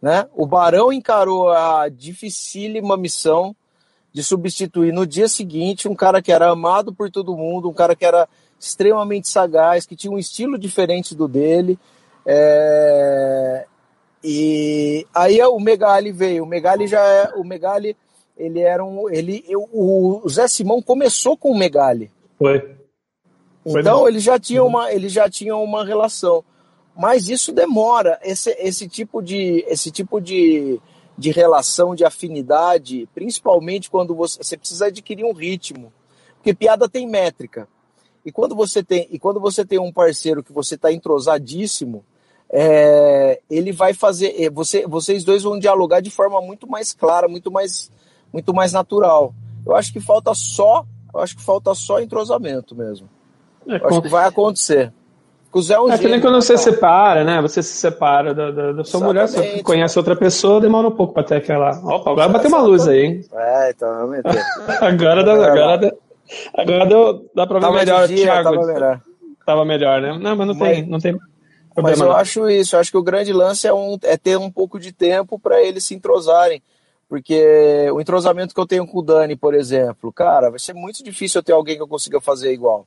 Né? 0.01 0.27
O 0.35 0.45
Barão 0.45 0.91
encarou 0.91 1.49
a 1.49 1.87
dificílima 1.89 2.97
missão 2.97 3.55
de 4.17 4.23
substituir 4.23 4.91
no 4.91 5.05
dia 5.05 5.27
seguinte 5.27 5.87
um 5.87 5.93
cara 5.93 6.23
que 6.23 6.31
era 6.31 6.49
amado 6.49 6.91
por 6.91 7.11
todo 7.11 7.37
mundo, 7.37 7.69
um 7.69 7.73
cara 7.73 7.95
que 7.95 8.03
era 8.03 8.27
extremamente 8.59 9.27
sagaz, 9.27 9.85
que 9.85 9.95
tinha 9.95 10.11
um 10.11 10.17
estilo 10.17 10.57
diferente 10.57 11.13
do 11.13 11.27
dele. 11.27 11.77
É... 12.25 13.67
E 14.23 15.05
aí 15.13 15.39
o 15.43 15.59
Megali 15.59 16.11
veio. 16.11 16.45
O 16.45 16.47
Megali 16.47 16.87
já 16.87 16.99
é. 16.99 17.31
O 17.35 17.43
Megali, 17.43 17.95
ele 18.35 18.59
era 18.59 18.83
um. 18.83 19.07
Ele, 19.07 19.45
eu, 19.47 19.69
o 19.71 20.27
Zé 20.27 20.47
Simão 20.47 20.81
começou 20.81 21.37
com 21.37 21.51
o 21.51 21.57
Megali. 21.57 22.09
Foi. 22.39 22.75
Foi 23.63 23.81
então 23.81 24.07
ele 24.07 24.19
já 24.19 24.39
tinha 24.39 24.63
uma, 24.63 24.91
ele 24.91 25.09
já 25.09 25.29
tinha 25.29 25.55
uma 25.55 25.85
relação. 25.85 26.43
Mas 26.97 27.29
isso 27.29 27.51
demora. 27.51 28.19
Esse, 28.23 28.49
esse 28.57 28.87
tipo 28.87 29.21
de. 29.21 29.63
Esse 29.67 29.91
tipo 29.91 30.19
de 30.19 30.81
de 31.17 31.31
relação, 31.31 31.95
de 31.95 32.05
afinidade, 32.05 33.09
principalmente 33.13 33.89
quando 33.89 34.13
você, 34.13 34.43
você 34.43 34.57
precisa 34.57 34.87
adquirir 34.87 35.25
um 35.25 35.33
ritmo. 35.33 35.91
Porque 36.35 36.53
piada 36.53 36.87
tem 36.87 37.07
métrica. 37.07 37.67
E 38.23 38.31
quando 38.31 38.55
você 38.55 38.83
tem, 38.83 39.07
e 39.09 39.17
quando 39.17 39.39
você 39.39 39.65
tem 39.65 39.79
um 39.79 39.91
parceiro 39.91 40.43
que 40.43 40.53
você 40.53 40.75
está 40.75 40.91
entrosadíssimo, 40.91 42.03
é, 42.49 43.41
ele 43.49 43.71
vai 43.71 43.93
fazer. 43.93 44.35
É, 44.41 44.49
você, 44.49 44.85
vocês 44.85 45.23
dois 45.23 45.43
vão 45.43 45.57
dialogar 45.57 46.01
de 46.01 46.09
forma 46.09 46.39
muito 46.41 46.67
mais 46.67 46.93
clara, 46.93 47.27
muito 47.27 47.51
mais, 47.51 47.91
muito 48.31 48.53
mais 48.53 48.71
natural. 48.71 49.33
Eu 49.65 49.75
acho 49.75 49.91
que 49.91 49.99
falta 49.99 50.33
só. 50.33 50.85
Eu 51.13 51.19
acho 51.21 51.35
que 51.35 51.41
falta 51.41 51.73
só 51.73 51.99
entrosamento 51.99 52.75
mesmo. 52.75 53.09
É, 53.67 53.77
eu 53.77 53.87
acho 53.87 54.01
que 54.01 54.09
vai 54.09 54.27
acontecer. 54.27 54.93
O 55.57 55.61
Zé 55.63 55.73
é 55.73 55.79
um 55.79 55.91
É 55.91 55.97
que 55.97 56.07
nem 56.07 56.21
quando 56.21 56.39
você 56.39 56.55
separa, 56.55 57.23
né? 57.23 57.41
Você 57.41 57.63
se 57.63 57.73
separa 57.73 58.31
da, 58.31 58.51
da, 58.51 58.71
da 58.73 58.83
sua 58.83 58.99
mulher, 58.99 59.27
você 59.27 59.63
conhece 59.63 59.97
outra 59.97 60.15
pessoa, 60.15 60.61
demora 60.61 60.87
um 60.87 60.91
pouco 60.91 61.15
pra 61.15 61.23
ter 61.23 61.37
aquela. 61.37 61.71
Opa, 61.83 62.11
agora 62.11 62.29
bateu 62.29 62.49
uma 62.49 62.61
luz 62.61 62.87
aí, 62.87 63.05
hein? 63.05 63.25
É, 63.33 63.71
então, 63.71 63.89
agora 64.79 65.23
dá, 65.23 65.33
agora, 65.33 65.77
dá, 65.79 65.91
agora 66.55 66.85
deu, 66.85 67.25
dá 67.33 67.47
pra 67.47 67.55
ver 67.57 67.65
tava 67.65 67.75
melhor, 67.79 68.07
dia, 68.07 68.17
Thiago. 68.17 68.43
Tava 68.43 68.67
melhor. 68.67 69.01
Tava 69.43 69.65
melhor, 69.65 70.01
né? 70.01 70.19
Não, 70.21 70.35
mas 70.35 70.47
não 70.47 70.53
mas, 70.53 70.69
tem, 70.69 70.85
não 70.85 70.99
tem 70.99 71.17
problema. 71.73 71.89
Mas 71.89 71.99
eu 71.99 72.05
não. 72.05 72.15
acho 72.15 72.49
isso, 72.49 72.75
eu 72.75 72.79
acho 72.79 72.91
que 72.91 72.97
o 72.97 73.03
grande 73.03 73.33
lance 73.33 73.65
é, 73.67 73.73
um, 73.73 73.97
é 74.03 74.15
ter 74.15 74.37
um 74.37 74.51
pouco 74.51 74.79
de 74.79 74.91
tempo 74.91 75.39
para 75.39 75.59
eles 75.59 75.83
se 75.83 75.95
entrosarem. 75.95 76.61
Porque 77.09 77.89
o 77.91 77.99
entrosamento 77.99 78.53
que 78.53 78.59
eu 78.59 78.67
tenho 78.67 78.85
com 78.85 78.99
o 78.99 79.01
Dani, 79.01 79.35
por 79.35 79.55
exemplo, 79.55 80.13
cara, 80.13 80.51
vai 80.51 80.59
ser 80.59 80.73
muito 80.73 81.03
difícil 81.03 81.39
eu 81.39 81.43
ter 81.43 81.53
alguém 81.53 81.77
que 81.77 81.81
eu 81.81 81.87
consiga 81.87 82.21
fazer 82.21 82.53
igual. 82.53 82.85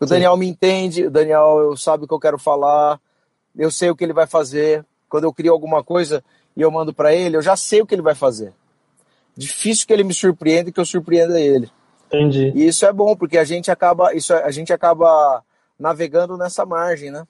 O 0.00 0.06
Daniel 0.06 0.36
me 0.36 0.48
entende, 0.48 1.06
o 1.06 1.10
Daniel 1.10 1.76
sabe 1.76 2.04
o 2.04 2.08
que 2.08 2.14
eu 2.14 2.18
quero 2.18 2.38
falar, 2.38 2.98
eu 3.56 3.70
sei 3.70 3.90
o 3.90 3.96
que 3.96 4.02
ele 4.02 4.14
vai 4.14 4.26
fazer. 4.26 4.84
Quando 5.08 5.24
eu 5.24 5.32
crio 5.32 5.52
alguma 5.52 5.84
coisa 5.84 6.24
e 6.56 6.62
eu 6.62 6.70
mando 6.70 6.94
para 6.94 7.12
ele, 7.14 7.36
eu 7.36 7.42
já 7.42 7.54
sei 7.56 7.82
o 7.82 7.86
que 7.86 7.94
ele 7.94 8.02
vai 8.02 8.14
fazer. 8.14 8.52
Difícil 9.36 9.86
que 9.86 9.92
ele 9.92 10.04
me 10.04 10.14
surpreenda 10.14 10.70
e 10.70 10.72
que 10.72 10.80
eu 10.80 10.84
surpreenda 10.84 11.38
ele. 11.38 11.70
Entendi. 12.06 12.52
E 12.54 12.66
isso 12.66 12.86
é 12.86 12.92
bom, 12.92 13.14
porque 13.14 13.38
a 13.38 13.44
gente 13.44 13.70
acaba, 13.70 14.14
isso, 14.14 14.32
a 14.32 14.50
gente 14.50 14.72
acaba 14.72 15.42
navegando 15.78 16.36
nessa 16.36 16.64
margem, 16.64 17.10
né? 17.10 17.26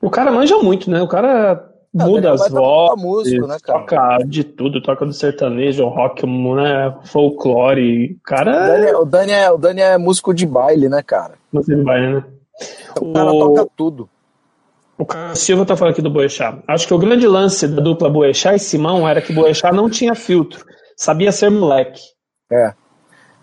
O 0.00 0.10
cara 0.10 0.32
manja 0.32 0.58
muito, 0.58 0.90
né? 0.90 1.00
O 1.00 1.08
cara 1.08 1.69
é, 1.98 2.04
muda 2.04 2.32
as 2.32 2.48
vozes, 2.48 3.02
músico, 3.02 3.46
né, 3.46 3.56
toca 3.64 4.18
de 4.24 4.44
tudo, 4.44 4.80
toca 4.80 5.04
do 5.04 5.12
sertanejo, 5.12 5.86
rock, 5.88 6.24
né, 6.26 6.94
folclore, 7.04 8.18
cara... 8.24 9.00
O 9.00 9.04
Dani, 9.04 9.32
é, 9.32 9.50
o, 9.50 9.58
Dani 9.58 9.80
é, 9.80 9.90
o 9.90 9.94
é 9.94 9.98
músico 9.98 10.32
de 10.32 10.46
baile, 10.46 10.88
né, 10.88 11.02
cara? 11.02 11.34
Músico 11.52 11.76
de 11.76 11.82
baile, 11.82 12.14
né? 12.14 12.24
O, 13.00 13.10
o 13.10 13.12
cara 13.12 13.30
toca 13.30 13.66
tudo. 13.76 14.08
O 14.98 15.34
Silva 15.34 15.64
tá 15.64 15.76
falando 15.76 15.92
aqui 15.94 16.02
do 16.02 16.10
Boechat. 16.10 16.62
Acho 16.68 16.86
que 16.86 16.92
o 16.92 16.98
grande 16.98 17.26
lance 17.26 17.66
da 17.66 17.80
dupla 17.80 18.10
Boechat 18.10 18.54
e 18.54 18.58
Simão 18.58 19.08
era 19.08 19.22
que 19.22 19.32
Boechat 19.32 19.74
não 19.74 19.88
tinha 19.88 20.14
filtro, 20.14 20.64
sabia 20.94 21.32
ser 21.32 21.50
moleque. 21.50 22.02
É, 22.52 22.74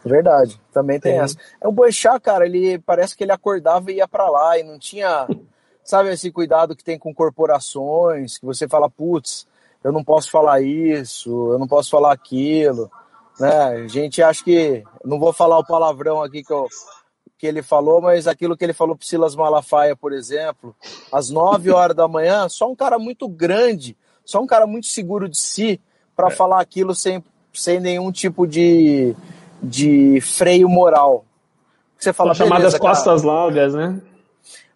verdade. 0.05 0.59
Também 0.71 0.99
tem 0.99 1.13
é. 1.13 1.17
essa. 1.17 1.35
É 1.59 1.67
o 1.67 1.71
Boechat, 1.71 2.19
cara, 2.21 2.45
ele 2.45 2.79
parece 2.79 3.17
que 3.17 3.23
ele 3.23 3.31
acordava 3.31 3.91
e 3.91 3.95
ia 3.95 4.07
para 4.07 4.29
lá 4.29 4.57
e 4.59 4.63
não 4.63 4.77
tinha 4.77 5.27
sabe 5.87 6.09
esse 6.09 6.29
cuidado 6.29 6.75
que 6.75 6.83
tem 6.83 6.99
com 6.99 7.13
corporações, 7.13 8.37
que 8.37 8.45
você 8.45 8.67
fala, 8.67 8.89
putz, 8.89 9.47
eu 9.81 9.91
não 9.91 10.03
posso 10.03 10.29
falar 10.29 10.61
isso, 10.61 11.53
eu 11.53 11.57
não 11.57 11.65
posso 11.65 11.89
falar 11.89 12.11
aquilo, 12.11 12.91
né? 13.39 13.49
A 13.49 13.87
gente 13.87 14.21
acha 14.21 14.43
que, 14.43 14.83
não 15.05 15.17
vou 15.17 15.31
falar 15.31 15.57
o 15.57 15.65
palavrão 15.65 16.21
aqui 16.21 16.43
que, 16.43 16.51
eu, 16.51 16.67
que 17.37 17.47
ele 17.47 17.63
falou, 17.63 18.01
mas 18.01 18.27
aquilo 18.27 18.57
que 18.57 18.65
ele 18.65 18.73
falou 18.73 18.97
para 18.97 19.07
Silas 19.07 19.33
Malafaia, 19.33 19.95
por 19.95 20.11
exemplo, 20.11 20.75
às 21.09 21.29
9 21.29 21.71
horas 21.71 21.95
da 21.95 22.05
manhã, 22.05 22.49
só 22.49 22.69
um 22.69 22.75
cara 22.75 22.99
muito 22.99 23.25
grande, 23.29 23.95
só 24.25 24.41
um 24.41 24.47
cara 24.47 24.67
muito 24.67 24.87
seguro 24.87 25.29
de 25.29 25.37
si 25.37 25.79
para 26.13 26.27
é. 26.27 26.31
falar 26.31 26.59
aquilo 26.59 26.93
sem, 26.93 27.23
sem 27.53 27.79
nenhum 27.79 28.11
tipo 28.11 28.45
de, 28.45 29.15
de 29.63 30.19
freio 30.19 30.67
moral. 30.67 31.23
Você 31.97 32.11
fala, 32.11 32.35
São 32.35 32.45
chamadas 32.45 32.77
costas 32.77 33.23
largas, 33.23 33.73
né? 33.73 34.01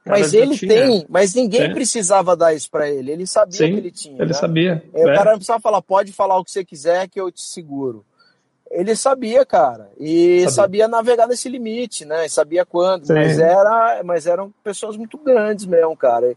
Mas 0.06 0.34
ele 0.34 0.58
tem, 0.58 1.06
mas 1.08 1.36
ninguém 1.36 1.68
Sim. 1.68 1.74
precisava 1.74 2.36
dar 2.36 2.54
isso 2.54 2.70
para 2.72 2.90
ele. 2.90 3.12
Ele 3.12 3.28
sabia 3.28 3.58
Sim, 3.58 3.74
que 3.74 3.78
ele 3.80 3.92
tinha. 3.92 4.16
Ele 4.16 4.26
né? 4.26 4.34
sabia. 4.34 4.84
É, 4.94 5.04
o 5.04 5.16
cara 5.16 5.32
não 5.32 5.38
precisava 5.38 5.60
falar, 5.60 5.82
pode 5.82 6.12
falar 6.12 6.40
o 6.40 6.44
que 6.44 6.52
você 6.52 6.66
quiser 6.66 7.08
que 7.08 7.22
eu 7.22 7.32
te 7.32 7.42
seguro. 7.42 8.04
Ele 8.72 8.96
sabia, 8.96 9.46
cara, 9.46 9.90
e 10.00 10.40
sabia, 10.42 10.50
sabia 10.50 10.88
navegar 10.88 11.28
nesse 11.28 11.50
limite, 11.50 12.06
né? 12.06 12.28
sabia 12.30 12.66
quando, 12.66 13.06
Sim. 13.06 13.14
mas 13.14 13.38
era, 13.38 14.02
mas 14.04 14.26
eram 14.26 14.52
pessoas 14.64 14.96
muito 14.96 15.18
grandes 15.18 15.66
mesmo, 15.66 15.96
cara. 15.96 16.36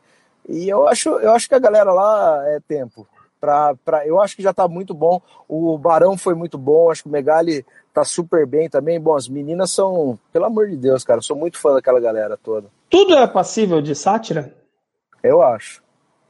E 0.49 0.69
eu 0.69 0.87
acho, 0.89 1.11
eu 1.11 1.33
acho 1.33 1.49
que 1.49 1.55
a 1.55 1.61
galera 1.61 1.93
lá 1.93 2.43
é 2.49 2.59
tempo. 2.67 3.07
Pra, 3.41 3.75
pra, 3.85 4.07
eu 4.07 4.21
acho 4.21 4.35
que 4.35 4.43
já 4.43 4.53
tá 4.53 4.67
muito 4.67 4.93
bom. 4.93 5.21
O 5.49 5.79
Barão 5.79 6.17
foi 6.17 6.35
muito 6.35 6.59
bom, 6.59 6.91
acho 6.91 7.05
que 7.05 7.09
o 7.09 7.13
Megali 7.13 7.65
tá 7.93 8.05
super 8.05 8.47
bem 8.47 8.69
também. 8.69 8.99
Bom, 9.01 9.15
as 9.15 9.29
meninas 9.29 9.71
são, 9.71 10.19
pelo 10.33 10.47
amor 10.47 10.69
de 10.69 10.77
Deus, 10.77 11.05
cara, 11.05 11.19
eu 11.19 11.23
sou 11.23 11.37
muito 11.37 11.59
fã 11.59 11.75
daquela 11.75 12.01
galera 12.01 12.37
toda. 12.43 12.67
Tudo 12.95 13.19
é 13.19 13.27
passível 13.27 13.83
de 13.83 13.93
sátira? 13.93 14.55
Eu 15.21 15.43
acho. 15.43 15.83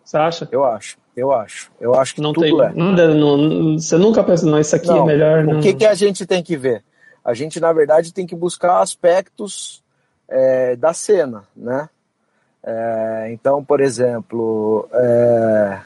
Você 0.03 0.17
acha? 0.17 0.49
Eu 0.51 0.65
acho. 0.65 0.97
Eu 1.15 1.31
acho. 1.31 1.71
Eu 1.79 1.95
acho 1.95 2.15
que 2.15 2.23
não 2.23 2.33
tudo 2.33 2.43
tem, 2.43 2.59
é. 2.59 2.73
Não, 2.73 3.37
não, 3.37 3.79
você 3.79 3.99
nunca 3.99 4.25
pensa, 4.25 4.47
não, 4.47 4.59
isso 4.59 4.75
aqui 4.75 4.87
não, 4.87 5.03
é 5.03 5.05
melhor. 5.05 5.45
O 5.47 5.61
que, 5.61 5.75
que 5.75 5.85
a 5.85 5.93
gente 5.93 6.25
tem 6.25 6.43
que 6.43 6.57
ver? 6.57 6.83
A 7.23 7.35
gente, 7.35 7.61
na 7.61 7.71
verdade, 7.71 8.15
tem 8.15 8.27
que 8.27 8.35
buscar 8.35 8.81
aspectos 8.81 9.85
é, 10.27 10.75
da 10.75 10.95
cena, 10.95 11.45
né? 11.55 11.87
É, 12.63 13.29
então, 13.31 13.63
por 13.63 13.83
exemplo, 13.83 14.89
é, 14.91 15.81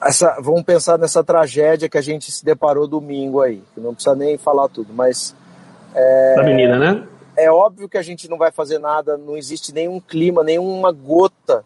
essa, 0.00 0.40
vamos 0.40 0.62
pensar 0.62 0.96
nessa 0.96 1.24
tragédia 1.24 1.88
que 1.88 1.98
a 1.98 2.02
gente 2.02 2.30
se 2.30 2.44
deparou 2.44 2.86
domingo 2.86 3.40
aí, 3.40 3.64
que 3.74 3.80
não 3.80 3.94
precisa 3.94 4.14
nem 4.14 4.38
falar 4.38 4.68
tudo, 4.68 4.92
mas. 4.94 5.34
É, 5.92 6.34
da 6.36 6.44
menina, 6.44 6.78
né? 6.78 7.04
É 7.44 7.50
óbvio 7.50 7.88
que 7.88 7.98
a 7.98 8.02
gente 8.02 8.28
não 8.28 8.38
vai 8.38 8.50
fazer 8.50 8.78
nada, 8.78 9.16
não 9.16 9.36
existe 9.36 9.72
nenhum 9.72 10.00
clima, 10.00 10.42
nenhuma 10.42 10.92
gota 10.92 11.64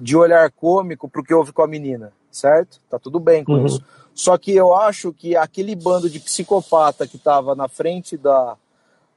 de 0.00 0.16
olhar 0.16 0.50
cômico 0.50 1.08
pro 1.08 1.22
que 1.22 1.34
houve 1.34 1.52
com 1.52 1.62
a 1.62 1.66
menina, 1.66 2.12
certo? 2.30 2.80
Tá 2.88 2.98
tudo 2.98 3.20
bem 3.20 3.44
com 3.44 3.52
uhum. 3.52 3.66
isso. 3.66 3.82
Só 4.14 4.36
que 4.36 4.54
eu 4.54 4.74
acho 4.74 5.12
que 5.12 5.36
aquele 5.36 5.74
bando 5.74 6.10
de 6.10 6.20
psicopata 6.20 7.06
que 7.06 7.16
estava 7.16 7.54
na 7.54 7.68
frente 7.68 8.16
da, 8.16 8.56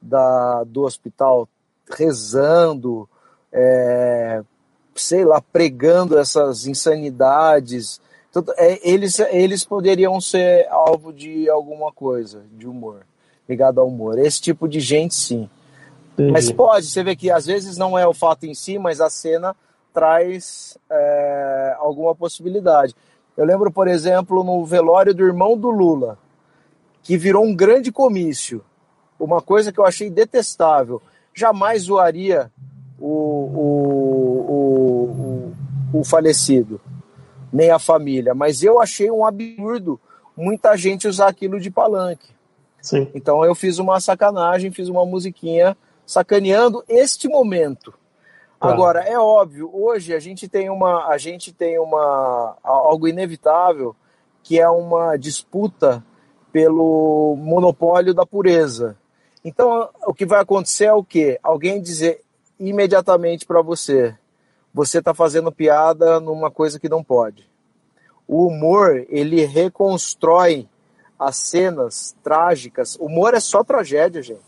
da, 0.00 0.64
do 0.64 0.82
hospital 0.82 1.48
rezando, 1.90 3.08
é, 3.52 4.42
sei 4.94 5.24
lá, 5.24 5.40
pregando 5.40 6.18
essas 6.18 6.66
insanidades. 6.66 8.00
Então, 8.30 8.44
é, 8.56 8.80
eles, 8.88 9.18
eles 9.18 9.64
poderiam 9.64 10.20
ser 10.20 10.66
alvo 10.68 11.12
de 11.12 11.48
alguma 11.48 11.92
coisa, 11.92 12.42
de 12.52 12.66
humor, 12.66 13.04
ligado 13.48 13.80
ao 13.80 13.88
humor. 13.88 14.18
Esse 14.18 14.40
tipo 14.40 14.68
de 14.68 14.80
gente, 14.80 15.14
sim. 15.14 15.48
Entendi. 16.14 16.32
Mas 16.32 16.50
pode, 16.50 16.86
você 16.86 17.02
vê 17.02 17.16
que 17.16 17.30
às 17.30 17.46
vezes 17.46 17.76
não 17.76 17.98
é 17.98 18.06
o 18.06 18.14
fato 18.14 18.46
em 18.46 18.54
si, 18.54 18.78
mas 18.78 19.00
a 19.00 19.10
cena 19.10 19.54
traz 19.92 20.78
é, 20.90 21.76
alguma 21.78 22.14
possibilidade. 22.14 22.94
Eu 23.36 23.44
lembro, 23.44 23.70
por 23.70 23.88
exemplo, 23.88 24.44
no 24.44 24.64
velório 24.64 25.14
do 25.14 25.24
irmão 25.24 25.56
do 25.58 25.70
Lula, 25.70 26.18
que 27.02 27.16
virou 27.16 27.44
um 27.44 27.54
grande 27.54 27.90
comício. 27.90 28.64
Uma 29.18 29.42
coisa 29.42 29.72
que 29.72 29.78
eu 29.78 29.86
achei 29.86 30.08
detestável. 30.08 31.02
Jamais 31.32 31.82
zoaria 31.82 32.50
o, 32.98 33.08
o, 33.56 34.44
o, 35.92 35.98
o, 35.98 36.04
falecido, 36.04 36.80
nem 37.52 37.70
a 37.70 37.78
família. 37.78 38.34
Mas 38.34 38.62
eu 38.62 38.80
achei 38.80 39.10
um 39.10 39.24
absurdo 39.24 40.00
muita 40.36 40.76
gente 40.76 41.08
usar 41.08 41.28
aquilo 41.28 41.60
de 41.60 41.70
palanque. 41.70 42.32
Sim. 42.84 43.10
Então 43.14 43.42
eu 43.42 43.54
fiz 43.54 43.78
uma 43.78 43.98
sacanagem, 43.98 44.70
fiz 44.70 44.90
uma 44.90 45.06
musiquinha 45.06 45.74
sacaneando 46.04 46.84
este 46.86 47.26
momento. 47.26 47.94
Agora, 48.60 49.00
é 49.00 49.18
óbvio, 49.18 49.70
hoje 49.72 50.14
a 50.14 50.20
gente 50.20 50.46
tem 50.48 50.68
uma 50.68 51.06
a 51.08 51.16
gente 51.16 51.50
tem 51.50 51.78
uma 51.78 52.58
algo 52.62 53.08
inevitável 53.08 53.96
que 54.42 54.60
é 54.60 54.68
uma 54.68 55.16
disputa 55.16 56.04
pelo 56.52 57.34
monopólio 57.38 58.12
da 58.12 58.26
pureza. 58.26 58.98
Então, 59.42 59.88
o 60.06 60.12
que 60.12 60.26
vai 60.26 60.40
acontecer 60.40 60.84
é 60.84 60.92
o 60.92 61.02
quê? 61.02 61.38
Alguém 61.42 61.80
dizer 61.80 62.20
imediatamente 62.60 63.46
para 63.46 63.62
você: 63.62 64.14
você 64.74 64.98
está 64.98 65.14
fazendo 65.14 65.50
piada 65.50 66.20
numa 66.20 66.50
coisa 66.50 66.78
que 66.78 66.88
não 66.88 67.02
pode. 67.02 67.48
O 68.28 68.46
humor, 68.46 69.06
ele 69.08 69.46
reconstrói 69.46 70.68
as 71.24 71.36
cenas 71.36 72.14
trágicas. 72.22 72.96
O 73.00 73.06
humor 73.06 73.34
é 73.34 73.40
só 73.40 73.64
tragédia, 73.64 74.22
gente. 74.22 74.42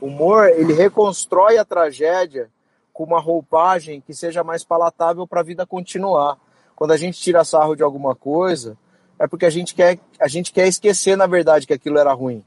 O 0.00 0.06
humor, 0.06 0.48
ele 0.48 0.72
reconstrói 0.72 1.58
a 1.58 1.64
tragédia 1.64 2.48
com 2.92 3.04
uma 3.04 3.20
roupagem 3.20 4.00
que 4.00 4.14
seja 4.14 4.44
mais 4.44 4.62
palatável 4.64 5.26
para 5.26 5.40
a 5.40 5.44
vida 5.44 5.66
continuar. 5.66 6.38
Quando 6.76 6.92
a 6.92 6.96
gente 6.96 7.20
tira 7.20 7.44
sarro 7.44 7.74
de 7.74 7.82
alguma 7.82 8.14
coisa, 8.14 8.76
é 9.18 9.26
porque 9.26 9.46
a 9.46 9.50
gente 9.50 9.74
quer, 9.74 9.98
a 10.20 10.28
gente 10.28 10.52
quer 10.52 10.68
esquecer, 10.68 11.16
na 11.16 11.26
verdade, 11.26 11.66
que 11.66 11.72
aquilo 11.72 11.98
era 11.98 12.12
ruim. 12.12 12.44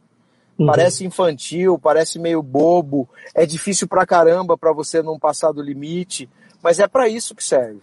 Uhum. 0.58 0.66
Parece 0.66 1.06
infantil, 1.06 1.78
parece 1.78 2.18
meio 2.18 2.42
bobo, 2.42 3.08
é 3.36 3.46
difícil 3.46 3.88
pra 3.88 4.06
caramba 4.06 4.58
para 4.58 4.72
você 4.72 5.04
não 5.04 5.20
passar 5.20 5.52
do 5.52 5.62
limite, 5.62 6.30
mas 6.64 6.80
é 6.80 6.88
para 6.88 7.08
isso 7.08 7.36
que 7.36 7.44
serve. 7.44 7.82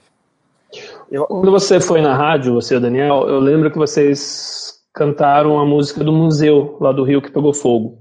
Eu... 1.11 1.27
Quando 1.27 1.53
você 1.53 1.81
foi 1.81 2.01
na 2.01 2.17
rádio, 2.17 2.55
você 2.55 2.75
e 2.75 2.77
o 2.79 2.81
Daniel, 2.81 3.29
eu 3.29 3.39
lembro 3.39 3.71
que 3.71 3.79
vocês 3.79 4.74
cantaram 4.95 5.59
a 5.59 5.67
música 5.67 6.05
do 6.05 6.13
museu 6.13 6.77
lá 6.81 6.93
do 6.93 7.03
Rio 7.03 7.21
que 7.21 7.31
pegou 7.31 7.53
fogo. 7.53 7.99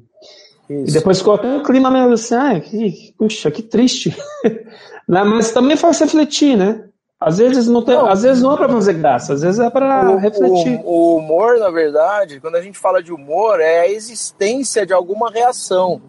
Isso. 0.69 0.91
E 0.91 0.93
depois 0.93 1.17
ficou 1.17 1.33
até 1.33 1.47
um 1.47 1.63
clima 1.63 1.89
meio 1.89 2.13
assim, 2.13 2.35
ah, 2.35 2.59
que, 2.59 3.13
puxa, 3.17 3.51
que 3.51 3.63
triste. 3.63 4.15
Né, 5.05 5.21
mas 5.21 5.51
também 5.51 5.75
faz 5.75 5.99
refletir, 5.99 6.55
né? 6.55 6.85
Às 7.19 7.37
vezes 7.37 7.67
não, 7.67 7.83
tem, 7.83 7.93
não, 7.93 8.09
às 8.09 8.23
vezes 8.23 8.41
não 8.41 8.53
é 8.53 8.55
para 8.57 8.69
fazer 8.69 8.93
graça, 8.93 9.33
às 9.33 9.41
vezes 9.41 9.59
é 9.59 9.69
para 9.69 10.15
refletir. 10.15 10.79
O, 10.85 10.91
o, 10.91 11.17
humor, 11.17 11.59
na 11.59 11.69
verdade, 11.69 12.39
quando 12.39 12.55
a 12.55 12.61
gente 12.61 12.79
fala 12.79 13.03
de 13.03 13.11
humor, 13.11 13.59
é 13.59 13.81
a 13.81 13.89
existência 13.89 14.85
de 14.85 14.93
alguma 14.93 15.29
reação. 15.29 16.01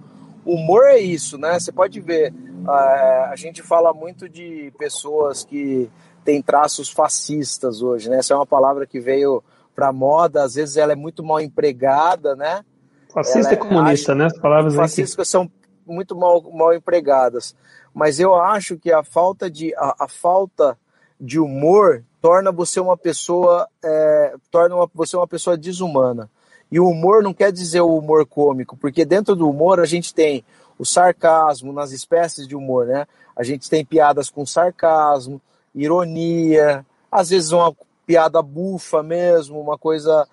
O 0.44 0.54
humor 0.54 0.84
é 0.84 0.96
isso, 0.96 1.36
né? 1.36 1.58
Você 1.58 1.72
pode 1.72 2.00
ver, 2.00 2.32
a, 2.68 3.30
a 3.32 3.34
gente 3.34 3.62
fala 3.62 3.92
muito 3.92 4.28
de 4.28 4.72
pessoas 4.78 5.42
que 5.42 5.90
têm 6.24 6.40
traços 6.40 6.88
fascistas 6.88 7.82
hoje, 7.82 8.08
né? 8.08 8.18
Essa 8.18 8.34
é 8.34 8.36
uma 8.36 8.46
palavra 8.46 8.86
que 8.86 9.00
veio 9.00 9.42
para 9.74 9.92
moda, 9.92 10.42
às 10.42 10.54
vezes 10.54 10.76
ela 10.76 10.92
é 10.92 10.96
muito 10.96 11.22
mal 11.22 11.40
empregada, 11.40 12.36
né? 12.36 12.64
Fascista 13.12 13.54
e 13.54 13.56
comunista, 13.56 14.14
né? 14.14 14.26
As 14.26 14.38
palavras 14.38 14.74
fascistas 14.74 15.28
são 15.28 15.50
muito 15.86 16.16
mal, 16.16 16.42
mal 16.52 16.74
empregadas. 16.74 17.54
Mas 17.92 18.18
eu 18.18 18.34
acho 18.34 18.76
que 18.76 18.92
a 18.92 19.04
falta 19.04 19.50
de, 19.50 19.74
a, 19.76 19.94
a 20.00 20.08
falta 20.08 20.76
de 21.20 21.38
humor 21.38 22.02
torna 22.20 22.50
você 22.50 22.80
uma 22.80 22.96
pessoa 22.96 23.68
é, 23.84 24.34
torna 24.50 24.74
uma, 24.74 24.90
você 24.92 25.16
uma 25.16 25.28
pessoa 25.28 25.56
desumana. 25.56 26.28
E 26.70 26.80
o 26.80 26.88
humor 26.88 27.22
não 27.22 27.32
quer 27.32 27.52
dizer 27.52 27.82
o 27.82 27.96
humor 27.96 28.26
cômico, 28.26 28.76
porque 28.76 29.04
dentro 29.04 29.36
do 29.36 29.48
humor 29.48 29.78
a 29.78 29.84
gente 29.84 30.12
tem 30.12 30.44
o 30.76 30.84
sarcasmo 30.84 31.72
nas 31.72 31.92
espécies 31.92 32.48
de 32.48 32.56
humor, 32.56 32.86
né? 32.86 33.06
A 33.36 33.44
gente 33.44 33.70
tem 33.70 33.84
piadas 33.84 34.28
com 34.28 34.44
sarcasmo, 34.44 35.40
ironia, 35.74 36.84
às 37.10 37.30
vezes 37.30 37.52
uma 37.52 37.72
piada 38.06 38.40
bufa 38.42 39.02
mesmo, 39.02 39.60
uma 39.60 39.78
coisa, 39.78 40.26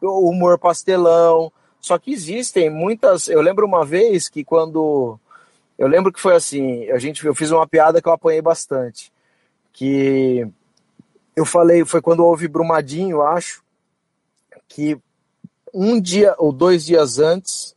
humor 0.00 0.58
pastelão. 0.58 1.52
Só 1.80 1.98
que 1.98 2.12
existem 2.12 2.70
muitas. 2.70 3.28
Eu 3.28 3.40
lembro 3.40 3.66
uma 3.66 3.84
vez 3.84 4.28
que 4.28 4.44
quando. 4.44 5.18
Eu 5.78 5.86
lembro 5.86 6.12
que 6.12 6.20
foi 6.20 6.34
assim, 6.34 6.90
a 6.90 6.98
gente, 6.98 7.24
eu 7.24 7.34
fiz 7.34 7.50
uma 7.50 7.66
piada 7.66 8.02
que 8.02 8.08
eu 8.08 8.12
apanhei 8.12 8.42
bastante. 8.42 9.12
Que 9.72 10.46
eu 11.36 11.44
falei, 11.44 11.84
foi 11.84 12.02
quando 12.02 12.24
houve 12.24 12.48
Brumadinho, 12.48 13.22
acho, 13.22 13.62
que 14.68 14.98
um 15.72 16.00
dia 16.00 16.34
ou 16.36 16.52
dois 16.52 16.84
dias 16.84 17.20
antes, 17.20 17.76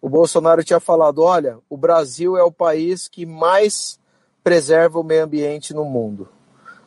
o 0.00 0.08
Bolsonaro 0.08 0.62
tinha 0.62 0.78
falado: 0.78 1.22
olha, 1.22 1.58
o 1.68 1.76
Brasil 1.76 2.36
é 2.36 2.42
o 2.44 2.52
país 2.52 3.08
que 3.08 3.26
mais 3.26 3.98
preserva 4.42 5.00
o 5.00 5.04
meio 5.04 5.24
ambiente 5.24 5.74
no 5.74 5.84
mundo. 5.84 6.28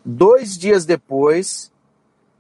Dois 0.04 0.58
dias 0.58 0.86
depois, 0.86 1.71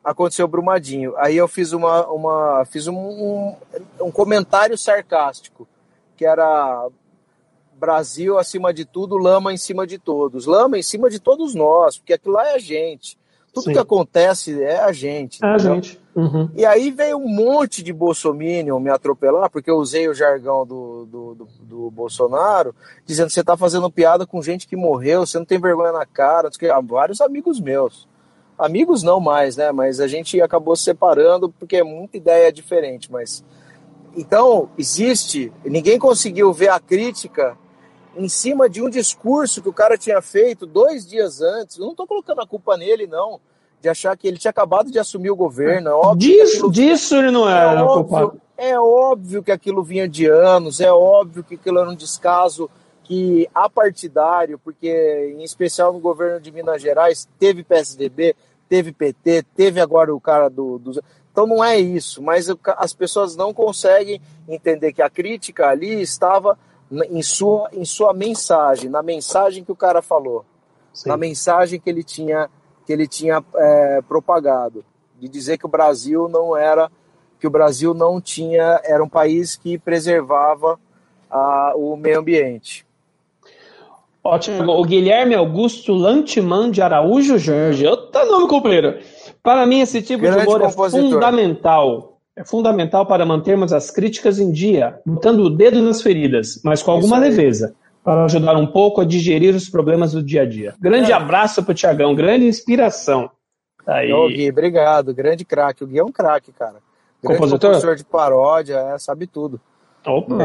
aconteceu 0.05 0.47
Brumadinho. 0.47 1.15
Aí 1.17 1.35
eu 1.35 1.47
fiz 1.47 1.73
uma, 1.73 2.07
uma 2.07 2.63
fiz 2.65 2.87
um, 2.87 2.95
um, 2.95 3.55
um 3.99 4.11
comentário 4.11 4.77
sarcástico, 4.77 5.67
que 6.15 6.23
era 6.23 6.87
Brasil 7.73 8.37
acima 8.37 8.71
de 8.71 8.85
tudo, 8.85 9.17
lama 9.17 9.51
em 9.51 9.57
cima 9.57 9.87
de 9.87 9.97
todos. 9.97 10.45
Lama 10.45 10.77
em 10.77 10.83
cima 10.83 11.09
de 11.09 11.19
todos 11.19 11.55
nós, 11.55 11.97
porque 11.97 12.13
aquilo 12.13 12.35
lá 12.35 12.47
é 12.49 12.55
a 12.55 12.59
gente. 12.59 13.17
Tudo 13.51 13.65
Sim. 13.65 13.73
que 13.73 13.79
acontece 13.79 14.61
é 14.61 14.79
a 14.79 14.91
gente. 14.91 15.43
É 15.43 15.47
a 15.47 15.57
gente. 15.57 15.99
Uhum. 16.13 16.49
E 16.55 16.65
aí 16.65 16.91
veio 16.91 17.17
um 17.17 17.27
monte 17.27 17.81
de 17.81 17.91
bolsominion 17.91 18.79
me 18.79 18.89
atropelar, 18.89 19.49
porque 19.49 19.71
eu 19.71 19.77
usei 19.77 20.07
o 20.07 20.13
jargão 20.13 20.65
do, 20.65 21.05
do, 21.05 21.35
do, 21.35 21.47
do 21.61 21.91
Bolsonaro, 21.91 22.75
dizendo 23.05 23.27
que 23.27 23.33
você 23.33 23.41
está 23.41 23.57
fazendo 23.57 23.89
piada 23.89 24.25
com 24.25 24.41
gente 24.41 24.67
que 24.67 24.75
morreu, 24.75 25.25
você 25.25 25.37
não 25.37 25.45
tem 25.45 25.59
vergonha 25.59 25.91
na 25.91 26.05
cara. 26.05 26.49
Vários 26.83 27.21
amigos 27.21 27.59
meus 27.59 28.07
amigos 28.57 29.03
não 29.03 29.19
mais, 29.19 29.55
né? 29.55 29.71
Mas 29.71 29.99
a 29.99 30.07
gente 30.07 30.41
acabou 30.41 30.75
se 30.75 30.83
separando 30.83 31.49
porque 31.49 31.77
é 31.77 31.83
muita 31.83 32.17
ideia 32.17 32.51
diferente. 32.51 33.11
Mas 33.11 33.43
então 34.15 34.69
existe, 34.77 35.51
ninguém 35.63 35.99
conseguiu 35.99 36.53
ver 36.53 36.69
a 36.69 36.79
crítica 36.79 37.57
em 38.15 38.29
cima 38.29 38.69
de 38.69 38.81
um 38.81 38.89
discurso 38.89 39.61
que 39.61 39.69
o 39.69 39.73
cara 39.73 39.97
tinha 39.97 40.21
feito 40.21 40.65
dois 40.65 41.05
dias 41.05 41.41
antes. 41.41 41.77
Eu 41.77 41.83
não 41.83 41.91
estou 41.91 42.07
colocando 42.07 42.41
a 42.41 42.47
culpa 42.47 42.77
nele, 42.77 43.07
não, 43.07 43.39
de 43.81 43.89
achar 43.89 44.15
que 44.17 44.27
ele 44.27 44.37
tinha 44.37 44.51
acabado 44.51 44.89
de 44.89 44.97
assumir 44.97 45.29
o 45.29 45.35
governo. 45.35 45.89
É 45.89 45.93
óbvio 45.93 46.15
disso, 46.17 46.53
aquilo... 46.55 46.71
disso 46.71 47.15
ele 47.15 47.31
não 47.31 47.49
era 47.49 47.79
é 47.79 47.83
óbvio, 47.83 48.41
é 48.57 48.79
óbvio 48.79 49.43
que 49.43 49.51
aquilo 49.51 49.83
vinha 49.83 50.07
de 50.07 50.27
anos, 50.27 50.79
é 50.79 50.91
óbvio 50.91 51.43
que 51.43 51.55
aquilo 51.55 51.79
era 51.79 51.89
um 51.89 51.95
descaso 51.95 52.69
que 53.03 53.47
apartidário, 53.53 54.57
porque 54.57 55.33
em 55.37 55.43
especial 55.43 55.93
no 55.93 55.99
governo 55.99 56.39
de 56.39 56.51
Minas 56.51 56.81
Gerais 56.81 57.27
teve 57.37 57.63
PSDB, 57.63 58.35
teve 58.67 58.91
PT, 58.91 59.43
teve 59.55 59.79
agora 59.79 60.13
o 60.13 60.19
cara 60.19 60.49
do, 60.49 60.77
do 60.79 61.03
Então 61.31 61.45
não 61.45 61.63
é 61.63 61.77
isso, 61.77 62.21
mas 62.21 62.47
as 62.77 62.93
pessoas 62.93 63.35
não 63.35 63.53
conseguem 63.53 64.21
entender 64.47 64.93
que 64.93 65.01
a 65.01 65.09
crítica 65.09 65.67
ali 65.67 66.01
estava 66.01 66.57
em 67.09 67.21
sua, 67.21 67.69
em 67.73 67.85
sua 67.85 68.13
mensagem, 68.13 68.89
na 68.89 69.01
mensagem 69.01 69.63
que 69.63 69.71
o 69.71 69.75
cara 69.75 70.01
falou, 70.01 70.45
Sim. 70.93 71.09
na 71.09 71.17
mensagem 71.17 71.79
que 71.79 71.89
ele 71.89 72.03
tinha, 72.03 72.49
que 72.85 72.93
ele 72.93 73.07
tinha 73.07 73.43
é, 73.55 74.01
propagado, 74.07 74.85
de 75.19 75.27
dizer 75.27 75.57
que 75.57 75.65
o 75.65 75.69
Brasil 75.69 76.27
não 76.27 76.55
era, 76.55 76.91
que 77.39 77.47
o 77.47 77.49
Brasil 77.49 77.93
não 77.93 78.21
tinha, 78.21 78.79
era 78.83 79.03
um 79.03 79.09
país 79.09 79.55
que 79.55 79.77
preservava 79.77 80.79
a, 81.29 81.73
o 81.75 81.95
meio 81.95 82.19
ambiente. 82.19 82.85
Ótimo. 84.25 84.71
O 84.71 84.83
Guilherme 84.83 85.35
Augusto 85.35 85.93
Lantiman 85.93 86.71
de 86.71 86.81
Araújo 86.81 87.37
Jorge. 87.37 87.85
Outro 87.85 88.25
nome 88.25 88.47
companheiro. 88.47 88.97
Para 89.43 89.67
mim, 89.67 89.81
esse 89.81 90.01
tipo 90.01 90.23
Grande 90.23 90.41
de 90.41 90.47
humor 90.47 90.61
compositor. 90.61 91.05
é 91.05 91.11
fundamental. 91.11 92.17
É 92.35 92.43
fundamental 92.43 93.05
para 93.05 93.23
mantermos 93.23 93.71
as 93.71 93.91
críticas 93.91 94.39
em 94.39 94.51
dia, 94.51 94.99
botando 95.05 95.41
o 95.41 95.49
dedo 95.49 95.79
nas 95.79 96.01
feridas, 96.01 96.59
mas 96.65 96.81
com 96.81 96.91
alguma 96.91 97.19
leveza, 97.19 97.75
para 98.03 98.25
ajudar 98.25 98.57
um 98.57 98.65
pouco 98.65 98.99
a 98.99 99.05
digerir 99.05 99.55
os 99.55 99.69
problemas 99.69 100.11
do 100.11 100.23
dia 100.23 100.41
a 100.41 100.45
dia. 100.45 100.73
Grande 100.81 101.11
é. 101.11 101.15
abraço 101.15 101.63
para 101.63 101.71
o 101.71 101.75
Tiagão, 101.75 102.15
grande 102.15 102.47
inspiração. 102.47 103.29
Aí. 103.85 104.11
Ô, 104.11 104.27
Gui, 104.27 104.49
obrigado. 104.49 105.13
Grande 105.13 105.45
craque. 105.45 105.83
O 105.83 105.87
Gui 105.87 105.99
é 105.99 106.03
um 106.03 106.11
craque, 106.11 106.51
cara. 106.51 106.81
Grande 107.21 107.37
compositor? 107.37 107.69
compositor 107.69 107.95
de 107.95 108.03
paródia, 108.03 108.77
é, 108.77 108.97
sabe 108.97 109.27
tudo. 109.27 109.61
Opa, 110.05 110.35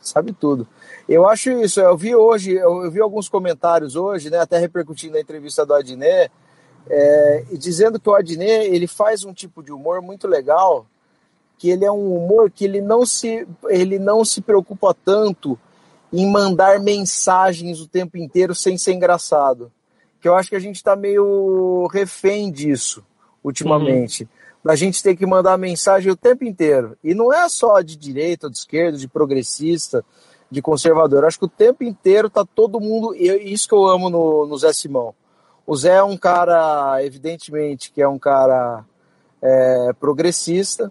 sabe 0.00 0.32
tudo. 0.32 0.66
Eu 1.08 1.26
acho 1.26 1.50
isso, 1.50 1.80
eu 1.80 1.96
vi 1.96 2.14
hoje, 2.14 2.52
eu 2.52 2.90
vi 2.90 3.00
alguns 3.00 3.28
comentários 3.30 3.96
hoje, 3.96 4.28
né, 4.28 4.38
até 4.38 4.58
repercutindo 4.58 5.16
a 5.16 5.20
entrevista 5.20 5.64
do 5.64 5.72
Adnet, 5.72 6.30
é, 6.86 7.44
dizendo 7.52 7.98
que 7.98 8.10
o 8.10 8.14
Adnet 8.14 8.66
ele 8.66 8.86
faz 8.86 9.24
um 9.24 9.32
tipo 9.32 9.62
de 9.62 9.72
humor 9.72 10.02
muito 10.02 10.28
legal, 10.28 10.86
que 11.56 11.70
ele 11.70 11.84
é 11.84 11.90
um 11.90 12.14
humor 12.14 12.50
que 12.50 12.64
ele 12.64 12.82
não 12.82 13.06
se, 13.06 13.46
ele 13.68 13.98
não 13.98 14.22
se 14.24 14.42
preocupa 14.42 14.94
tanto 15.04 15.58
em 16.12 16.30
mandar 16.30 16.78
mensagens 16.78 17.80
o 17.80 17.88
tempo 17.88 18.16
inteiro 18.16 18.54
sem 18.54 18.78
ser 18.78 18.92
engraçado. 18.92 19.72
Que 20.20 20.28
eu 20.28 20.34
acho 20.34 20.50
que 20.50 20.56
a 20.56 20.60
gente 20.60 20.76
está 20.76 20.94
meio 20.94 21.86
refém 21.92 22.50
disso 22.50 23.04
ultimamente. 23.42 24.24
Uhum. 24.24 24.28
Da 24.64 24.76
gente 24.76 25.02
ter 25.02 25.16
que 25.16 25.26
mandar 25.26 25.56
mensagem 25.56 26.10
o 26.10 26.16
tempo 26.16 26.44
inteiro. 26.44 26.96
E 27.02 27.14
não 27.14 27.32
é 27.32 27.48
só 27.48 27.80
de 27.80 27.96
direita 27.96 28.46
ou 28.46 28.50
de 28.50 28.58
esquerda, 28.58 28.98
de 28.98 29.08
progressista, 29.08 30.04
de 30.50 30.62
conservador. 30.62 31.24
Acho 31.24 31.38
que 31.38 31.44
o 31.44 31.48
tempo 31.48 31.84
inteiro 31.84 32.30
tá 32.30 32.44
todo 32.44 32.80
mundo. 32.80 33.14
E 33.14 33.52
isso 33.52 33.68
que 33.68 33.74
eu 33.74 33.86
amo 33.86 34.08
no, 34.08 34.46
no 34.46 34.56
Zé 34.56 34.72
Simão. 34.72 35.14
O 35.66 35.76
Zé 35.76 35.96
é 35.96 36.02
um 36.02 36.16
cara, 36.16 37.04
evidentemente, 37.04 37.92
que 37.92 38.00
é 38.00 38.08
um 38.08 38.18
cara 38.18 38.84
é, 39.42 39.92
progressista, 40.00 40.90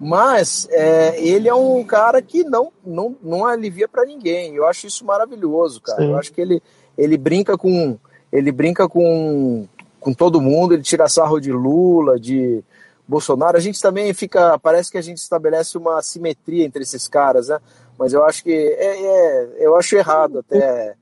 mas 0.00 0.66
é, 0.70 1.20
ele 1.20 1.48
é 1.48 1.54
um 1.54 1.84
cara 1.84 2.22
que 2.22 2.42
não, 2.44 2.72
não, 2.84 3.16
não 3.22 3.44
alivia 3.44 3.86
para 3.86 4.06
ninguém. 4.06 4.54
Eu 4.54 4.66
acho 4.66 4.86
isso 4.86 5.04
maravilhoso, 5.04 5.80
cara. 5.82 6.00
Sim. 6.00 6.10
Eu 6.10 6.18
acho 6.18 6.32
que 6.32 6.40
ele, 6.40 6.62
ele 6.96 7.18
brinca 7.18 7.58
com 7.58 7.98
ele 8.32 8.52
brinca 8.52 8.88
com, 8.88 9.66
com 9.98 10.12
todo 10.12 10.40
mundo, 10.40 10.74
ele 10.74 10.82
tira 10.82 11.08
sarro 11.08 11.40
de 11.40 11.50
Lula, 11.50 12.18
de 12.20 12.62
Bolsonaro. 13.06 13.56
A 13.56 13.60
gente 13.60 13.80
também 13.80 14.12
fica, 14.12 14.58
parece 14.58 14.90
que 14.90 14.98
a 14.98 15.02
gente 15.02 15.18
estabelece 15.18 15.78
uma 15.78 16.02
simetria 16.02 16.64
entre 16.64 16.82
esses 16.82 17.08
caras, 17.08 17.48
né? 17.48 17.58
Mas 17.98 18.12
eu 18.12 18.24
acho 18.24 18.42
que 18.44 18.52
é, 18.52 19.02
é 19.02 19.48
eu 19.58 19.76
acho 19.76 19.96
errado 19.96 20.38
até. 20.38 20.94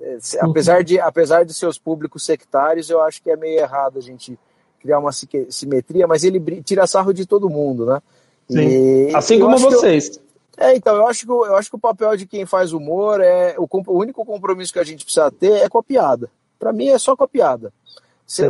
É, 0.00 0.18
apesar 0.40 0.84
de, 0.84 1.00
apesar 1.00 1.44
de 1.44 1.52
seus 1.52 1.76
públicos 1.76 2.24
sectários, 2.24 2.88
eu 2.88 3.02
acho 3.02 3.20
que 3.20 3.30
é 3.30 3.36
meio 3.36 3.58
errado 3.58 3.98
a 3.98 4.02
gente 4.02 4.38
criar 4.80 5.00
uma 5.00 5.10
simetria, 5.12 6.06
mas 6.06 6.22
ele 6.22 6.62
tira 6.62 6.86
sarro 6.86 7.12
de 7.12 7.26
todo 7.26 7.50
mundo, 7.50 7.84
né? 7.84 8.00
Sim. 8.48 9.14
assim 9.14 9.40
como 9.40 9.58
vocês. 9.58 10.16
Eu, 10.56 10.66
é, 10.66 10.76
então, 10.76 10.96
eu 10.96 11.06
acho, 11.06 11.26
que, 11.26 11.30
eu 11.30 11.56
acho 11.56 11.70
que 11.70 11.76
o 11.76 11.80
papel 11.80 12.16
de 12.16 12.26
quem 12.26 12.46
faz 12.46 12.72
humor 12.72 13.20
é. 13.20 13.54
O, 13.58 13.68
o 13.70 13.98
único 13.98 14.24
compromisso 14.24 14.72
que 14.72 14.78
a 14.78 14.84
gente 14.84 15.04
precisa 15.04 15.30
ter 15.30 15.52
é 15.52 15.68
com 15.68 15.78
a 15.78 15.82
piada. 15.82 16.30
Para 16.58 16.72
mim 16.72 16.88
é 16.88 16.98
só 16.98 17.16
com 17.16 17.24
a 17.24 17.28
piada. 17.28 17.72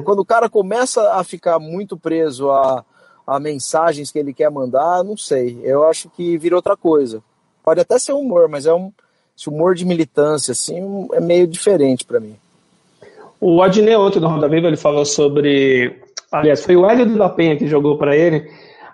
Quando 0.04 0.20
o 0.20 0.24
cara 0.24 0.48
começa 0.48 1.12
a 1.12 1.22
ficar 1.22 1.58
muito 1.58 1.96
preso 1.96 2.50
a, 2.50 2.84
a 3.26 3.38
mensagens 3.38 4.10
que 4.10 4.18
ele 4.18 4.32
quer 4.32 4.50
mandar, 4.50 5.04
não 5.04 5.16
sei. 5.16 5.60
Eu 5.62 5.86
acho 5.86 6.08
que 6.10 6.38
vira 6.38 6.56
outra 6.56 6.76
coisa. 6.76 7.22
Pode 7.68 7.82
até 7.82 7.98
ser 7.98 8.12
humor, 8.12 8.48
mas 8.48 8.64
é 8.64 8.72
um 8.72 8.90
esse 9.36 9.46
humor 9.46 9.74
de 9.74 9.84
militância, 9.84 10.52
assim, 10.52 11.06
é 11.12 11.20
meio 11.20 11.46
diferente 11.46 12.02
para 12.02 12.18
mim. 12.18 12.34
O 13.38 13.60
Adnei 13.62 13.94
ontem 13.94 14.20
no 14.20 14.26
Roda 14.26 14.48
Viva 14.48 14.68
ele 14.68 14.78
falou 14.78 15.04
sobre, 15.04 16.00
aliás, 16.32 16.64
foi 16.64 16.76
o 16.76 16.88
Hélio 16.88 17.14
da 17.18 17.28
Penha 17.28 17.58
que 17.58 17.66
jogou 17.66 17.98
para 17.98 18.16
ele 18.16 18.50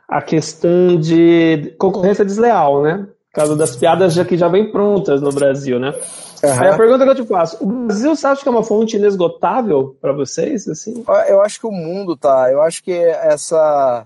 a 0.09 0.21
questão 0.21 0.97
de 0.97 1.73
concorrência 1.79 2.25
desleal, 2.25 2.83
né? 2.83 3.07
Por 3.31 3.37
causa 3.37 3.55
das 3.55 3.77
piadas 3.77 4.13
já 4.13 4.25
que 4.25 4.37
já 4.37 4.49
vem 4.49 4.73
prontas 4.73 5.23
no 5.23 5.31
Brasil, 5.31 5.79
né? 5.79 5.95
Uhum. 6.43 6.61
Aí 6.61 6.69
a 6.71 6.77
pergunta 6.77 7.05
que 7.05 7.11
eu 7.11 7.15
te 7.15 7.27
faço, 7.27 7.63
o 7.63 7.67
Brasil 7.67 8.17
você 8.17 8.27
acha 8.27 8.43
que 8.43 8.49
é 8.49 8.51
uma 8.51 8.65
fonte 8.65 8.97
inesgotável 8.97 9.97
para 10.01 10.13
vocês? 10.13 10.67
Assim? 10.67 11.05
Eu 11.29 11.41
acho 11.43 11.61
que 11.61 11.67
o 11.69 11.71
mundo 11.71 12.17
tá. 12.17 12.51
Eu 12.51 12.61
acho 12.61 12.83
que 12.83 12.93
essa, 12.93 14.05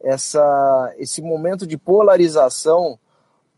essa, 0.00 0.94
esse 0.98 1.20
momento 1.20 1.66
de 1.66 1.76
polarização 1.76 2.96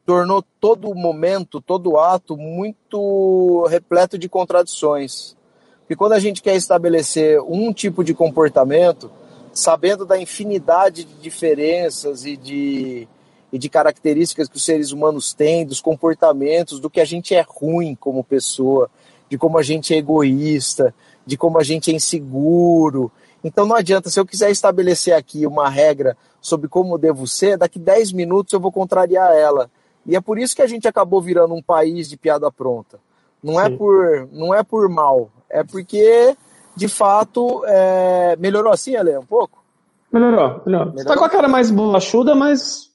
tornou 0.07 0.43
todo 0.61 0.95
momento, 0.95 1.61
todo 1.61 1.99
ato 1.99 2.37
muito 2.37 3.67
repleto 3.69 4.17
de 4.17 4.29
contradições. 4.29 5.37
Porque 5.81 5.97
quando 5.97 6.13
a 6.13 6.21
gente 6.21 6.41
quer 6.41 6.55
estabelecer 6.55 7.41
um 7.41 7.73
tipo 7.73 8.05
de 8.05 8.15
comportamento, 8.15 9.11
sabendo 9.53 10.07
da 10.07 10.17
infinidade 10.17 11.03
de 11.03 11.15
diferenças 11.15 12.25
e 12.25 12.37
de, 12.37 13.09
e 13.53 13.59
de 13.59 13.69
características 13.69 14.49
que 14.49 14.57
os 14.57 14.65
seres 14.65 14.93
humanos 14.93 15.35
têm, 15.35 15.67
dos 15.67 15.81
comportamentos, 15.81 16.79
do 16.79 16.89
que 16.89 17.01
a 17.01 17.05
gente 17.05 17.35
é 17.35 17.45
ruim 17.47 17.97
como 17.97 18.23
pessoa, 18.23 18.89
de 19.29 19.37
como 19.37 19.59
a 19.59 19.63
gente 19.63 19.93
é 19.93 19.97
egoísta, 19.97 20.95
de 21.27 21.37
como 21.37 21.59
a 21.59 21.65
gente 21.65 21.91
é 21.91 21.95
inseguro. 21.95 23.11
Então 23.43 23.67
não 23.67 23.75
adianta, 23.75 24.09
se 24.09 24.21
eu 24.21 24.27
quiser 24.27 24.53
estabelecer 24.53 25.15
aqui 25.15 25.45
uma 25.47 25.69
regra 25.69 26.17
sobre 26.41 26.69
como 26.69 26.97
devo 26.97 27.27
ser, 27.27 27.59
daqui 27.59 27.79
10 27.79 28.13
minutos 28.13 28.53
eu 28.53 28.61
vou 28.61 28.71
contrariar 28.71 29.33
ela. 29.33 29.69
E 30.07 30.17
é 30.17 30.21
por 30.21 30.39
isso 30.39 30.55
que 30.55 30.63
a 30.63 30.67
gente 30.67 30.87
acabou 30.87 31.21
virando 31.21 31.55
um 31.55 31.63
país 31.63 32.09
de 32.09 32.17
piada 32.17 32.51
pronta. 32.51 32.99
Não 33.43 33.61
é 33.61 33.69
por, 33.69 34.29
não 34.33 34.55
é 34.55 34.63
por 34.63 34.89
mal, 34.89 35.31
é 35.51 35.63
porque 35.63 36.37
de 36.77 36.89
fato, 36.89 37.65
é... 37.67 38.37
melhorou 38.39 38.71
assim, 38.71 38.95
Ale, 38.97 39.17
um 39.17 39.25
pouco? 39.25 39.65
Melhorou, 40.13 40.61
melhorou. 40.65 40.93
Você 40.93 41.05
tá 41.05 41.17
com 41.17 41.25
a 41.25 41.31
cara 41.31 41.49
mais 41.49 41.71
bolachuda, 41.71 42.35
mas. 42.35 42.91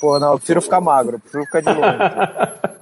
Pô, 0.00 0.18
não, 0.18 0.32
eu 0.32 0.38
prefiro 0.38 0.62
ficar 0.62 0.80
magro, 0.80 1.16
eu 1.16 1.20
prefiro 1.20 1.44
ficar 1.44 1.60
de 1.60 1.68
longe. 1.68 2.78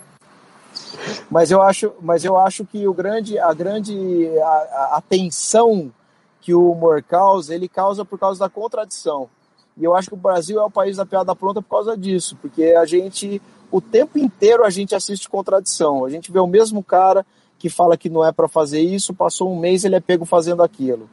mas 1.29 1.51
eu 1.51 1.61
acho, 1.61 1.93
mas 2.01 2.25
eu 2.25 2.37
acho 2.37 2.65
que 2.65 2.87
o 2.87 2.95
grande, 2.95 3.39
a 3.39 3.53
grande 3.53 4.29
a, 4.39 4.97
a 4.97 5.03
tensão 5.07 5.93
que 6.41 6.55
o 6.55 6.71
humor 6.71 7.03
causa, 7.03 7.55
ele 7.55 7.69
causa 7.69 8.05
por 8.05 8.19
causa 8.19 8.41
da 8.41 8.49
contradição. 8.49 9.29
E 9.77 9.85
eu 9.85 9.95
acho 9.95 10.09
que 10.09 10.15
o 10.15 10.19
Brasil 10.19 10.61
é 10.61 10.65
o 10.65 10.71
país 10.71 10.97
da 10.97 11.07
piada 11.07 11.35
pronta 11.35 11.63
por 11.63 11.71
causa 11.71 11.97
disso, 11.97 12.37
porque 12.41 12.75
a 12.77 12.85
gente, 12.85 13.41
o 13.71 13.81
tempo 13.81 14.19
inteiro 14.19 14.65
a 14.65 14.71
gente 14.71 14.95
assiste 14.95 15.29
contradição. 15.29 16.05
A 16.05 16.11
gente 16.11 16.31
vê 16.31 16.39
o 16.39 16.47
mesmo 16.47 16.83
cara 16.83 17.25
que 17.59 17.69
fala 17.69 17.97
que 17.97 18.11
não 18.11 18.25
é 18.25 18.33
para 18.33 18.49
fazer 18.49 18.81
isso, 18.81 19.15
passou 19.15 19.53
um 19.53 19.59
mês 19.59 19.85
ele 19.85 19.95
é 19.95 20.01
pego 20.01 20.25
fazendo 20.25 20.63
aquilo. 20.63 21.09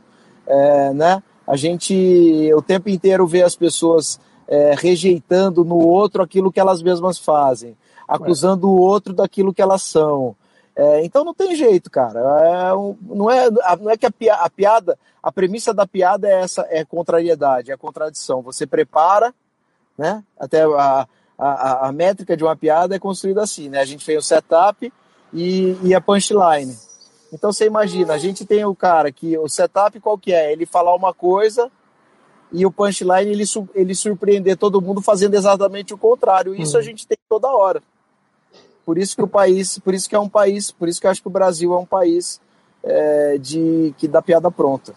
É, 0.48 0.94
né? 0.94 1.24
A 1.46 1.56
gente 1.56 2.52
o 2.54 2.62
tempo 2.62 2.90
inteiro 2.90 3.26
vê 3.28 3.44
as 3.44 3.56
pessoas 3.56 4.20
é, 4.48 4.74
rejeitando 4.76 5.64
no 5.64 5.78
outro 5.78 6.24
aquilo 6.24 6.52
que 6.52 6.60
elas 6.60 6.82
mesmas 6.82 7.20
fazem, 7.20 7.78
acusando 8.08 8.68
o 8.68 8.80
outro 8.80 9.14
daquilo 9.14 9.54
que 9.54 9.62
elas 9.62 9.84
são. 9.84 10.36
É, 10.82 11.04
então 11.04 11.26
não 11.26 11.34
tem 11.34 11.56
jeito, 11.56 11.92
cara. 11.92 12.20
É 12.20 12.72
não, 13.02 13.30
é, 13.30 13.50
não 13.80 13.90
é 13.90 13.98
que 13.98 14.06
a, 14.06 14.36
a, 14.36 14.50
piada, 14.50 14.98
a 15.22 15.32
premissa 15.32 15.74
da 15.74 15.86
piada 15.86 16.28
é 16.28 16.42
essa, 16.42 16.66
é 16.70 16.86
contrariedade, 16.86 17.72
é 17.72 17.78
contradição. 17.78 18.42
Você 18.42 18.66
prepara, 18.66 19.34
né? 19.98 20.24
Até 20.40 20.64
a, 20.64 21.08
a, 21.38 21.88
a 21.88 21.92
métrica 21.92 22.38
de 22.38 22.44
uma 22.44 22.56
piada 22.56 22.96
é 22.96 23.00
construída 23.00 23.42
assim, 23.44 23.68
né? 23.68 23.80
A 23.80 23.86
gente 23.86 24.06
fez 24.06 24.24
o 24.24 24.28
setup, 24.28 24.92
e, 25.34 25.78
e 25.84 25.94
a 25.94 26.02
punchline. 26.02 26.76
Então 27.32 27.54
você 27.54 27.66
imagina, 27.66 28.14
a 28.14 28.18
gente 28.18 28.46
tem 28.46 28.66
o 28.66 28.76
cara 28.76 29.12
que 29.12 29.38
o 29.38 29.48
setup 29.48 30.00
qual 30.00 30.18
que 30.18 30.34
é? 30.34 30.52
Ele 30.52 30.66
falar 30.66 30.96
uma 30.96 31.14
coisa 31.14 31.72
e 32.52 32.66
o 32.66 32.72
punchline 32.72 33.32
ele, 33.32 33.44
ele 33.76 33.96
surpreender 33.96 34.58
todo 34.58 34.82
mundo 34.82 35.02
fazendo 35.02 35.36
exatamente 35.36 35.94
o 35.94 35.98
contrário. 35.98 36.56
Isso 36.56 36.74
uhum. 36.74 36.80
a 36.80 36.84
gente 36.84 37.08
tem 37.08 37.18
toda 37.28 37.48
hora. 37.48 37.84
Por 38.90 38.98
isso 38.98 39.16
que 39.16 39.22
o 39.22 39.28
país, 39.28 39.78
por 39.78 39.94
isso 39.94 40.10
que 40.10 40.16
é 40.16 40.20
um 40.20 40.28
país, 40.28 40.72
por 40.72 40.90
isso 40.90 41.00
que 41.00 41.06
eu 41.06 41.12
acho 41.12 41.22
que 41.22 41.28
o 41.28 41.32
Brasil 41.32 41.72
é 41.76 41.78
um 41.78 41.86
país 41.86 42.42
é, 42.84 43.38
de 43.38 43.94
que 44.00 44.08
dá 44.08 44.20
piada 44.20 44.50
pronta. 44.50 44.96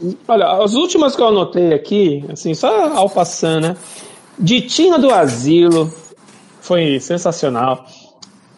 E... 0.00 0.16
Olha, 0.26 0.64
as 0.64 0.72
últimas 0.72 1.14
que 1.14 1.20
eu 1.20 1.26
anotei 1.26 1.74
aqui, 1.74 2.24
assim, 2.32 2.54
só 2.54 2.96
ao 2.96 3.10
passando, 3.10 3.68
né? 3.68 3.76
Ditinha 4.38 4.98
do 4.98 5.10
Asilo 5.10 5.92
foi 6.62 6.98
sensacional. 6.98 7.84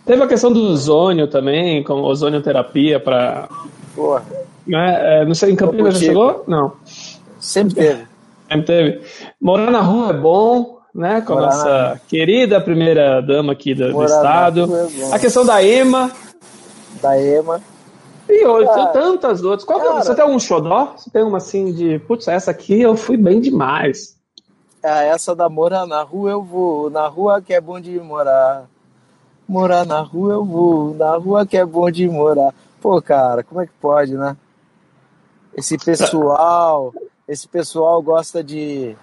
Teve 0.05 0.23
a 0.23 0.29
questão 0.29 0.53
do 0.53 0.61
ozônio 0.61 1.27
também, 1.27 1.83
com 1.83 1.95
ozonioterapia 2.03 3.01
para. 3.01 3.49
Né? 4.65 5.23
É, 5.23 5.25
não 5.25 5.35
sei, 5.35 5.51
em 5.51 5.57
Campinas 5.57 5.99
já 5.99 6.07
chegou? 6.07 6.45
Não. 6.47 6.75
Sempre 7.41 7.75
teve. 7.75 8.07
Sempre 8.49 8.65
teve. 8.65 9.01
Morar 9.41 9.73
na 9.73 9.81
rua 9.81 10.11
é 10.11 10.13
bom, 10.13 10.76
né? 10.97 11.21
Com 11.21 11.35
Morar 11.35 11.47
a 11.47 11.51
nossa 11.51 11.89
na... 11.91 11.99
querida 12.09 12.61
primeira 12.61 13.21
dama 13.21 13.53
aqui 13.53 13.75
do, 13.75 13.93
do 13.93 14.05
estado. 14.05 14.67
É 15.11 15.15
a 15.15 15.19
questão 15.19 15.45
da 15.45 15.63
EMA. 15.63 16.11
Da 17.03 17.21
EMA. 17.21 17.61
E 18.29 18.45
outras, 18.45 18.93
tantas 18.93 19.45
outras. 19.45 19.65
Qual, 19.65 19.79
cara, 19.79 20.03
você 20.03 20.15
tem 20.15 20.25
algum 20.25 20.41
xodó? 20.41 20.95
Você 20.97 21.11
tem 21.11 21.23
uma 21.23 21.37
assim 21.37 21.73
de, 21.73 21.99
putz, 22.01 22.27
essa 22.27 22.51
aqui 22.51 22.81
eu 22.81 22.97
fui 22.97 23.17
bem 23.17 23.41
demais. 23.41 24.17
É, 24.83 25.09
essa 25.09 25.35
da 25.35 25.49
morar 25.49 25.87
na 25.87 26.03
rua 26.03 26.31
eu 26.31 26.43
vou, 26.43 26.91
na 26.91 27.07
rua 27.07 27.43
que 27.43 27.53
é 27.53 27.61
bom 27.61 27.79
de 27.79 28.01
morar. 28.01 28.65
Morar 29.47 29.85
na 29.87 30.01
rua 30.01 30.33
eu 30.33 30.45
vou, 30.45 30.95
na 30.95 31.17
rua 31.17 31.47
que 31.47 31.57
é 31.57 31.65
bom 31.65 31.89
de 31.91 32.09
morar. 32.09 32.53
Pô, 32.81 33.01
cara, 33.03 33.45
como 33.45 33.61
é 33.61 33.67
que 33.67 33.73
pode, 33.81 34.15
né? 34.15 34.37
Esse 35.55 35.79
pessoal, 35.79 36.93
esse 37.29 37.47
pessoal 37.47 38.03
gosta 38.03 38.43
de, 38.43 38.97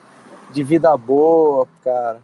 de 0.53 0.63
vida 0.63 0.95
boa, 0.95 1.67
cara. 1.83 2.21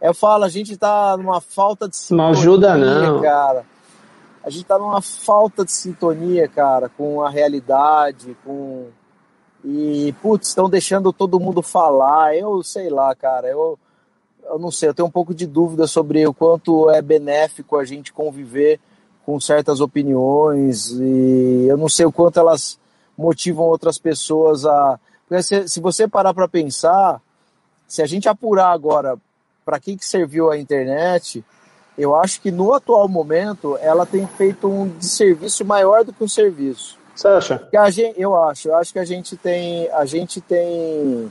Eu 0.00 0.12
falo, 0.14 0.44
a 0.44 0.48
gente 0.48 0.76
tá 0.76 1.16
numa 1.16 1.40
falta 1.40 1.88
de 1.88 1.96
sintonia, 1.96 2.24
Não 2.24 2.30
ajuda 2.30 2.76
não. 2.76 3.22
cara. 3.22 3.64
A 4.44 4.50
gente 4.50 4.64
tá 4.64 4.78
numa 4.78 5.00
falta 5.00 5.64
de 5.64 5.72
sintonia, 5.72 6.48
cara, 6.48 6.88
com 6.88 7.22
a 7.22 7.30
realidade, 7.30 8.36
com 8.44 8.86
e 9.64 10.12
putz, 10.20 10.48
estão 10.48 10.68
deixando 10.68 11.12
todo 11.12 11.38
mundo 11.38 11.62
falar. 11.62 12.36
Eu 12.36 12.62
sei 12.64 12.90
lá, 12.90 13.14
cara. 13.14 13.46
Eu 13.48 13.78
eu 14.44 14.58
não 14.58 14.72
sei, 14.72 14.88
eu 14.88 14.94
tenho 14.94 15.06
um 15.06 15.10
pouco 15.10 15.32
de 15.32 15.46
dúvida 15.46 15.86
sobre 15.86 16.26
o 16.26 16.34
quanto 16.34 16.90
é 16.90 17.00
benéfico 17.00 17.76
a 17.78 17.84
gente 17.84 18.12
conviver 18.12 18.80
com 19.24 19.38
certas 19.38 19.80
opiniões 19.80 20.90
e 20.98 21.66
eu 21.68 21.76
não 21.76 21.88
sei 21.88 22.04
o 22.04 22.10
quanto 22.12 22.40
elas 22.40 22.76
motivam 23.16 23.64
outras 23.66 23.98
pessoas 23.98 24.66
a. 24.66 24.98
Porque 25.28 25.42
se, 25.44 25.68
se 25.68 25.80
você 25.80 26.08
parar 26.08 26.34
para 26.34 26.48
pensar, 26.48 27.22
se 27.92 28.00
a 28.00 28.06
gente 28.06 28.26
apurar 28.26 28.72
agora 28.72 29.18
para 29.66 29.78
que, 29.78 29.98
que 29.98 30.06
serviu 30.06 30.50
a 30.50 30.56
internet, 30.56 31.44
eu 31.98 32.16
acho 32.16 32.40
que 32.40 32.50
no 32.50 32.72
atual 32.72 33.06
momento 33.06 33.76
ela 33.82 34.06
tem 34.06 34.26
feito 34.26 34.66
um 34.66 34.88
desserviço 34.88 35.62
maior 35.62 36.02
do 36.02 36.10
que 36.10 36.24
um 36.24 36.28
serviço. 36.28 36.98
Você 37.14 37.28
acha? 37.28 37.68
Gente, 37.90 38.18
eu 38.18 38.34
acho, 38.34 38.68
eu 38.68 38.76
acho 38.76 38.94
que 38.94 38.98
a 38.98 39.04
gente 39.04 39.36
tem, 39.36 39.90
a 39.90 40.06
gente 40.06 40.40
tem 40.40 41.30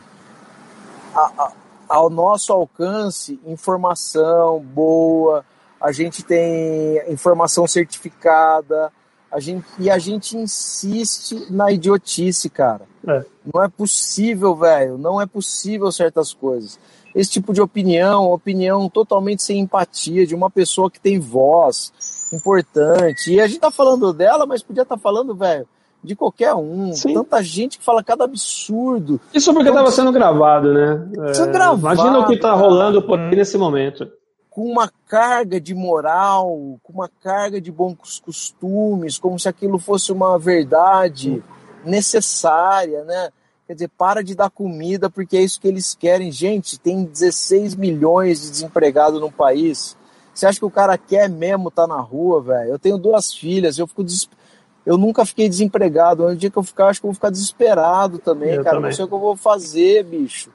a, 1.16 1.32
a, 1.36 1.52
ao 1.90 2.12
nosso 2.12 2.54
alcance 2.54 3.40
informação 3.44 4.60
boa, 4.60 5.44
a 5.82 5.92
gente 5.92 6.22
tem 6.22 7.02
informação 7.12 7.66
certificada, 7.66 8.94
a 9.32 9.40
gente, 9.40 9.66
e 9.80 9.90
a 9.90 9.98
gente 9.98 10.38
insiste 10.38 11.48
na 11.50 11.72
idiotice, 11.72 12.50
cara. 12.50 12.82
É. 13.08 13.24
Não 13.54 13.64
é 13.64 13.70
possível, 13.70 14.56
velho. 14.56 14.98
Não 14.98 15.22
é 15.22 15.26
possível 15.26 15.92
certas 15.92 16.34
coisas. 16.34 16.80
Esse 17.16 17.32
tipo 17.32 17.54
de 17.54 17.62
opinião, 17.62 18.32
opinião 18.32 18.90
totalmente 18.90 19.44
sem 19.44 19.60
empatia, 19.60 20.26
de 20.26 20.36
uma 20.36 20.50
pessoa 20.50 20.90
que 20.90 21.00
tem 21.00 21.20
voz 21.20 21.92
importante. 22.34 23.34
E 23.34 23.42
a 23.42 23.48
gente 23.48 23.60
tá 23.60 23.72
falando 23.72 24.14
dela, 24.14 24.46
mas 24.46 24.62
podia 24.62 24.84
estar 24.84 24.96
tá 24.96 25.02
falando, 25.02 25.36
velho, 25.36 25.68
de 26.04 26.16
qualquer 26.16 26.54
um. 26.54 26.94
Sim. 26.94 27.14
Tanta 27.14 27.42
gente 27.44 27.80
que 27.80 27.86
fala 27.86 28.04
cada 28.04 28.24
absurdo. 28.24 29.20
Isso 29.34 29.54
porque 29.54 29.70
estava 29.70 29.88
então, 29.88 29.96
sendo 29.96 30.12
gravado, 30.12 30.74
né? 30.74 31.10
É, 31.18 31.46
gravado, 31.48 31.80
imagina 31.80 32.20
o 32.20 32.28
que 32.28 32.36
está 32.36 32.54
rolando 32.54 33.02
por 33.02 33.20
aí 33.20 33.36
nesse 33.36 33.58
momento. 33.58 34.08
Com 34.52 34.66
uma 34.66 34.92
carga 35.08 35.60
de 35.60 35.74
moral, 35.74 36.78
com 36.84 36.94
uma 36.94 37.10
carga 37.10 37.60
de 37.60 37.72
bons 37.72 38.20
costumes, 38.20 39.18
como 39.18 39.40
se 39.40 39.50
aquilo 39.50 39.80
fosse 39.80 40.12
uma 40.12 40.38
verdade 40.38 41.42
necessária, 41.84 43.04
né? 43.04 43.30
Quer 43.66 43.74
dizer, 43.74 43.90
para 43.98 44.22
de 44.22 44.36
dar 44.36 44.52
comida 44.52 45.10
porque 45.10 45.38
é 45.38 45.42
isso 45.42 45.60
que 45.60 45.68
eles 45.68 45.96
querem. 45.96 46.32
Gente, 46.32 46.80
tem 46.80 47.06
16 47.06 47.76
milhões 47.76 48.42
de 48.42 48.52
desempregados 48.52 49.20
no 49.20 49.32
país. 49.32 49.98
Você 50.34 50.46
acha 50.46 50.60
que 50.60 50.66
o 50.66 50.70
cara 50.70 50.98
quer 50.98 51.28
mesmo 51.30 51.70
estar 51.70 51.88
tá 51.88 51.96
na 51.96 52.00
rua, 52.00 52.42
velho? 52.42 52.72
Eu 52.72 52.80
tenho 52.80 52.98
duas 52.98 53.34
filhas, 53.34 53.80
eu 53.80 53.88
fico 53.88 54.04
desesperado 54.04 54.42
eu 54.86 54.98
nunca 54.98 55.26
fiquei 55.26 55.48
desempregado. 55.48 56.26
Um 56.26 56.36
dia 56.36 56.50
que 56.50 56.58
eu 56.58 56.64
ficar, 56.64 56.88
acho 56.88 57.00
que 57.00 57.06
eu 57.06 57.10
vou 57.10 57.16
ficar 57.16 57.30
desesperado 57.30 58.18
também, 58.18 58.56
eu 58.56 58.64
cara. 58.64 58.78
Também. 58.78 58.90
Não 58.90 58.96
sei 58.96 59.06
o 59.06 59.08
que 59.08 59.14
eu 59.14 59.20
vou 59.20 59.36
fazer, 59.36 60.04
bicho. 60.04 60.50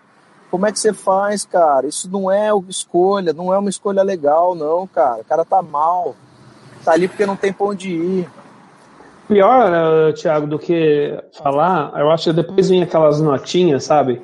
Como 0.51 0.67
é 0.67 0.73
que 0.73 0.79
você 0.79 0.93
faz, 0.93 1.45
cara? 1.45 1.87
Isso 1.87 2.09
não 2.11 2.31
é 2.31 2.51
escolha, 2.69 3.33
não 3.33 3.53
é 3.53 3.59
uma 3.59 3.71
escolha 3.71 4.03
legal, 4.03 4.55
não, 4.55 4.87
cara. 4.87 5.21
O 5.21 5.25
cara 5.25 5.45
tá 5.45 5.61
mal. 5.61 6.15
Tá 6.85 6.93
ali 6.93 7.09
porque 7.09 7.27
não 7.27 7.37
tem 7.37 7.53
pra 7.53 7.67
onde 7.67 7.91
ir. 7.91 8.31
Pior, 9.27 9.73
uh, 9.73 10.13
Thiago, 10.13 10.47
do 10.47 10.59
que 10.59 11.19
falar, 11.37 11.93
eu 11.99 12.11
acho 12.11 12.31
que 12.31 12.33
depois 12.33 12.69
vem 12.69 12.83
aquelas 12.83 13.21
notinhas, 13.21 13.83
sabe? 13.83 14.23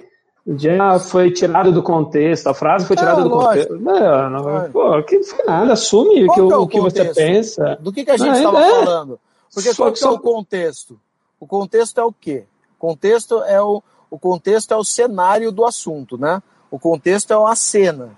Já 0.57 0.99
foi 0.99 1.31
tirado 1.33 1.73
do 1.73 1.83
contexto, 1.83 2.49
a 2.49 2.55
frase 2.55 2.87
foi 2.87 2.97
tirada 2.97 3.21
ah, 3.21 3.25
do 3.25 3.29
lógico. 3.29 3.75
contexto. 3.75 4.01
Não, 4.01 4.31
não, 4.31 4.71
pô, 4.71 5.03
que 5.03 5.23
foi 5.23 5.45
nada, 5.45 5.73
assume 5.73 6.29
que, 6.29 6.41
o, 6.41 6.53
é 6.53 6.57
o 6.57 6.67
que 6.67 6.81
você 6.81 7.05
pensa. 7.13 7.79
Do 7.81 7.93
que, 7.93 8.05
que 8.05 8.11
a 8.11 8.17
gente 8.17 8.37
estava 8.37 8.61
é, 8.61 8.71
falando? 8.71 9.21
Porque 9.53 9.73
só, 9.73 9.85
qual 9.85 9.93
que 9.93 10.05
é 10.05 10.09
o 10.09 10.19
contexto? 10.19 11.01
O 11.39 11.47
contexto 11.47 12.01
é 12.01 12.05
o 12.05 12.13
quê? 12.13 12.45
O 12.77 12.81
contexto 12.81 13.43
é 13.45 13.61
o, 13.63 13.83
o 14.13 14.19
contexto 14.19 14.75
é 14.75 14.77
o 14.77 14.85
cenário 14.85 15.51
do 15.51 15.65
assunto, 15.65 16.19
né? 16.19 16.43
O 16.71 16.79
contexto 16.79 17.33
é 17.33 17.51
a 17.51 17.57
cena. 17.57 18.11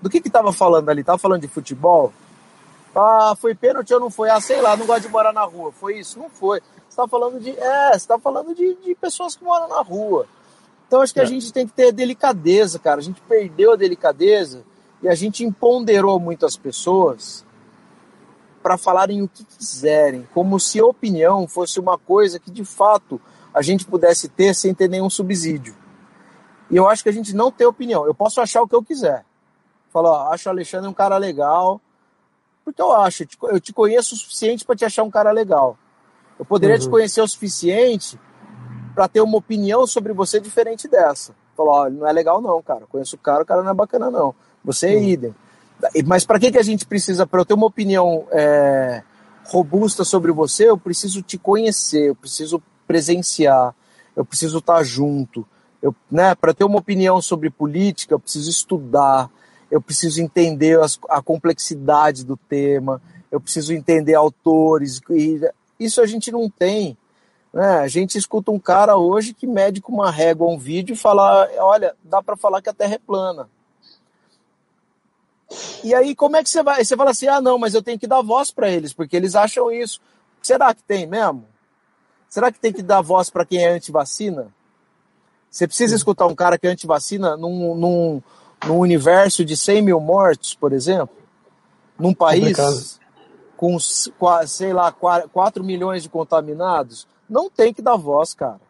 Do 0.00 0.08
que 0.08 0.20
que 0.20 0.30
tava 0.30 0.52
falando 0.52 0.88
ali? 0.88 1.02
Tava 1.02 1.18
falando 1.18 1.40
de 1.40 1.48
futebol? 1.48 2.12
Ah, 2.94 3.34
foi 3.36 3.52
pênalti 3.52 3.92
ou 3.92 3.98
não 3.98 4.10
foi? 4.10 4.30
Ah, 4.30 4.40
sei 4.40 4.60
lá, 4.60 4.76
não 4.76 4.86
gosto 4.86 5.02
de 5.02 5.08
morar 5.08 5.32
na 5.32 5.42
rua. 5.42 5.72
Foi 5.72 5.98
isso? 5.98 6.20
Não 6.20 6.30
foi. 6.30 6.60
Você 6.88 6.96
tá 6.96 7.08
falando 7.08 7.40
de. 7.40 7.50
É, 7.50 7.98
você 7.98 8.06
tá 8.06 8.16
falando 8.16 8.54
de, 8.54 8.76
de 8.76 8.94
pessoas 8.94 9.34
que 9.34 9.42
moram 9.42 9.66
na 9.66 9.82
rua. 9.82 10.24
Então 10.86 11.00
acho 11.00 11.12
que 11.12 11.18
é. 11.18 11.24
a 11.24 11.26
gente 11.26 11.52
tem 11.52 11.66
que 11.66 11.72
ter 11.72 11.90
delicadeza, 11.90 12.78
cara. 12.78 13.00
A 13.00 13.02
gente 13.02 13.20
perdeu 13.22 13.72
a 13.72 13.76
delicadeza 13.76 14.62
e 15.02 15.08
a 15.08 15.16
gente 15.16 15.44
empoderou 15.44 16.20
muito 16.20 16.46
as 16.46 16.56
pessoas 16.56 17.44
para 18.62 18.78
falarem 18.78 19.20
o 19.20 19.26
que 19.26 19.42
quiserem, 19.42 20.28
como 20.32 20.60
se 20.60 20.78
a 20.78 20.84
opinião 20.84 21.48
fosse 21.48 21.80
uma 21.80 21.98
coisa 21.98 22.38
que 22.38 22.52
de 22.52 22.64
fato 22.64 23.20
a 23.52 23.62
gente 23.62 23.84
pudesse 23.84 24.28
ter 24.28 24.54
sem 24.54 24.74
ter 24.74 24.88
nenhum 24.88 25.10
subsídio. 25.10 25.74
E 26.70 26.76
eu 26.76 26.88
acho 26.88 27.02
que 27.02 27.08
a 27.08 27.12
gente 27.12 27.34
não 27.34 27.50
tem 27.50 27.66
opinião. 27.66 28.06
Eu 28.06 28.14
posso 28.14 28.40
achar 28.40 28.62
o 28.62 28.68
que 28.68 28.74
eu 28.74 28.82
quiser. 28.82 29.24
Falar, 29.92 30.32
acho 30.32 30.48
o 30.48 30.52
Alexandre 30.52 30.88
um 30.88 30.94
cara 30.94 31.16
legal, 31.16 31.80
porque 32.64 32.80
eu 32.80 32.92
acho, 32.92 33.24
eu 33.44 33.60
te 33.60 33.72
conheço 33.72 34.14
o 34.14 34.18
suficiente 34.18 34.64
para 34.64 34.76
te 34.76 34.84
achar 34.84 35.02
um 35.02 35.10
cara 35.10 35.32
legal. 35.32 35.76
Eu 36.38 36.44
poderia 36.44 36.76
uhum. 36.76 36.82
te 36.82 36.88
conhecer 36.88 37.20
o 37.20 37.28
suficiente 37.28 38.18
para 38.94 39.08
ter 39.08 39.20
uma 39.20 39.36
opinião 39.36 39.86
sobre 39.86 40.12
você 40.12 40.40
diferente 40.40 40.86
dessa. 40.86 41.34
Falar, 41.56 41.86
oh, 41.86 41.90
não 41.90 42.06
é 42.06 42.12
legal 42.12 42.40
não, 42.40 42.62
cara. 42.62 42.86
Conheço 42.86 43.16
o 43.16 43.18
cara, 43.18 43.42
o 43.42 43.46
cara 43.46 43.62
não 43.62 43.72
é 43.72 43.74
bacana 43.74 44.10
não. 44.10 44.34
Você 44.64 44.94
é 44.94 44.96
uhum. 44.96 45.02
idem. 45.02 45.34
Mas 46.06 46.24
para 46.24 46.38
que, 46.38 46.52
que 46.52 46.58
a 46.58 46.62
gente 46.62 46.86
precisa, 46.86 47.26
para 47.26 47.40
eu 47.40 47.44
ter 47.44 47.54
uma 47.54 47.66
opinião 47.66 48.26
é, 48.30 49.02
robusta 49.46 50.04
sobre 50.04 50.30
você, 50.30 50.68
eu 50.68 50.78
preciso 50.78 51.22
te 51.22 51.36
conhecer, 51.36 52.08
eu 52.08 52.14
preciso 52.14 52.62
presenciar, 52.90 53.72
eu 54.16 54.24
preciso 54.24 54.58
estar 54.58 54.82
junto. 54.82 55.46
Eu, 55.80 55.94
né, 56.10 56.34
para 56.34 56.52
ter 56.52 56.64
uma 56.64 56.80
opinião 56.80 57.22
sobre 57.22 57.48
política, 57.48 58.14
eu 58.14 58.18
preciso 58.18 58.50
estudar, 58.50 59.30
eu 59.70 59.80
preciso 59.80 60.20
entender 60.20 60.80
as, 60.80 60.98
a 61.08 61.22
complexidade 61.22 62.24
do 62.24 62.36
tema, 62.36 63.00
eu 63.30 63.40
preciso 63.40 63.72
entender 63.72 64.14
autores. 64.14 65.00
E 65.08 65.40
isso 65.78 66.00
a 66.00 66.06
gente 66.06 66.32
não 66.32 66.50
tem. 66.50 66.98
Né? 67.54 67.78
A 67.78 67.86
gente 67.86 68.18
escuta 68.18 68.50
um 68.50 68.58
cara 68.58 68.96
hoje 68.96 69.32
que 69.32 69.46
mede 69.46 69.80
com 69.80 69.92
uma 69.92 70.10
régua 70.10 70.48
um 70.48 70.58
vídeo 70.58 70.94
e 70.94 70.96
fala: 70.96 71.48
olha, 71.58 71.94
dá 72.02 72.20
para 72.20 72.36
falar 72.36 72.60
que 72.60 72.70
a 72.70 72.74
Terra 72.74 72.96
é 72.96 72.98
plana. 72.98 73.48
E 75.84 75.94
aí, 75.94 76.16
como 76.16 76.36
é 76.36 76.42
que 76.42 76.50
você 76.50 76.60
vai? 76.60 76.84
Você 76.84 76.96
fala 76.96 77.12
assim: 77.12 77.28
ah, 77.28 77.40
não, 77.40 77.56
mas 77.56 77.72
eu 77.72 77.82
tenho 77.82 78.00
que 78.00 78.08
dar 78.08 78.20
voz 78.20 78.50
para 78.50 78.68
eles, 78.68 78.92
porque 78.92 79.16
eles 79.16 79.36
acham 79.36 79.70
isso. 79.70 80.00
Será 80.42 80.74
que 80.74 80.82
tem 80.82 81.06
mesmo? 81.06 81.46
Será 82.30 82.52
que 82.52 82.60
tem 82.60 82.72
que 82.72 82.80
dar 82.80 83.02
voz 83.02 83.28
para 83.28 83.44
quem 83.44 83.62
é 83.64 83.70
anti-vacina? 83.70 84.46
Você 85.50 85.66
precisa 85.66 85.96
escutar 85.96 86.26
um 86.26 86.34
cara 86.34 86.56
que 86.56 86.64
é 86.64 86.70
anti-vacina 86.70 87.36
num, 87.36 87.74
num, 87.74 88.22
num, 88.64 88.78
universo 88.78 89.44
de 89.44 89.56
100 89.56 89.82
mil 89.82 89.98
mortos, 89.98 90.54
por 90.54 90.72
exemplo? 90.72 91.16
Num 91.98 92.14
país 92.14 93.00
com, 93.56 93.76
sei 94.46 94.72
lá, 94.72 94.92
4 94.92 95.64
milhões 95.64 96.04
de 96.04 96.08
contaminados? 96.08 97.06
Não 97.28 97.50
tem 97.50 97.74
que 97.74 97.82
dar 97.82 97.96
voz, 97.96 98.32
cara. 98.32 98.60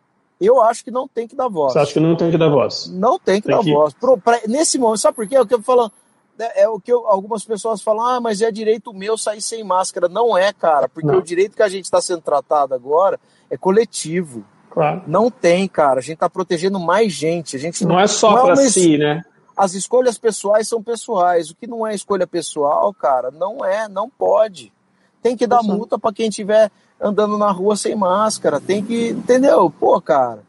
Eu 0.41 0.63
acho 0.63 0.83
que 0.83 0.91
não 0.91 1.07
tem 1.07 1.29
que 1.29 1.37
dar 1.37 1.49
voz. 1.49 1.75
Você 1.75 1.79
acha 1.81 1.93
que 1.93 2.01
não 2.01 2.17
tem 2.17 2.31
que 2.31 2.39
dar 2.39 2.49
voz? 2.49 2.89
Não 2.91 3.19
tem 3.19 3.43
que 3.43 3.47
tem 3.47 3.57
dar 3.57 3.63
que... 3.63 3.75
voz. 3.75 3.93
Pro, 3.93 4.17
pra, 4.17 4.41
nesse 4.49 4.79
momento, 4.79 5.01
sabe 5.01 5.17
por 5.17 5.29
quê? 5.29 5.37
É 5.37 5.41
o 5.41 5.47
que 5.47 5.55
eu 5.55 5.63
falando 5.63 5.93
né, 6.41 6.51
é 6.55 6.67
o 6.67 6.81
que 6.81 6.91
eu, 6.91 7.07
algumas 7.07 7.45
pessoas 7.45 7.83
falam, 7.83 8.07
ah, 8.07 8.19
mas 8.19 8.41
é 8.41 8.51
direito 8.51 8.95
meu 8.95 9.19
sair 9.19 9.43
sem 9.43 9.63
máscara. 9.63 10.09
Não 10.09 10.37
é, 10.39 10.51
cara, 10.55 10.89
porque 10.89 11.07
não. 11.07 11.19
o 11.19 11.23
direito 11.23 11.55
que 11.55 11.63
a 11.63 11.69
gente 11.69 11.85
está 11.85 12.01
sendo 12.01 12.23
tratado 12.23 12.75
agora 12.75 13.21
é 13.51 13.57
coletivo. 13.57 14.45
Claro. 14.71 15.03
Não 15.07 15.31
tem, 15.31 15.67
cara. 15.67 15.99
A 15.99 16.03
gente 16.03 16.15
está 16.15 16.31
protegendo 16.31 16.79
mais 16.79 17.13
gente. 17.13 17.57
A 17.57 17.59
gente 17.59 17.85
não, 17.85 17.95
não 17.95 18.01
é 18.01 18.07
só 18.07 18.39
é 18.39 18.43
para 18.43 18.57
si, 18.57 18.97
né? 18.97 19.25
As 19.57 19.75
escolhas 19.75 20.17
pessoais 20.17 20.69
são 20.69 20.83
pessoais. 20.83 21.51
O 21.51 21.57
que 21.57 21.67
não 21.67 21.87
é 21.87 21.95
escolha 21.95 22.27
pessoal, 22.27 22.95
cara, 22.95 23.31
não 23.31 23.65
é, 23.65 23.89
não 23.89 24.09
pode. 24.09 24.73
Tem 25.23 25.37
que 25.37 25.47
dar 25.47 25.63
multa 25.63 25.99
para 25.99 26.15
quem 26.15 26.29
estiver 26.29 26.71
andando 27.01 27.37
na 27.37 27.51
rua 27.51 27.77
sem 27.77 27.95
máscara. 27.95 28.61
Tem 28.61 28.83
que, 28.83 29.09
entendeu? 29.09 29.71
Pô, 29.71 30.01
cara. 30.01 30.43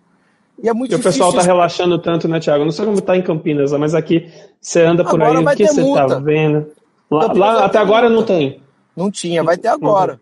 E 0.63 0.69
é 0.69 0.73
muito 0.73 0.93
e 0.93 0.95
o 0.95 1.01
pessoal 1.01 1.33
tá 1.33 1.41
relaxando 1.41 1.97
tanto, 1.97 2.27
né, 2.27 2.39
Thiago? 2.39 2.63
Não 2.63 2.71
sei 2.71 2.85
como 2.85 3.01
tá 3.01 3.17
em 3.17 3.21
Campinas, 3.21 3.71
mas 3.73 3.95
aqui 3.95 4.31
você 4.61 4.83
anda 4.83 5.03
por 5.03 5.21
agora 5.21 5.39
aí, 5.39 5.45
o 5.45 5.57
que 5.57 5.67
você 5.67 5.75
tá 5.75 5.81
multa. 5.81 6.07
tá 6.07 6.19
vendo? 6.19 6.67
Lá, 7.09 7.33
lá 7.33 7.65
até 7.65 7.79
agora 7.79 8.07
multa. 8.09 8.33
não 8.33 8.39
tem. 8.39 8.61
Não 8.95 9.11
tinha, 9.11 9.43
vai 9.43 9.57
ter 9.57 9.69
agora. 9.69 10.21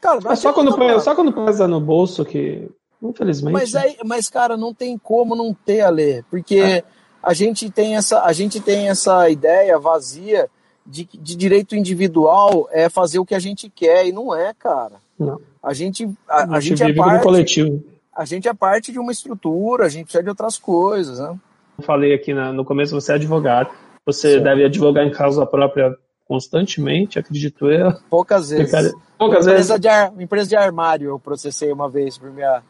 Cara, 0.00 0.20
é 0.30 0.36
só 0.36 0.52
quando, 0.52 0.76
multa, 0.76 1.00
só 1.00 1.14
quando 1.14 1.32
pesa 1.32 1.66
no 1.66 1.80
bolso 1.80 2.24
que, 2.24 2.68
infelizmente. 3.02 3.52
Mas, 3.52 3.74
aí, 3.74 3.96
mas, 4.04 4.28
cara, 4.30 4.56
não 4.56 4.72
tem 4.72 4.96
como 4.96 5.34
não 5.34 5.52
ter, 5.52 5.80
Ale, 5.80 6.24
porque 6.30 6.58
é. 6.58 6.84
a, 7.22 7.34
gente 7.34 7.68
tem 7.70 7.96
essa, 7.96 8.22
a 8.22 8.32
gente 8.32 8.60
tem 8.60 8.88
essa 8.88 9.28
ideia 9.28 9.78
vazia 9.78 10.48
de, 10.86 11.08
de 11.12 11.36
direito 11.36 11.74
individual 11.74 12.68
é 12.72 12.88
fazer 12.88 13.18
o 13.18 13.26
que 13.26 13.34
a 13.34 13.40
gente 13.40 13.68
quer, 13.68 14.06
e 14.06 14.12
não 14.12 14.34
é, 14.34 14.54
cara. 14.54 14.96
Não. 15.18 15.40
A 15.62 15.74
gente, 15.74 16.08
a, 16.28 16.42
a, 16.42 16.56
a 16.56 16.60
gente, 16.60 16.78
gente 16.78 16.92
é 16.92 16.94
parte, 16.94 17.22
coletivo. 17.22 17.84
A 18.14 18.24
gente 18.24 18.48
é 18.48 18.54
parte 18.54 18.92
de 18.92 18.98
uma 18.98 19.12
estrutura, 19.12 19.86
a 19.86 19.88
gente 19.88 20.04
precisa 20.04 20.22
de 20.22 20.30
outras 20.30 20.56
coisas, 20.56 21.18
né? 21.18 21.36
Eu 21.76 21.84
falei 21.84 22.14
aqui 22.14 22.32
na, 22.32 22.52
no 22.52 22.64
começo, 22.64 22.94
você 22.94 23.12
é 23.12 23.14
advogado. 23.16 23.70
Você 24.06 24.40
deve 24.40 24.64
advogar 24.64 25.06
em 25.06 25.10
causa 25.10 25.44
própria 25.44 25.94
constantemente, 26.28 27.18
acredito 27.18 27.70
eu. 27.70 27.94
Poucas 28.10 28.50
vezes. 28.50 28.70
Cara, 28.70 28.92
poucas 29.16 29.46
empresa 29.46 29.74
vezes. 29.74 29.80
De 29.80 29.88
ar, 29.88 30.12
empresa 30.20 30.48
de 30.48 30.56
armário 30.56 31.08
eu 31.08 31.18
processei 31.18 31.72
uma 31.72 31.88
vez 31.88 32.18
por 32.18 32.30
minha 32.30 32.62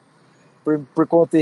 por, 0.65 0.79
por 0.95 1.07
conta, 1.07 1.39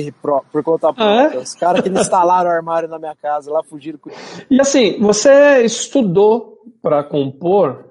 por 0.52 0.62
conta 0.62 0.92
própria. 0.92 1.30
Ah, 1.30 1.34
é? 1.34 1.38
Os 1.38 1.54
caras 1.54 1.82
que 1.82 1.88
instalaram 1.88 2.48
o 2.48 2.52
armário 2.52 2.88
na 2.88 2.98
minha 2.98 3.14
casa, 3.14 3.50
lá 3.50 3.62
fugiram. 3.62 3.98
Com... 3.98 4.10
E 4.48 4.60
assim, 4.60 5.00
você 5.00 5.62
estudou 5.62 6.62
para 6.80 7.02
compor 7.02 7.84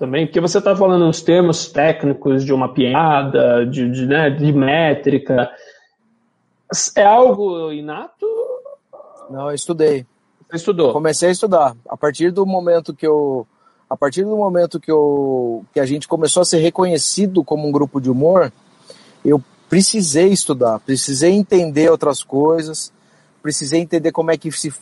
também, 0.00 0.26
porque 0.26 0.40
você 0.40 0.58
está 0.58 0.74
falando 0.74 1.04
uns 1.04 1.22
termos 1.22 1.68
técnicos 1.68 2.44
de 2.44 2.52
uma 2.52 2.72
piada, 2.72 3.64
de, 3.66 3.88
de, 3.88 4.06
né, 4.06 4.30
de 4.30 4.52
métrica. 4.52 5.50
É 6.96 7.04
algo 7.04 7.70
inato? 7.70 8.26
Não, 9.30 9.48
eu 9.48 9.54
estudei. 9.54 10.04
Você 10.48 10.56
estudou? 10.56 10.92
Comecei 10.92 11.28
a 11.28 11.32
estudar. 11.32 11.76
A 11.88 11.96
partir 11.96 12.32
do 12.32 12.44
momento 12.44 12.94
que 12.94 13.06
eu 13.06 13.46
a 13.90 13.96
partir 13.96 14.22
do 14.22 14.36
momento 14.36 14.78
que, 14.78 14.90
eu, 14.90 15.64
que 15.74 15.80
a 15.80 15.84
gente 15.84 16.06
começou 16.06 16.42
a 16.42 16.44
ser 16.44 16.58
reconhecido 16.58 17.42
como 17.42 17.66
um 17.66 17.72
grupo 17.72 18.00
de 18.00 18.08
humor, 18.08 18.52
eu 19.24 19.42
precisei 19.68 20.28
estudar, 20.28 20.78
precisei 20.78 21.32
entender 21.32 21.90
outras 21.90 22.22
coisas, 22.22 22.92
precisei 23.42 23.80
entender 23.80 24.12
como 24.12 24.30
é 24.30 24.36
que 24.36 24.52
se 24.52 24.72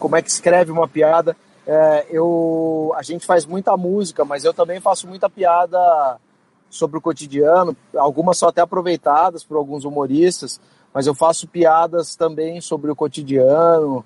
como 0.00 0.16
é 0.16 0.22
que 0.22 0.30
escreve 0.30 0.72
uma 0.72 0.88
piada. 0.88 1.36
É, 1.66 2.06
eu, 2.10 2.92
a 2.96 3.02
gente 3.02 3.24
faz 3.24 3.46
muita 3.46 3.76
música, 3.76 4.24
mas 4.24 4.44
eu 4.44 4.52
também 4.52 4.80
faço 4.80 5.06
muita 5.06 5.30
piada 5.30 6.18
sobre 6.68 6.98
o 6.98 7.00
cotidiano. 7.00 7.76
Algumas 7.94 8.38
são 8.38 8.48
até 8.48 8.62
aproveitadas 8.62 9.44
por 9.44 9.56
alguns 9.58 9.84
humoristas, 9.84 10.60
mas 10.92 11.06
eu 11.06 11.14
faço 11.14 11.46
piadas 11.46 12.16
também 12.16 12.60
sobre 12.60 12.90
o 12.90 12.96
cotidiano. 12.96 14.04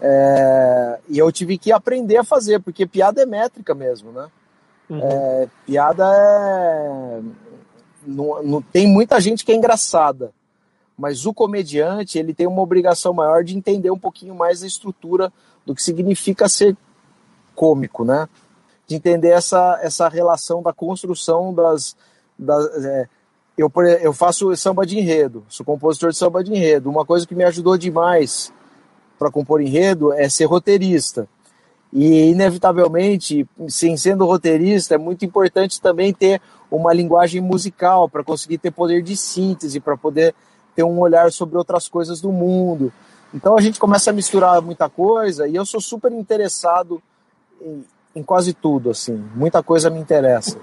É, 0.00 0.98
e 1.08 1.18
eu 1.18 1.30
tive 1.30 1.58
que 1.58 1.70
aprender 1.70 2.16
a 2.16 2.24
fazer, 2.24 2.60
porque 2.60 2.86
piada 2.86 3.22
é 3.22 3.26
métrica 3.26 3.74
mesmo, 3.74 4.10
né? 4.10 4.28
Uhum. 4.88 5.00
É, 5.02 5.48
piada 5.66 6.04
é. 6.04 7.20
Não, 8.06 8.42
não, 8.42 8.62
tem 8.62 8.88
muita 8.88 9.20
gente 9.20 9.44
que 9.44 9.52
é 9.52 9.54
engraçada, 9.54 10.32
mas 10.96 11.26
o 11.26 11.34
comediante 11.34 12.18
ele 12.18 12.32
tem 12.32 12.46
uma 12.46 12.62
obrigação 12.62 13.12
maior 13.12 13.44
de 13.44 13.56
entender 13.56 13.90
um 13.90 13.98
pouquinho 13.98 14.34
mais 14.34 14.62
a 14.62 14.66
estrutura 14.66 15.30
do 15.66 15.74
que 15.74 15.82
significa 15.82 16.48
ser 16.48 16.74
cômico, 17.54 18.04
né? 18.04 18.26
De 18.86 18.96
entender 18.96 19.28
essa, 19.28 19.78
essa 19.82 20.08
relação 20.08 20.62
da 20.62 20.72
construção 20.72 21.52
das. 21.52 21.94
das 22.38 22.84
é, 22.84 23.08
eu, 23.54 23.70
eu 24.00 24.14
faço 24.14 24.56
samba 24.56 24.86
de 24.86 24.98
enredo, 24.98 25.44
sou 25.46 25.66
compositor 25.66 26.10
de 26.10 26.16
samba 26.16 26.42
de 26.42 26.50
enredo. 26.50 26.88
Uma 26.88 27.04
coisa 27.04 27.26
que 27.26 27.34
me 27.34 27.44
ajudou 27.44 27.76
demais 27.76 28.50
para 29.20 29.30
compor 29.30 29.60
enredo 29.60 30.14
é 30.14 30.30
ser 30.30 30.46
roteirista. 30.46 31.28
E, 31.92 32.30
inevitavelmente, 32.30 33.46
sem 33.68 33.94
sendo 33.98 34.24
roteirista, 34.24 34.94
é 34.94 34.98
muito 34.98 35.26
importante 35.26 35.78
também 35.78 36.10
ter 36.10 36.40
uma 36.70 36.94
linguagem 36.94 37.42
musical 37.42 38.08
para 38.08 38.24
conseguir 38.24 38.56
ter 38.56 38.70
poder 38.70 39.02
de 39.02 39.14
síntese, 39.14 39.78
para 39.78 39.94
poder 39.94 40.34
ter 40.74 40.84
um 40.84 40.98
olhar 40.98 41.30
sobre 41.30 41.58
outras 41.58 41.86
coisas 41.86 42.18
do 42.18 42.32
mundo. 42.32 42.90
Então 43.34 43.58
a 43.58 43.60
gente 43.60 43.78
começa 43.78 44.08
a 44.08 44.12
misturar 44.12 44.62
muita 44.62 44.88
coisa 44.88 45.46
e 45.46 45.54
eu 45.54 45.66
sou 45.66 45.80
super 45.80 46.10
interessado 46.12 47.02
em, 47.60 47.84
em 48.16 48.22
quase 48.22 48.54
tudo, 48.54 48.90
assim. 48.90 49.22
Muita 49.34 49.62
coisa 49.62 49.90
me 49.90 50.00
interessa. 50.00 50.58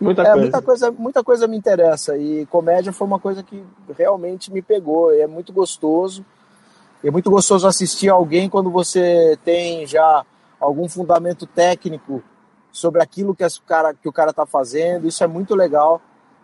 Muita, 0.00 0.22
é, 0.22 0.24
coisa. 0.26 0.40
muita 0.40 0.62
coisa. 0.62 0.90
Muita 0.92 1.24
coisa 1.24 1.46
me 1.48 1.56
interessa 1.56 2.16
e 2.16 2.46
comédia 2.46 2.92
foi 2.92 3.06
uma 3.06 3.18
coisa 3.18 3.42
que 3.42 3.64
realmente 3.98 4.52
me 4.52 4.62
pegou. 4.62 5.12
É 5.12 5.26
muito 5.26 5.52
gostoso. 5.52 6.24
É 7.06 7.10
muito 7.10 7.30
gostoso 7.30 7.68
assistir 7.68 8.08
alguém 8.08 8.48
quando 8.48 8.68
você 8.68 9.38
tem 9.44 9.86
já 9.86 10.24
algum 10.58 10.88
fundamento 10.88 11.46
técnico 11.46 12.20
sobre 12.72 13.00
aquilo 13.00 13.32
que, 13.32 13.44
o 13.44 13.48
cara, 13.64 13.94
que 13.94 14.08
o 14.08 14.12
cara 14.12 14.30
está 14.30 14.44
fazendo. 14.44 15.06
Isso 15.06 15.22
é 15.22 15.26
muito 15.28 15.54
legal. 15.54 16.00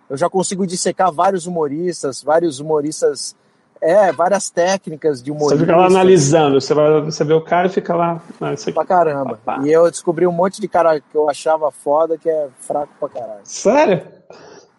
Eu 0.08 0.16
já 0.16 0.30
consigo 0.30 0.64
dissecar 0.64 1.10
vários 1.10 1.48
humoristas, 1.48 2.22
vários 2.22 2.60
humoristas, 2.60 3.34
é, 3.80 4.12
várias 4.12 4.50
técnicas 4.50 5.20
de 5.20 5.32
humorista. 5.32 5.56
Você 5.56 5.64
fica 5.64 5.76
lá 5.76 5.86
analisando, 5.86 6.60
você, 6.60 6.72
vai, 6.72 7.00
você 7.00 7.24
vê 7.24 7.34
o 7.34 7.40
cara 7.40 7.66
e 7.66 7.70
fica 7.70 7.96
lá. 7.96 8.22
Não, 8.38 8.52
isso 8.52 8.68
aqui... 8.68 8.74
Pra 8.76 8.86
caramba. 8.86 9.40
E 9.64 9.68
eu 9.68 9.90
descobri 9.90 10.28
um 10.28 10.32
monte 10.32 10.60
de 10.60 10.68
cara 10.68 11.00
que 11.00 11.16
eu 11.16 11.28
achava 11.28 11.72
foda 11.72 12.16
que 12.16 12.30
é 12.30 12.48
fraco 12.60 12.92
pra 13.00 13.08
caralho. 13.08 13.40
Sério? 13.42 14.06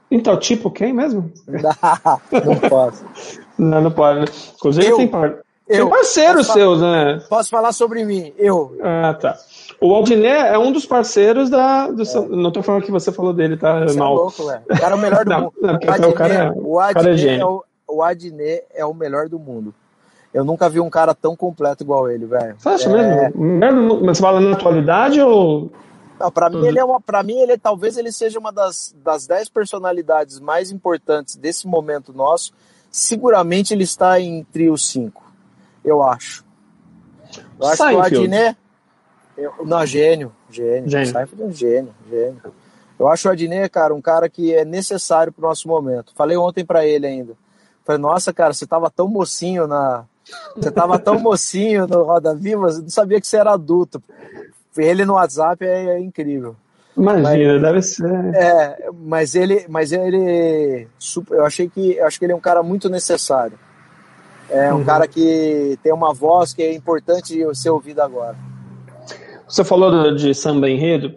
Então, 0.09 0.39
tipo 0.39 0.71
quem 0.71 0.93
mesmo? 0.93 1.29
Não, 1.45 1.59
não 2.45 2.69
posso. 2.69 3.03
não, 3.57 3.81
não 3.81 3.91
pode. 3.91 4.21
Né? 4.21 4.25
Inclusive 4.55 4.87
eu, 4.87 4.95
tem. 4.95 5.11
Eu, 5.67 5.77
São 5.77 5.89
parceiros 5.89 6.47
seus, 6.47 6.81
né? 6.81 7.23
Posso 7.29 7.49
falar 7.49 7.71
sobre 7.71 8.03
mim, 8.03 8.33
eu. 8.37 8.77
Ah, 8.81 9.13
tá. 9.13 9.37
O 9.79 9.93
Aldiné 9.95 10.53
é 10.53 10.59
um 10.59 10.73
dos 10.73 10.85
parceiros 10.85 11.49
da. 11.49 11.89
Do, 11.89 12.03
é. 12.03 12.27
Não 12.35 12.51
tô 12.51 12.61
falando 12.61 12.83
que 12.83 12.91
você 12.91 13.13
falou 13.13 13.33
dele, 13.33 13.55
tá? 13.55 13.81
Você 13.85 13.95
é 13.95 13.99
mal. 13.99 14.13
É 14.13 14.15
louco, 14.15 14.45
velho. 14.45 14.61
O 14.69 14.77
cara 14.77 14.91
é 14.93 14.95
o 14.95 15.01
melhor 15.01 15.23
do 15.25 15.29
não, 15.29 15.41
mundo. 15.41 15.53
Não, 15.61 15.73
o, 15.73 15.75
Adnet, 15.75 16.05
o, 16.05 16.13
cara 16.13 16.33
é, 16.33 16.51
o, 16.53 16.79
Adnet 16.79 17.27
é, 17.27 17.35
é 17.37 17.45
o, 17.45 17.63
o 17.87 18.03
Adnet 18.03 18.63
é 18.73 18.85
o 18.85 18.93
melhor 18.93 19.29
do 19.29 19.39
mundo. 19.39 19.73
Eu 20.33 20.43
nunca 20.43 20.67
vi 20.67 20.81
um 20.81 20.89
cara 20.89 21.13
tão 21.13 21.35
completo 21.35 21.83
igual 21.83 22.09
ele, 22.09 22.25
velho. 22.25 22.55
Você 22.57 22.69
acha 22.69 22.89
é... 22.89 23.31
mesmo? 23.33 24.01
Mas 24.03 24.17
você 24.17 24.21
fala 24.21 24.41
na 24.41 24.51
atualidade 24.53 25.21
ou. 25.21 25.71
Não, 26.19 26.29
pra 26.29 26.49
mim, 26.49 26.65
ele 26.65 26.79
é 26.79 26.83
uma. 26.83 26.99
Pra 26.99 27.23
mim, 27.23 27.39
ele 27.39 27.57
talvez 27.57 27.95
ele 27.95 28.11
seja 28.11 28.37
uma 28.37 28.51
das, 28.51 28.93
das 29.01 29.25
dez 29.25 29.47
personalidades 29.47 30.41
mais 30.41 30.71
importantes 30.71 31.37
desse 31.37 31.67
momento 31.67 32.11
nosso. 32.11 32.51
Seguramente 32.91 33.73
ele 33.73 33.83
está 33.83 34.19
entre 34.19 34.69
os 34.69 34.85
cinco 34.89 35.22
eu 35.83 36.03
acho. 36.03 36.45
Eu 37.59 37.67
acho 37.67 37.77
Seinfeld. 37.77 38.09
que 38.09 38.15
o 38.15 38.19
Adnet. 38.19 38.57
Eu, 39.37 39.53
não, 39.65 39.85
gênio, 39.85 40.31
gênio. 40.49 40.89
Gênio. 40.89 41.07
Seinfeld 41.07 41.41
é 41.41 41.45
um 41.45 41.51
gênio, 41.51 41.95
gênio. 42.09 42.41
Eu 42.99 43.07
acho 43.07 43.27
o 43.27 43.31
Adnet, 43.31 43.69
cara, 43.69 43.93
um 43.93 44.01
cara 44.01 44.29
que 44.29 44.53
é 44.53 44.63
necessário 44.63 45.33
pro 45.33 45.47
nosso 45.47 45.67
momento. 45.67 46.13
Falei 46.15 46.37
ontem 46.37 46.63
para 46.63 46.85
ele 46.85 47.07
ainda. 47.07 47.33
Falei, 47.83 48.01
nossa, 48.01 48.31
cara, 48.31 48.53
você 48.53 48.65
tava 48.65 48.89
tão 48.89 49.07
mocinho 49.07 49.67
na. 49.67 50.05
Você 50.55 50.71
tava 50.71 50.97
tão 50.97 51.19
mocinho 51.19 51.85
no 51.85 52.03
Roda 52.03 52.33
Viva, 52.33 52.67
não 52.67 52.89
sabia 52.89 53.19
que 53.19 53.27
você 53.27 53.37
era 53.37 53.51
adulto. 53.51 54.01
Ele 54.77 55.05
no 55.05 55.13
WhatsApp 55.13 55.65
é, 55.65 55.95
é 55.95 55.99
incrível. 55.99 56.55
Imagina, 56.95 57.53
mas, 57.53 57.61
deve 57.61 57.81
ser. 57.81 58.35
É, 58.35 58.89
mas 58.93 59.35
ele, 59.35 59.65
mas 59.67 59.91
ele, 59.91 60.87
eu 61.31 61.45
achei 61.45 61.67
que, 61.67 61.97
eu 61.97 62.05
acho 62.05 62.19
que 62.19 62.25
ele 62.25 62.33
é 62.33 62.35
um 62.35 62.41
cara 62.41 62.61
muito 62.61 62.87
necessário. 62.89 63.57
É 64.53 64.71
um 64.71 64.77
uhum. 64.77 64.83
cara 64.83 65.07
que 65.07 65.79
tem 65.81 65.91
uma 65.91 66.13
voz 66.13 66.53
que 66.53 66.61
é 66.61 66.73
importante 66.75 67.43
ser 67.55 67.71
ouvida 67.71 68.05
agora. 68.05 68.35
Você 69.47 69.63
falou 69.63 70.15
de 70.15 70.33
samba 70.35 70.69
enredo. 70.69 71.15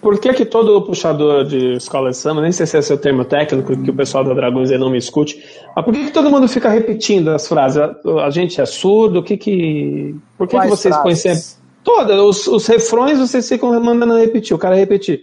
Por 0.00 0.20
que, 0.20 0.32
que 0.32 0.44
todo 0.44 0.82
puxador 0.82 1.44
de 1.44 1.74
escola 1.74 2.10
de 2.10 2.16
samba, 2.16 2.40
nem 2.40 2.52
sei 2.52 2.64
se 2.64 2.76
é 2.76 2.82
seu 2.82 2.96
termo 2.96 3.24
técnico, 3.24 3.76
que 3.76 3.90
o 3.90 3.94
pessoal 3.94 4.22
da 4.22 4.32
Dragões 4.32 4.70
não 4.78 4.90
me 4.90 4.98
escute, 4.98 5.42
mas 5.74 5.84
por 5.84 5.92
que, 5.92 6.04
que 6.04 6.12
todo 6.12 6.30
mundo 6.30 6.46
fica 6.46 6.68
repetindo 6.68 7.30
as 7.30 7.48
frases? 7.48 7.82
A, 8.22 8.30
gente 8.30 8.60
é 8.60 8.66
surdo? 8.66 9.18
O 9.18 9.22
que 9.24 9.36
que. 9.36 10.14
Por 10.38 10.46
que, 10.46 10.56
que 10.60 10.68
vocês 10.68 10.96
põem 10.98 11.16
sempre. 11.16 11.42
Todas, 11.82 12.20
os, 12.20 12.46
os 12.46 12.66
refrões 12.68 13.18
vocês 13.18 13.48
ficam 13.48 13.80
mandando 13.80 14.16
repetir, 14.16 14.54
o 14.54 14.58
cara 14.58 14.76
repetir. 14.76 15.22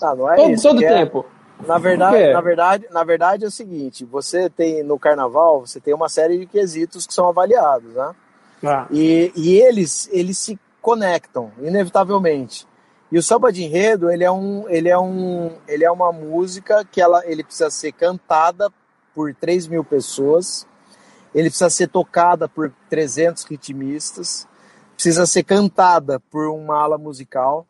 Ah, 0.00 0.14
não 0.14 0.30
é 0.30 0.36
todo, 0.36 0.50
isso. 0.50 0.68
Todo 0.68 0.84
é 0.84 0.88
tempo. 0.88 1.26
Na 1.64 1.78
verdade, 1.78 2.32
na 2.32 2.40
verdade, 2.40 2.86
na 2.90 3.04
verdade 3.04 3.44
é 3.44 3.48
o 3.48 3.50
seguinte: 3.50 4.04
você 4.04 4.50
tem 4.50 4.82
no 4.82 4.98
carnaval, 4.98 5.60
você 5.60 5.80
tem 5.80 5.94
uma 5.94 6.08
série 6.08 6.38
de 6.38 6.46
quesitos 6.46 7.06
que 7.06 7.14
são 7.14 7.28
avaliados, 7.28 7.94
né? 7.94 8.14
Ah. 8.64 8.86
E, 8.90 9.32
e 9.34 9.58
eles, 9.60 10.08
eles 10.12 10.38
se 10.38 10.58
conectam, 10.80 11.50
inevitavelmente. 11.60 12.66
E 13.10 13.18
o 13.18 13.22
samba 13.22 13.52
de 13.52 13.62
enredo, 13.64 14.10
ele 14.10 14.24
é 14.24 14.30
um, 14.30 14.68
ele 14.68 14.88
é 14.88 14.98
um, 14.98 15.52
ele 15.68 15.84
é 15.84 15.90
uma 15.90 16.12
música 16.12 16.84
que 16.84 17.00
ela, 17.00 17.22
ele 17.26 17.44
precisa 17.44 17.70
ser 17.70 17.92
cantada 17.92 18.70
por 19.14 19.34
3 19.34 19.68
mil 19.68 19.84
pessoas, 19.84 20.66
ele 21.34 21.48
precisa 21.48 21.70
ser 21.70 21.88
tocada 21.88 22.48
por 22.48 22.72
300 22.90 23.44
ritmistas, 23.44 24.46
precisa 24.94 25.26
ser 25.26 25.44
cantada 25.44 26.20
por 26.30 26.48
uma 26.48 26.78
ala 26.82 26.98
musical, 26.98 27.66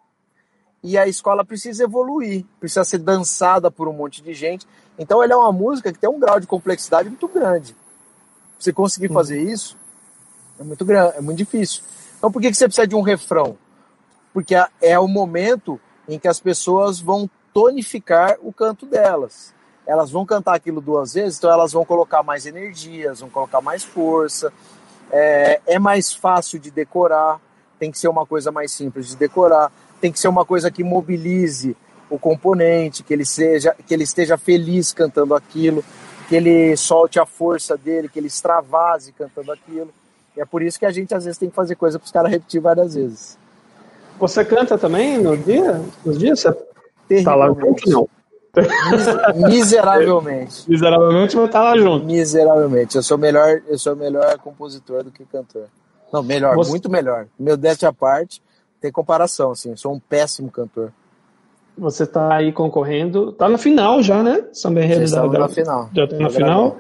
e 0.87 0.97
a 0.97 1.09
escola 1.09 1.45
precisa 1.45 1.83
evoluir, 1.83 2.45
precisa 2.61 2.85
ser 2.85 2.99
dançada 2.99 3.73
por 3.73 3.89
um 3.89 3.93
monte 3.93 4.23
de 4.23 4.33
gente. 4.33 4.65
Então 4.97 5.23
ele 5.23 5.33
é 5.33 5.37
uma 5.37 5.51
música 5.51 5.93
que 5.93 5.99
tem 5.99 6.09
um 6.09 6.21
grau 6.21 6.39
de 6.39 6.47
complexidade 6.47 7.09
muito 7.09 7.27
grande. 7.27 7.75
Você 8.57 8.73
conseguir 8.73 9.13
fazer 9.13 9.43
isso 9.43 9.77
é 10.61 10.63
muito 10.63 10.85
grande, 10.85 11.17
é 11.17 11.21
muito 11.21 11.39
difícil. 11.39 11.83
Então 12.17 12.31
por 12.31 12.41
que, 12.41 12.53
que 12.53 12.57
você 12.57 12.67
precisa 12.67 12.87
de 12.87 12.95
um 12.95 13.01
refrão? 13.01 13.59
Porque 14.33 14.55
é 14.81 14.97
o 14.97 15.09
momento 15.09 15.81
em 16.09 16.21
que 16.21 16.29
as 16.29 16.39
pessoas 16.39 17.01
vão 17.01 17.29
tonificar 17.53 18.37
o 18.41 18.53
canto 18.53 18.87
delas. 18.87 19.53
Elas 19.85 20.13
vão 20.13 20.25
cantar 20.25 20.55
aquilo 20.55 20.81
duas 20.81 21.15
vezes, 21.15 21.39
então 21.39 21.51
elas 21.51 21.73
vão 21.73 21.85
colocar 21.85 22.23
mais 22.23 22.47
energias, 22.47 23.19
vão 23.19 23.29
colocar 23.29 23.61
mais 23.61 23.83
força. 23.83 24.53
É, 25.11 25.61
é 25.67 25.79
mais 25.81 26.13
fácil 26.15 26.61
de 26.61 26.71
decorar, 26.71 27.41
tem 27.77 27.91
que 27.91 27.99
ser 27.99 28.07
uma 28.07 28.25
coisa 28.25 28.53
mais 28.53 28.71
simples 28.71 29.09
de 29.09 29.17
decorar, 29.17 29.73
tem 30.01 30.13
que 30.13 30.21
ser 30.21 30.29
uma 30.29 30.45
coisa 30.45 30.71
que 30.71 30.85
mobilize 30.85 31.77
o 32.09 32.19
componente, 32.19 33.03
que 33.03 33.13
ele 33.13 33.25
seja, 33.25 33.75
que 33.87 33.93
ele 33.93 34.05
esteja 34.05 34.37
feliz 34.37 34.93
cantando 34.93 35.35
aquilo, 35.35 35.85
que 36.29 36.37
ele 36.37 36.77
solte 36.77 37.19
a 37.19 37.27
força 37.27 37.77
dele, 37.77 38.09
que 38.09 38.19
ele 38.19 38.29
extravase 38.29 39.13
cantando 39.13 39.53
aquilo. 39.53 39.91
E 40.37 40.41
é 40.41 40.45
por 40.45 40.63
isso 40.63 40.79
que 40.79 40.87
a 40.87 40.91
gente 40.91 41.15
às 41.15 41.25
vezes 41.25 41.39
tem 41.39 41.49
que 41.49 41.55
fazer 41.55 41.75
coisa 41.77 41.99
para 41.99 42.07
os 42.07 42.13
caras 42.13 42.31
repetir 42.31 42.61
várias 42.61 42.95
vezes. 42.95 43.39
Você 44.19 44.45
canta 44.45 44.79
também 44.79 45.19
no 45.19 45.37
dia? 45.37 45.81
Nos 46.05 46.19
dias? 46.19 46.41
Você 46.41 47.23
tá 47.23 47.35
lá 47.35 47.49
junto, 47.49 47.91
não? 47.91 48.09
Miseravelmente. 49.49 50.65
Miseravelmente, 50.71 51.37
mas 51.37 51.51
tá 51.51 51.63
lá 51.63 51.77
junto. 51.77 52.07
Miseravelmente. 52.07 52.97
Eu 52.97 53.03
sou 53.03 53.19
melhor, 53.19 53.63
eu 53.67 53.79
sou 53.79 53.95
melhor 53.95 54.39
compositor 54.39 55.05
do 55.05 55.11
que 55.11 55.25
cantor. 55.27 55.67
Não, 56.13 56.23
melhor, 56.23 56.55
Você... 56.55 56.71
muito 56.71 56.91
melhor. 56.91 57.27
Meu 57.39 57.57
deste 57.57 57.85
à 57.85 57.93
parte, 57.93 58.41
tem 58.81 58.93
comparação, 58.93 59.53
assim. 59.53 59.75
Sou 59.77 59.93
um 59.93 60.01
péssimo 60.01 60.51
cantor. 60.51 60.93
Você 61.79 62.07
tá 62.07 62.35
aí 62.35 62.53
concorrendo. 62.53 63.33
Tá 63.33 63.49
na 63.49 63.59
final 63.59 64.03
já, 64.03 64.23
né? 64.23 64.47
Samba 64.53 64.83
Enredo 64.83 65.11
da, 65.11 65.27
da, 65.27 65.39
na 65.41 65.49
final. 65.49 65.91
Já 65.95 66.07
tá 66.07 66.17
na 66.17 66.31
final. 66.31 66.77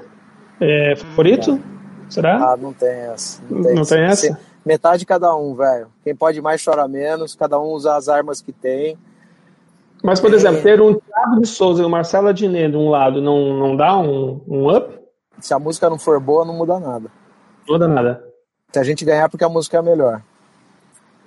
É, 0.61 0.97
favorito? 0.97 1.61
Será? 2.09 2.53
Ah, 2.53 2.57
não 2.57 2.73
tem 2.73 2.89
essa. 2.89 3.43
Não 3.51 3.63
tem, 3.63 3.75
não 3.75 3.85
tem 3.85 4.03
essa? 4.03 4.39
Metade 4.65 5.05
cada 5.05 5.35
um, 5.37 5.55
velho. 5.55 5.89
Quem 6.03 6.15
pode 6.15 6.41
mais 6.41 6.65
chora 6.65 6.89
menos, 6.89 7.35
cada 7.35 7.61
um 7.61 7.67
usa 7.67 7.95
as 7.95 8.09
armas 8.09 8.41
que 8.41 8.53
tem. 8.53 8.97
Mas, 10.03 10.21
por 10.21 10.33
é... 10.33 10.37
exemplo, 10.37 10.63
ter 10.63 10.81
um 10.81 10.95
Thiago 10.95 11.41
de 11.41 11.47
Souza 11.47 11.83
e 11.83 11.85
um 11.85 11.89
Marcelo 11.89 12.29
Adnet 12.29 12.71
de 12.71 12.77
um 12.77 12.89
lado 12.89 13.21
não, 13.21 13.59
não 13.59 13.77
dá 13.77 13.99
um, 13.99 14.41
um 14.47 14.75
up? 14.75 14.99
Se 15.41 15.53
a 15.53 15.59
música 15.59 15.91
não 15.91 15.99
for 15.99 16.19
boa, 16.21 16.45
não 16.45 16.55
muda 16.55 16.81
nada. 16.81 17.11
Não 17.67 17.75
muda 17.75 17.89
nada. 17.89 18.25
Se 18.73 18.79
a 18.79 18.85
gente 18.85 19.05
ganhar, 19.05 19.29
porque 19.29 19.45
a 19.45 19.49
música 19.49 19.79
é 19.79 19.83
melhor. 19.83 20.23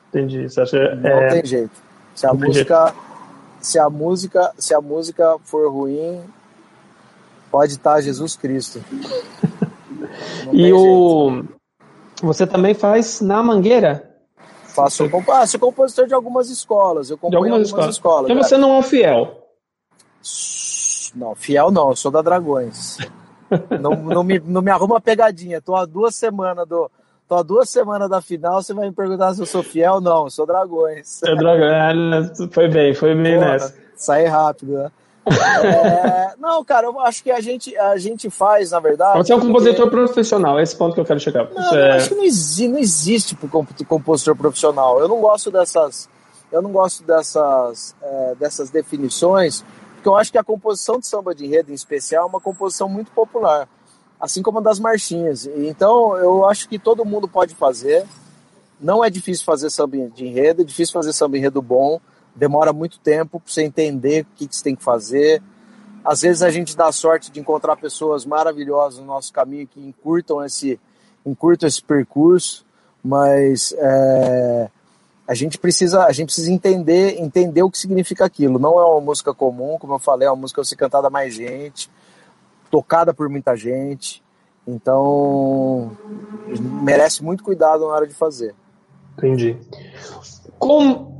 Entendi. 0.10 0.49
Você 0.49 0.62
acha, 0.62 0.95
não 0.95 1.10
é... 1.10 1.28
tem 1.30 1.45
jeito. 1.45 1.82
Se 2.16 2.26
a 2.26 2.34
não 2.34 2.39
música, 2.39 2.93
se 3.62 3.80
a 3.80 3.89
música, 3.89 4.53
se 4.57 4.74
a 4.74 4.82
música 4.82 5.38
for 5.43 5.72
ruim, 5.72 6.22
pode 7.49 7.74
estar 7.74 8.01
Jesus 8.01 8.36
Cristo. 8.36 8.84
e 10.51 10.74
o 10.74 11.43
você 12.22 12.45
também 12.45 12.74
faz 12.74 13.22
na 13.22 13.41
Mangueira? 13.41 14.10
Faço, 14.68 15.03
eu 15.03 15.24
ah, 15.32 15.47
sou 15.47 15.60
compositor 15.60 16.07
de 16.07 16.14
algumas 16.14 16.49
escolas. 16.49 17.10
Eu 17.10 17.18
de 17.18 17.24
algumas, 17.24 17.51
algumas 17.51 17.68
escolas. 17.68 17.95
escolas. 17.95 18.30
Então 18.30 18.43
você 18.43 18.57
não 18.57 18.76
é 18.76 18.80
um 18.80 18.84
fiel? 18.84 19.47
Não, 21.16 21.36
fiel 21.36 21.72
não, 21.72 21.89
eu 21.89 21.95
sou 21.95 22.12
da 22.12 22.22
Dragões. 22.22 22.97
não, 23.82 23.95
não, 23.95 24.24
me, 24.24 24.39
não 24.39 24.62
me 24.62 24.70
arruma 24.70 25.01
pegadinha. 25.01 25.62
Tô 25.62 25.76
há 25.76 25.86
duas 25.86 26.16
semanas 26.16 26.68
do, 26.68 26.89
Tô 27.30 27.36
há 27.36 27.44
duas 27.44 27.70
semanas 27.70 28.10
da 28.10 28.24
final, 28.24 28.60
você 28.60 28.74
vai 28.74 28.88
me 28.88 28.92
perguntar 28.92 29.36
se 29.36 29.40
eu 29.40 29.46
sou 29.46 29.62
fiel? 29.62 30.02
Não, 30.02 30.24
eu 30.24 30.30
sou 30.32 30.48
Dragões. 30.48 31.22
É 31.22 31.36
Dragões, 31.36 32.32
foi 32.52 32.68
bem, 32.68 32.92
foi 32.96 33.14
bem 33.14 33.36
Porra, 33.36 33.52
nessa. 33.52 33.76
Sai 33.96 34.26
rápido, 34.26 34.74
né? 34.74 34.92
É, 35.28 36.34
não, 36.40 36.66
cara, 36.66 36.88
eu 36.88 37.00
acho 37.00 37.22
que 37.22 37.30
a 37.30 37.40
gente, 37.40 37.78
a 37.78 37.96
gente 38.00 38.32
faz, 38.32 38.72
na 38.72 38.80
verdade. 38.80 39.20
Você 39.20 39.32
é 39.32 39.36
um 39.36 39.42
compositor 39.42 39.88
porque... 39.92 39.96
profissional, 39.96 40.58
é 40.58 40.64
esse 40.64 40.76
ponto 40.76 40.96
que 40.96 41.02
eu 41.02 41.06
quero 41.06 41.20
chegar. 41.20 41.48
Não, 41.54 41.76
é... 41.76 41.98
acho 41.98 42.10
que 42.10 42.16
não 42.16 42.24
existe, 42.24 42.68
não 42.68 42.80
existe 42.80 43.36
compositor 43.36 44.36
profissional. 44.36 45.00
Eu 45.00 45.08
não 45.08 45.22
gosto 45.22 45.52
dessas, 45.52 46.10
eu 46.52 46.64
não 46.64 46.72
gosto 46.72 47.04
dessas, 47.04 47.96
é, 48.02 48.36
dessas 48.40 48.72
definições, 48.72 49.64
porque 49.94 50.10
eu 50.10 50.16
acho 50.16 50.32
que 50.32 50.38
a 50.40 50.44
composição 50.44 51.00
de 51.00 51.06
samba 51.06 51.36
de 51.36 51.46
enredo, 51.46 51.70
em 51.70 51.76
especial, 51.76 52.24
é 52.24 52.28
uma 52.28 52.42
composição 52.42 52.90
muito 52.90 53.12
popular 53.12 53.70
assim 54.20 54.41
como 54.41 54.59
das 54.59 54.80
marchinhas. 54.80 55.45
Então, 55.45 56.17
eu 56.17 56.45
acho 56.45 56.67
que 56.67 56.78
todo 56.78 57.05
mundo 57.05 57.28
pode 57.28 57.55
fazer. 57.55 58.05
Não 58.80 59.03
é 59.03 59.09
difícil 59.09 59.45
fazer 59.45 59.70
samba 59.70 59.97
de 60.09 60.26
enredo, 60.26 60.61
é 60.61 60.65
difícil 60.65 60.93
fazer 60.93 61.13
samba 61.13 61.38
enredo 61.38 61.61
bom. 61.61 62.01
Demora 62.36 62.74
muito 62.74 62.99
tempo 62.99 63.39
para 63.39 63.51
você 63.51 63.63
entender 63.63 64.24
o 64.24 64.36
que, 64.36 64.47
que 64.47 64.55
você 64.55 64.63
tem 64.63 64.76
que 64.76 64.84
fazer. 64.84 65.41
Às 66.03 66.22
vezes 66.22 66.41
a 66.41 66.49
gente 66.49 66.76
dá 66.76 66.91
sorte 66.91 67.32
de 67.32 67.39
encontrar 67.39 67.76
pessoas 67.78 68.26
maravilhosas 68.26 68.99
no 68.99 69.05
nosso 69.05 69.32
caminho 69.32 69.67
que 69.67 69.80
encurtam 69.80 70.43
esse, 70.43 70.80
encurtam 71.26 71.67
esse 71.67 71.84
percurso, 71.84 72.65
mas 73.03 73.74
é, 73.78 74.70
a 75.28 75.34
gente 75.34 75.57
precisa 75.57 76.05
a 76.05 76.11
gente 76.13 76.28
precisa 76.28 76.51
entender 76.51 77.20
entender 77.20 77.63
o 77.63 77.70
que 77.70 77.78
significa 77.78 78.26
aquilo. 78.26 78.57
Não 78.57 78.80
é 78.80 78.86
uma 78.86 79.01
música 79.01 79.34
comum, 79.34 79.78
como 79.78 79.93
eu 79.93 79.99
falei, 79.99 80.28
é 80.28 80.32
uma 80.32 80.38
música 80.38 80.61
que 80.61 80.67
ser 80.67 80.78
cantada 80.78 81.09
mais 81.09 81.34
gente 81.34 81.89
tocada 82.70 83.13
por 83.13 83.30
muita 83.30 83.55
gente. 83.55 84.24
Então, 84.67 85.91
merece 86.84 87.24
muito 87.24 87.43
cuidado 87.43 87.88
na 87.88 87.93
hora 87.93 88.07
de 88.07 88.13
fazer. 88.13 88.53
Entendi. 89.17 89.57
Com, 90.59 91.11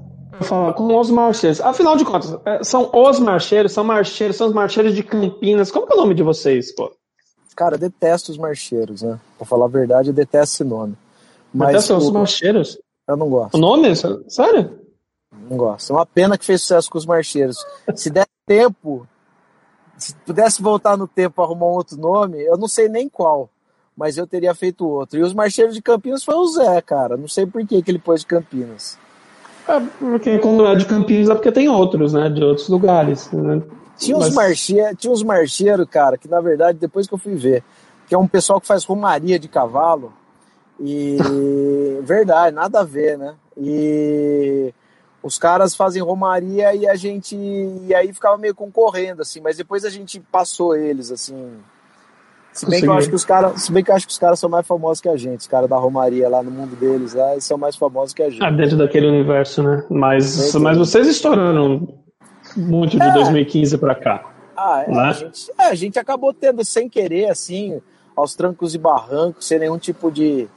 com 0.76 1.00
os 1.00 1.10
marcheiros. 1.10 1.60
Afinal 1.62 1.98
de 1.98 2.06
contas, 2.06 2.38
é, 2.46 2.64
são 2.64 2.92
os 2.94 3.20
marcheiros, 3.20 3.72
são 3.72 3.84
marcheiros, 3.84 4.38
são 4.38 4.48
os 4.48 4.54
marcheiros 4.54 4.94
de 4.94 5.04
Campinas. 5.04 5.72
Como 5.72 5.88
é 5.90 5.94
o 5.94 5.98
nome 5.98 6.14
de 6.14 6.24
vocês, 6.24 6.74
pô? 6.74 6.92
Cara, 7.56 7.76
eu 7.76 7.80
detesto 7.80 8.32
os 8.32 8.38
marcheiros, 8.38 9.02
né? 9.02 9.20
Pra 9.38 9.46
falar 9.46 9.66
a 9.66 9.70
verdade, 9.70 10.10
eu 10.10 10.14
detesto 10.14 10.56
esse 10.56 10.64
nome. 10.64 10.96
Mas 11.54 11.70
detesto 11.70 11.96
os 11.98 12.12
marcheiros? 12.12 12.78
Eu 13.08 13.18
não 13.18 13.30
gosto. 13.30 13.56
O 13.56 13.58
nome? 13.58 13.94
Sério? 13.96 14.80
Não 15.50 15.58
gosto. 15.58 15.92
É 15.92 15.96
uma 15.96 16.06
pena 16.06 16.38
que 16.38 16.46
fez 16.46 16.62
sucesso 16.62 16.90
com 16.90 16.98
os 16.98 17.06
marcheiros. 17.06 17.58
Se 17.96 18.10
der 18.10 18.28
tempo, 18.46 19.08
se 20.00 20.16
pudesse 20.26 20.62
voltar 20.62 20.98
no 20.98 21.08
tempo 21.08 21.42
arrumar 21.42 21.68
um 21.68 21.74
outro 21.74 21.98
nome, 21.98 22.42
eu 22.42 22.58
não 22.58 22.68
sei 22.68 22.88
nem 22.88 23.10
qual, 23.10 23.50
mas 23.96 24.18
eu 24.18 24.26
teria 24.26 24.56
feito 24.56 24.88
outro. 24.88 25.20
E 25.20 25.22
os 25.22 25.34
marcheiros 25.34 25.76
de 25.76 25.82
Campinas 25.82 26.24
foi 26.24 26.36
o 26.36 26.48
Zé, 26.48 26.82
cara. 26.82 27.18
Não 27.18 27.28
sei 27.28 27.46
por 27.46 27.66
que, 27.66 27.82
que 27.82 27.92
ele 27.92 28.00
pôs 28.00 28.22
de 28.22 28.28
Campinas. 28.28 28.98
É, 29.68 29.80
porque 30.00 30.40
quando 30.40 30.66
é 30.66 30.76
de 30.76 30.86
Campinas 30.86 31.30
é 31.30 31.36
porque 31.36 31.52
tem 31.52 31.68
outros, 31.68 32.14
né? 32.14 32.30
De 32.30 32.44
outros 32.44 32.70
lugares. 32.70 33.30
Né? 33.32 33.62
Tinha 33.98 34.18
uns, 34.18 34.28
mas... 34.28 34.34
marcheiros, 34.36 34.98
tinha 34.98 35.12
uns 35.12 35.22
marcheiros, 35.22 35.88
cara, 35.90 36.18
que 36.18 36.28
na 36.28 36.40
verdade, 36.40 36.78
depois 36.80 37.08
que 37.08 37.14
eu 37.14 37.18
fui 37.18 37.36
ver, 37.36 37.64
que 38.08 38.16
é 38.16 38.18
um 38.18 38.28
pessoal 38.28 38.60
que 38.62 38.68
faz 38.68 38.86
romaria 38.86 39.38
de 39.38 39.48
cavalo. 39.48 40.14
E. 40.80 41.18
verdade, 42.02 42.56
nada 42.56 42.80
a 42.80 42.84
ver, 42.84 43.18
né? 43.18 43.36
E 43.58 44.74
os 45.22 45.38
caras 45.38 45.76
fazem 45.76 46.02
romaria 46.02 46.74
e 46.74 46.88
a 46.88 46.96
gente 46.96 47.36
e 47.36 47.94
aí 47.94 48.14
ficava 48.14 48.38
meio 48.38 48.56
concorrendo 48.56 49.22
assim, 49.22 49.42
mas 49.42 49.58
depois 49.58 49.84
a 49.84 49.90
gente 49.90 50.20
passou 50.20 50.76
eles 50.76 51.12
assim. 51.12 51.52
Se 52.52 52.68
bem 52.68 52.82
que 52.82 52.88
eu 52.88 52.94
acho 52.94 53.10
que 53.10 53.16
os 53.16 53.24
caras, 53.24 53.62
se 53.62 53.72
bem 53.72 53.84
que 53.84 53.92
eu 53.92 53.96
acho 53.96 54.08
que 54.08 54.12
os 54.12 54.18
caras 54.18 54.40
são 54.40 54.50
mais 54.50 54.66
famosos 54.66 55.00
que 55.00 55.08
a 55.08 55.16
gente, 55.16 55.42
os 55.42 55.48
caras 55.48 55.70
da 55.70 55.78
romaria 55.78 56.28
lá 56.28 56.42
no 56.42 56.50
mundo 56.50 56.76
deles 56.76 57.14
lá, 57.14 57.34
eles 57.34 57.44
são 57.44 57.58
mais 57.58 57.76
famosos 57.76 58.14
que 58.14 58.24
a 58.24 58.30
gente. 58.30 58.44
Ah, 58.44 58.50
dentro 58.50 58.76
daquele 58.76 59.08
universo, 59.08 59.62
né? 59.62 59.86
Mas 59.90 60.54
mas 60.56 60.78
vocês 60.78 61.08
estouraram 61.08 61.88
muito 62.58 62.98
de 62.98 63.06
é. 63.06 63.14
2015 63.14 63.78
para 63.78 63.96
cá. 63.96 64.34
Ah, 64.58 64.84
é, 64.86 64.92
né? 64.92 65.02
a, 65.02 65.12
gente, 65.14 65.52
é, 65.58 65.64
a 65.66 65.76
gente 65.76 66.00
acabou 66.00 66.34
tendo 66.34 66.66
sem 66.66 66.90
querer 66.90 67.30
assim, 67.30 67.80
aos 68.16 68.36
trancos 68.36 68.74
e 68.74 68.78
barrancos, 68.78 69.46
sem 69.46 69.60
nenhum 69.60 69.78
tipo 69.78 70.12
de 70.12 70.50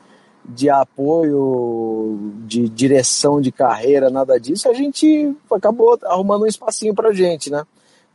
de 0.45 0.69
apoio, 0.69 2.33
de 2.47 2.69
direção 2.69 3.41
de 3.41 3.53
carreira, 3.53 4.11
nada 4.11 4.39
disso, 4.39 4.69
a 4.69 4.75
gente 4.75 5.35
acabou 5.51 5.99
arrumando 6.05 6.43
um 6.43 6.47
espacinho 6.47 6.95
pra 6.95 7.13
gente, 7.13 7.51
né? 7.51 7.65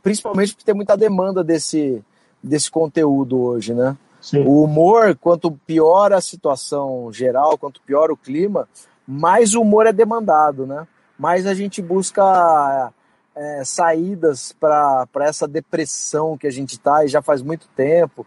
Principalmente 0.02 0.52
porque 0.52 0.64
tem 0.64 0.74
muita 0.74 0.96
demanda 0.96 1.42
desse, 1.42 2.02
desse 2.42 2.70
conteúdo 2.70 3.40
hoje, 3.40 3.74
né? 3.74 3.96
Sim. 4.20 4.44
O 4.44 4.62
humor, 4.62 5.16
quanto 5.16 5.50
pior 5.66 6.12
a 6.12 6.20
situação 6.20 7.10
geral, 7.12 7.56
quanto 7.56 7.80
pior 7.82 8.10
o 8.10 8.16
clima, 8.16 8.68
mais 9.06 9.54
o 9.54 9.62
humor 9.62 9.86
é 9.86 9.92
demandado, 9.92 10.66
né? 10.66 10.86
Mais 11.18 11.46
a 11.46 11.54
gente 11.54 11.80
busca 11.80 12.92
é, 13.34 13.62
saídas 13.64 14.52
para 14.52 15.06
essa 15.20 15.48
depressão 15.48 16.36
que 16.36 16.46
a 16.46 16.50
gente 16.50 16.72
está 16.72 17.04
e 17.04 17.08
já 17.08 17.22
faz 17.22 17.40
muito 17.40 17.68
tempo. 17.74 18.26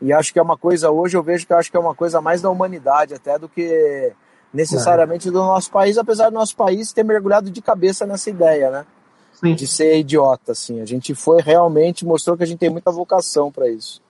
E 0.00 0.12
acho 0.12 0.32
que 0.32 0.38
é 0.38 0.42
uma 0.42 0.56
coisa, 0.56 0.90
hoje 0.90 1.16
eu 1.16 1.22
vejo 1.22 1.46
que 1.46 1.54
acho 1.54 1.70
que 1.70 1.76
é 1.76 1.80
uma 1.80 1.94
coisa 1.94 2.20
mais 2.20 2.42
da 2.42 2.50
humanidade 2.50 3.14
até 3.14 3.38
do 3.38 3.48
que 3.48 4.12
necessariamente 4.52 5.30
do 5.30 5.38
nosso 5.38 5.70
país, 5.70 5.98
apesar 5.98 6.30
do 6.30 6.34
nosso 6.34 6.56
país 6.56 6.92
ter 6.92 7.02
mergulhado 7.02 7.50
de 7.50 7.62
cabeça 7.62 8.06
nessa 8.06 8.30
ideia, 8.30 8.70
né? 8.70 8.86
Sim. 9.32 9.54
De 9.54 9.66
ser 9.66 9.98
idiota, 9.98 10.52
assim. 10.52 10.80
A 10.80 10.86
gente 10.86 11.14
foi 11.14 11.42
realmente, 11.42 12.06
mostrou 12.06 12.36
que 12.36 12.42
a 12.42 12.46
gente 12.46 12.58
tem 12.58 12.70
muita 12.70 12.90
vocação 12.90 13.52
para 13.52 13.68
isso. 13.68 14.00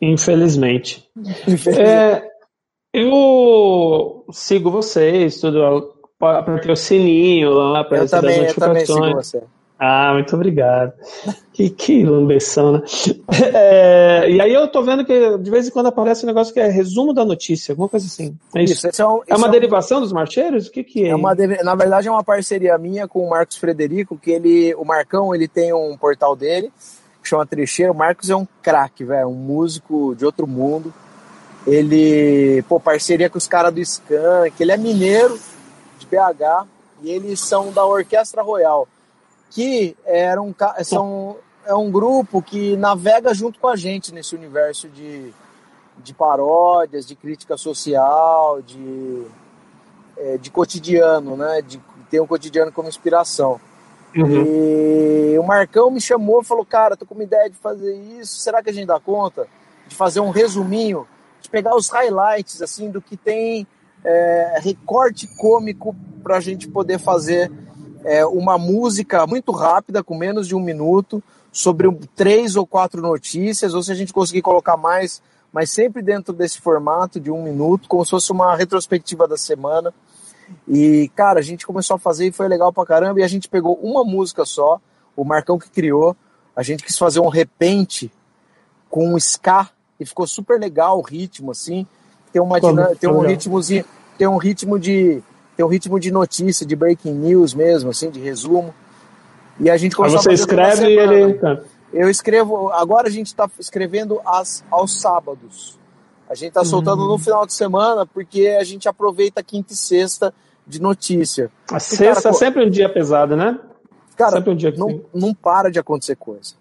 Infelizmente. 0.00 1.08
Infelizmente. 1.16 1.80
É, 1.80 2.28
eu 2.92 4.24
sigo 4.32 4.70
vocês, 4.70 5.40
tudo, 5.40 5.94
apertei 6.20 6.72
o 6.72 6.76
sininho 6.76 7.50
lá 7.50 7.84
para 7.84 8.00
receber 8.00 8.28
as 8.28 8.36
notificações. 8.38 8.88
Eu 8.88 8.96
também 8.96 9.06
sigo 9.06 9.22
você. 9.22 9.42
Ah, 9.84 10.12
muito 10.12 10.32
obrigado. 10.36 10.92
Que, 11.52 11.68
que 11.68 12.04
lambeção, 12.04 12.72
né? 12.72 12.82
É, 13.52 14.30
e 14.30 14.40
aí 14.40 14.54
eu 14.54 14.68
tô 14.68 14.80
vendo 14.80 15.04
que 15.04 15.36
de 15.38 15.50
vez 15.50 15.66
em 15.66 15.70
quando 15.72 15.88
aparece 15.88 16.24
um 16.24 16.28
negócio 16.28 16.54
que 16.54 16.60
é 16.60 16.68
resumo 16.68 17.12
da 17.12 17.24
notícia, 17.24 17.72
alguma 17.72 17.88
coisa 17.88 18.06
assim. 18.06 18.38
É 18.54 18.62
isso. 18.62 18.88
isso 18.88 19.02
é, 19.02 19.06
um, 19.06 19.20
é 19.26 19.34
uma 19.34 19.48
é 19.48 19.50
derivação 19.50 19.98
um... 19.98 20.00
dos 20.02 20.12
marcheiros? 20.12 20.68
O 20.68 20.70
que 20.70 20.84
que 20.84 21.04
é? 21.04 21.08
é 21.08 21.16
uma, 21.16 21.34
na 21.34 21.74
verdade 21.74 22.06
é 22.06 22.10
uma 22.12 22.22
parceria 22.22 22.78
minha 22.78 23.08
com 23.08 23.26
o 23.26 23.28
Marcos 23.30 23.56
Frederico, 23.56 24.16
que 24.16 24.30
ele, 24.30 24.72
o 24.76 24.84
Marcão, 24.84 25.34
ele 25.34 25.48
tem 25.48 25.74
um 25.74 25.96
portal 25.96 26.36
dele, 26.36 26.72
que 27.20 27.28
chama 27.28 27.44
Trecheiro. 27.44 27.92
O 27.92 27.96
Marcos 27.96 28.30
é 28.30 28.36
um 28.36 28.46
craque, 28.62 29.02
velho, 29.02 29.28
um 29.28 29.34
músico 29.34 30.14
de 30.14 30.24
outro 30.24 30.46
mundo. 30.46 30.94
Ele, 31.66 32.62
pô, 32.68 32.78
parceria 32.78 33.28
com 33.28 33.36
os 33.36 33.48
caras 33.48 33.74
do 33.74 33.80
Skank, 33.80 34.54
ele 34.60 34.70
é 34.70 34.76
mineiro, 34.76 35.36
de 35.98 36.06
BH, 36.06 36.68
e 37.02 37.10
eles 37.10 37.40
são 37.40 37.72
da 37.72 37.84
Orquestra 37.84 38.42
Royal 38.42 38.86
que 39.52 39.94
era 40.06 40.40
um, 40.40 40.54
são, 40.82 41.36
é 41.66 41.74
um 41.74 41.90
grupo 41.90 42.40
que 42.40 42.74
navega 42.76 43.34
junto 43.34 43.60
com 43.60 43.68
a 43.68 43.76
gente 43.76 44.12
nesse 44.12 44.34
universo 44.34 44.88
de, 44.88 45.30
de 45.98 46.14
paródias, 46.14 47.06
de 47.06 47.14
crítica 47.14 47.56
social, 47.58 48.62
de, 48.62 49.26
é, 50.16 50.38
de 50.38 50.50
cotidiano, 50.50 51.36
né? 51.36 51.60
De 51.60 51.78
ter 52.10 52.20
um 52.20 52.26
cotidiano 52.26 52.72
como 52.72 52.88
inspiração. 52.88 53.60
Uhum. 54.16 55.34
E 55.34 55.38
o 55.38 55.42
Marcão 55.42 55.90
me 55.90 56.00
chamou 56.00 56.40
e 56.40 56.44
falou: 56.44 56.64
Cara, 56.64 56.96
tô 56.96 57.04
com 57.04 57.14
uma 57.14 57.24
ideia 57.24 57.50
de 57.50 57.56
fazer 57.56 57.94
isso, 57.94 58.40
será 58.40 58.62
que 58.62 58.70
a 58.70 58.72
gente 58.72 58.86
dá 58.86 58.98
conta? 58.98 59.46
De 59.86 59.94
fazer 59.94 60.20
um 60.20 60.30
resuminho, 60.30 61.06
de 61.42 61.50
pegar 61.50 61.76
os 61.76 61.90
highlights 61.90 62.62
assim 62.62 62.90
do 62.90 63.02
que 63.02 63.18
tem 63.18 63.66
é, 64.02 64.58
recorte 64.62 65.26
cômico 65.36 65.94
para 66.22 66.38
a 66.38 66.40
gente 66.40 66.68
poder 66.68 66.98
fazer 66.98 67.52
é, 68.04 68.24
uma 68.26 68.58
música 68.58 69.26
muito 69.26 69.52
rápida, 69.52 70.02
com 70.02 70.16
menos 70.16 70.46
de 70.46 70.54
um 70.54 70.60
minuto, 70.60 71.22
sobre 71.50 71.90
três 72.16 72.56
ou 72.56 72.66
quatro 72.66 73.02
notícias, 73.02 73.74
ou 73.74 73.82
se 73.82 73.92
a 73.92 73.94
gente 73.94 74.12
conseguir 74.12 74.42
colocar 74.42 74.76
mais, 74.76 75.22
mas 75.52 75.70
sempre 75.70 76.02
dentro 76.02 76.32
desse 76.32 76.60
formato 76.60 77.20
de 77.20 77.30
um 77.30 77.42
minuto, 77.42 77.88
como 77.88 78.04
se 78.04 78.10
fosse 78.10 78.32
uma 78.32 78.56
retrospectiva 78.56 79.28
da 79.28 79.36
semana. 79.36 79.92
E, 80.66 81.10
cara, 81.14 81.40
a 81.40 81.42
gente 81.42 81.66
começou 81.66 81.96
a 81.96 81.98
fazer 81.98 82.26
e 82.26 82.32
foi 82.32 82.48
legal 82.48 82.72
pra 82.72 82.86
caramba, 82.86 83.20
e 83.20 83.22
a 83.22 83.28
gente 83.28 83.48
pegou 83.48 83.74
uma 83.82 84.02
música 84.04 84.44
só, 84.44 84.80
o 85.14 85.24
Marcão 85.24 85.58
que 85.58 85.70
criou, 85.70 86.16
a 86.56 86.62
gente 86.62 86.82
quis 86.82 86.96
fazer 86.96 87.20
um 87.20 87.28
repente 87.28 88.10
com 88.88 89.14
um 89.14 89.16
ska, 89.18 89.68
e 90.00 90.06
ficou 90.06 90.26
super 90.26 90.58
legal 90.58 90.98
o 90.98 91.02
ritmo, 91.02 91.50
assim, 91.50 91.86
tem, 92.32 92.40
uma 92.40 92.58
tem 92.98 93.10
um 93.10 93.20
ritmozinho, 93.20 93.84
tem 94.18 94.26
um 94.26 94.36
ritmo 94.36 94.78
de 94.78 95.22
tem 95.56 95.64
um 95.64 95.68
ritmo 95.68 96.00
de 96.00 96.10
notícia, 96.10 96.66
de 96.66 96.74
breaking 96.74 97.12
news 97.12 97.54
mesmo, 97.54 97.90
assim, 97.90 98.10
de 98.10 98.20
resumo. 98.20 98.74
E 99.60 99.70
a 99.70 99.76
gente 99.76 99.94
começou 99.94 100.22
você 100.22 100.32
escreve 100.32 100.86
e 100.86 100.98
ele. 100.98 101.38
Eu 101.92 102.08
escrevo. 102.08 102.70
Agora 102.70 103.08
a 103.08 103.10
gente 103.10 103.26
está 103.26 103.48
escrevendo 103.58 104.20
as, 104.24 104.64
aos 104.70 105.00
sábados. 105.00 105.78
A 106.28 106.34
gente 106.34 106.48
está 106.48 106.64
soltando 106.64 107.02
uhum. 107.02 107.08
no 107.08 107.18
final 107.18 107.44
de 107.44 107.52
semana 107.52 108.06
porque 108.06 108.56
a 108.58 108.64
gente 108.64 108.88
aproveita 108.88 109.42
quinta 109.42 109.74
e 109.74 109.76
sexta 109.76 110.32
de 110.66 110.80
notícia. 110.80 111.50
A 111.70 111.76
e, 111.76 111.80
sexta 111.80 112.22
cara, 112.22 112.34
é 112.34 112.38
sempre 112.38 112.64
um 112.64 112.70
dia 112.70 112.88
pesado, 112.88 113.36
né? 113.36 113.58
Cara, 114.16 114.36
sempre 114.36 114.50
um 114.50 114.56
dia 114.56 114.72
que 114.72 114.78
não, 114.78 115.02
não 115.12 115.34
para 115.34 115.70
de 115.70 115.78
acontecer 115.78 116.16
coisa. 116.16 116.54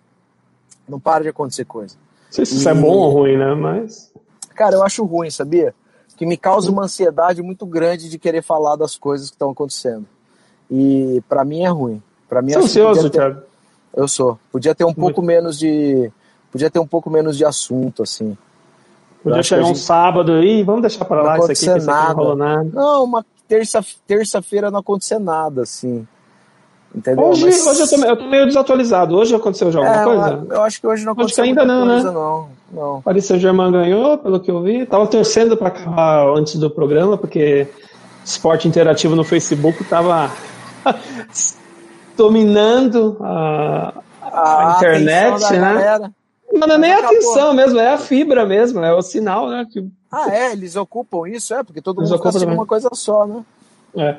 Não 0.87 0.99
para 0.99 1.23
de 1.23 1.29
acontecer 1.29 1.63
coisa. 1.63 1.95
Não 1.95 2.31
sei 2.31 2.45
se 2.45 2.57
isso 2.57 2.67
é 2.67 2.73
bom 2.73 2.97
ou 2.97 3.09
ruim, 3.11 3.37
né? 3.37 3.53
Mas. 3.55 4.11
Cara, 4.53 4.75
eu 4.75 4.83
acho 4.83 5.05
ruim, 5.05 5.29
sabia? 5.29 5.73
Que 6.21 6.25
me 6.27 6.37
causa 6.37 6.69
uma 6.69 6.83
ansiedade 6.83 7.41
muito 7.41 7.65
grande 7.65 8.07
de 8.07 8.19
querer 8.19 8.43
falar 8.43 8.75
das 8.75 8.95
coisas 8.95 9.31
que 9.31 9.35
estão 9.35 9.49
acontecendo. 9.49 10.05
E 10.69 11.19
para 11.27 11.43
mim 11.43 11.63
é 11.63 11.67
ruim. 11.69 11.99
Para 12.29 12.43
mim 12.43 12.51
Você 12.51 12.59
é 12.59 12.61
ansioso, 12.61 13.09
ter... 13.09 13.17
Thiago? 13.17 13.41
Eu 13.91 14.07
sou. 14.07 14.37
Podia 14.51 14.75
ter 14.75 14.85
um 14.85 14.93
pouco 14.93 15.19
menos 15.23 15.57
de 15.57 16.11
podia 16.51 16.69
ter 16.69 16.77
um 16.77 16.85
pouco 16.85 17.09
menos 17.09 17.35
de 17.35 17.43
assunto 17.43 18.03
assim. 18.03 18.37
Podia 19.23 19.41
chegar 19.41 19.63
gente... 19.63 19.71
um 19.71 19.75
sábado 19.75 20.33
aí, 20.33 20.61
vamos 20.61 20.81
deixar 20.81 21.05
para 21.05 21.23
lá 21.23 21.39
isso 21.39 21.51
aqui, 21.51 21.79
que 21.79 21.85
nada. 21.87 22.13
não 22.13 22.35
nada. 22.35 22.69
Não, 22.71 23.03
uma 23.03 23.25
terça 23.47 23.83
terça-feira 24.05 24.69
não 24.69 24.77
acontecer 24.77 25.17
nada 25.17 25.63
assim. 25.63 26.07
Entendeu? 26.93 27.25
Hoje, 27.25 27.45
Mas... 27.45 27.65
hoje 27.65 27.81
eu, 27.81 27.89
tô, 27.89 28.05
eu 28.05 28.17
tô 28.17 28.27
meio 28.27 28.45
desatualizado. 28.45 29.15
Hoje 29.15 29.33
aconteceu 29.33 29.71
já 29.71 29.79
alguma 29.79 30.01
é, 30.01 30.03
coisa? 30.03 30.53
Eu 30.53 30.61
acho 30.61 30.79
que 30.79 30.85
hoje 30.85 31.03
não 31.03 31.13
aconteceu 31.13 31.43
acho 31.43 31.51
que 31.51 31.59
ainda 31.59 31.65
não, 31.65 31.87
coisa, 31.87 32.11
né? 32.11 32.13
não. 32.13 32.60
Não. 32.73 33.01
Paris 33.01 33.25
Saint-Germain 33.25 33.71
ganhou, 33.71 34.17
pelo 34.17 34.39
que 34.39 34.49
eu 34.49 34.61
vi. 34.61 34.85
Tava 34.85 35.07
torcendo 35.07 35.57
para 35.57 35.67
acabar 35.67 36.27
antes 36.35 36.55
do 36.55 36.69
programa, 36.69 37.17
porque 37.17 37.67
esporte 38.23 38.67
interativo 38.67 39.15
no 39.15 39.23
Facebook 39.23 39.83
tava 39.85 40.31
dominando 42.15 43.17
a, 43.21 43.93
a, 44.21 44.73
a 44.73 44.77
internet, 44.77 45.53
né? 45.53 46.11
Não, 46.53 46.67
não 46.67 46.75
é 46.75 46.77
nem 46.77 46.91
a 46.91 46.99
atenção 46.99 47.53
mesmo, 47.53 47.79
é 47.79 47.93
a 47.93 47.97
fibra 47.97 48.45
mesmo, 48.45 48.81
é 48.81 48.93
o 48.93 49.01
sinal, 49.01 49.49
né? 49.49 49.65
Que... 49.71 49.87
Ah, 50.11 50.29
é? 50.29 50.51
Eles 50.51 50.75
ocupam 50.75 51.27
isso? 51.27 51.53
É, 51.53 51.63
porque 51.63 51.81
todo 51.81 52.01
mundo 52.01 52.13
está 52.13 52.45
uma 52.45 52.65
coisa 52.65 52.89
só, 52.93 53.25
né? 53.25 53.43
É. 53.95 54.17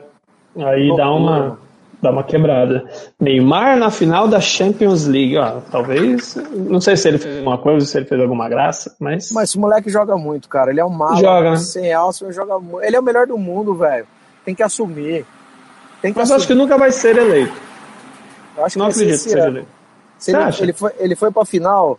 Aí 0.64 0.94
dá 0.96 1.10
uma 1.10 1.58
dá 2.02 2.10
uma 2.10 2.24
quebrada. 2.24 2.84
Neymar 3.18 3.78
na 3.78 3.90
final 3.90 4.26
da 4.26 4.40
Champions 4.40 5.06
League, 5.06 5.38
ó, 5.38 5.60
talvez, 5.70 6.36
não 6.52 6.80
sei 6.80 6.96
se 6.96 7.08
ele 7.08 7.18
fez 7.18 7.38
alguma 7.38 7.56
coisa, 7.56 7.86
se 7.86 7.96
ele 7.96 8.06
fez 8.06 8.20
alguma 8.20 8.48
graça, 8.48 8.94
mas... 8.98 9.30
Mas 9.30 9.50
esse 9.50 9.58
moleque 9.58 9.88
joga 9.88 10.16
muito, 10.16 10.48
cara, 10.48 10.72
ele 10.72 10.80
é 10.80 10.84
um 10.84 10.90
malo, 10.90 11.20
joga, 11.20 11.50
né? 11.50 11.56
sem 11.56 11.92
alça, 11.92 12.24
ele 12.24 12.32
joga 12.32 12.58
muito, 12.58 12.84
ele 12.84 12.96
é 12.96 13.00
o 13.00 13.02
melhor 13.02 13.26
do 13.28 13.38
mundo, 13.38 13.74
velho, 13.74 14.06
tem 14.44 14.54
que 14.54 14.62
assumir. 14.62 15.24
Tem 16.02 16.12
que 16.12 16.18
mas 16.18 16.28
assumir. 16.28 16.36
acho 16.38 16.46
que 16.48 16.54
nunca 16.54 16.76
vai 16.76 16.90
ser 16.90 17.16
eleito. 17.16 17.54
Eu 18.56 18.64
acho 18.64 18.72
que 18.72 18.78
não 18.80 18.86
acredito 18.86 19.22
que 19.22 19.30
seja 19.30 19.46
eleito. 19.46 19.68
Se 20.18 20.30
ele, 20.32 20.42
ele, 20.60 20.72
foi, 20.72 20.92
ele 20.98 21.16
foi 21.16 21.30
pra 21.30 21.44
final, 21.44 21.98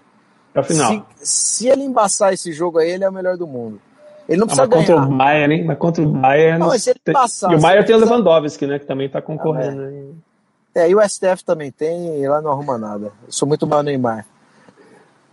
pra 0.53 0.63
final. 0.63 1.05
Se, 1.15 1.25
se 1.25 1.67
ele 1.67 1.83
embaçar 1.83 2.33
esse 2.33 2.51
jogo 2.51 2.77
aí, 2.77 2.91
ele 2.91 3.05
é 3.05 3.09
o 3.09 3.13
melhor 3.13 3.37
do 3.37 3.47
mundo. 3.47 3.81
Ele 4.27 4.39
não 4.39 4.47
precisa 4.47 4.63
ah, 4.63 4.67
ganhar. 4.67 4.85
Contra 4.85 5.03
o 5.03 5.17
Bayern, 5.17 5.55
hein? 5.55 5.65
Mas 5.65 5.77
contra 5.77 6.03
o 6.03 6.07
Bayern. 6.07 6.59
Não, 6.59 6.77
se 6.77 6.89
ele 6.89 6.99
passar, 7.13 7.51
e 7.51 7.55
o 7.55 7.59
Bayern 7.59 7.85
tem 7.85 7.95
o 7.95 7.99
Lewandowski, 7.99 8.65
né? 8.65 8.79
Que 8.79 8.85
também 8.85 9.09
tá 9.09 9.21
concorrendo. 9.21 9.81
Ah, 9.81 10.79
é. 10.79 10.85
é, 10.85 10.89
e 10.89 10.95
o 10.95 11.01
STF 11.01 11.43
também 11.45 11.71
tem, 11.71 12.21
e 12.21 12.27
lá 12.27 12.41
não 12.41 12.51
arruma 12.51 12.77
nada. 12.77 13.11
Eu 13.25 13.31
sou 13.31 13.47
muito 13.47 13.67
mal 13.67 13.83
Neymar. 13.83 14.25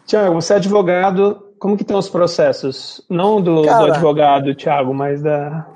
Tiago, 0.07 0.35
você 0.35 0.55
é 0.55 0.57
advogado. 0.57 1.47
Como 1.59 1.77
que 1.77 1.83
estão 1.83 1.99
os 1.99 2.09
processos? 2.09 3.05
Não 3.09 3.41
do, 3.41 3.63
cara, 3.63 3.87
do 3.87 3.93
advogado, 3.93 4.55
Tiago, 4.55 4.95
mas 4.95 5.23
da, 5.23 5.67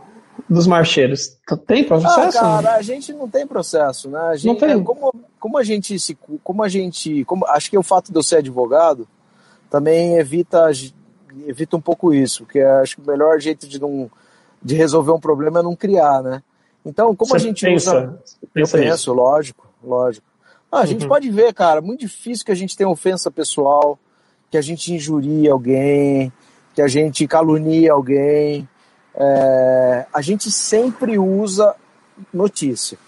dos 0.49 0.67
marcheiros. 0.67 1.37
Tem 1.67 1.85
processo? 1.85 2.39
Ah, 2.39 2.41
cara, 2.41 2.75
a 2.75 2.83
gente 2.83 3.13
não 3.13 3.29
tem 3.29 3.47
processo, 3.47 4.09
né? 4.09 4.19
A 4.19 4.37
gente, 4.37 4.47
não 4.47 4.57
tem. 4.57 4.83
Como, 4.83 5.15
como 5.39 5.59
a 5.59 5.63
gente 5.63 5.99
se. 5.99 6.17
Como 6.43 6.63
a 6.63 6.69
gente. 6.69 7.25
Como, 7.25 7.47
acho 7.47 7.71
que 7.71 7.79
o 7.79 7.83
fato 7.83 8.11
de 8.11 8.19
eu 8.19 8.23
ser 8.23 8.37
advogado 8.37 9.07
também 9.71 10.17
evita 10.17 10.65
evita 11.47 11.77
um 11.77 11.81
pouco 11.81 12.13
isso, 12.13 12.45
porque 12.45 12.61
acho 12.61 12.97
que 12.97 13.03
o 13.03 13.07
melhor 13.07 13.41
jeito 13.41 13.67
de, 13.67 13.81
não, 13.81 14.11
de 14.63 14.75
resolver 14.75 15.13
um 15.13 15.21
problema 15.21 15.61
é 15.61 15.63
não 15.63 15.77
criar, 15.77 16.23
né? 16.23 16.43
Então, 16.85 17.15
como 17.17 17.31
Você 17.31 17.37
a 17.37 17.41
gente 17.41 17.65
pensa, 17.65 17.91
usa. 17.91 18.21
Pensa 18.53 18.77
eu 18.77 18.83
penso, 18.83 19.13
lógico, 19.13 19.67
lógico. 19.83 20.27
Ah, 20.71 20.81
a 20.81 20.87
gente 20.87 21.03
uhum. 21.03 21.09
pode 21.09 21.31
ver, 21.31 21.55
cara, 21.55 21.81
muito 21.81 22.01
difícil 22.01 22.45
que 22.45 22.53
a 22.53 22.55
gente 22.55 22.77
tenha 22.77 22.89
ofensa 22.89 23.31
pessoal, 23.31 23.99
que 24.51 24.59
a 24.59 24.61
gente 24.61 24.93
injurie 24.93 25.49
alguém, 25.49 26.33
que 26.75 26.83
a 26.83 26.89
gente 26.89 27.27
calunie 27.27 27.89
alguém. 27.89 28.69
É, 29.15 30.07
a 30.13 30.21
gente 30.21 30.51
sempre 30.51 31.19
usa 31.19 31.75
notícia. 32.33 32.99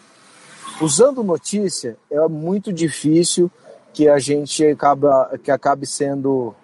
Usando 0.80 1.24
notícia, 1.24 1.96
é 2.10 2.20
muito 2.28 2.72
difícil 2.72 3.50
que 3.92 4.08
a 4.08 4.18
gente 4.18 4.64
acaba, 4.64 5.38
que 5.42 5.50
acabe 5.50 5.86
sendo 5.86 6.54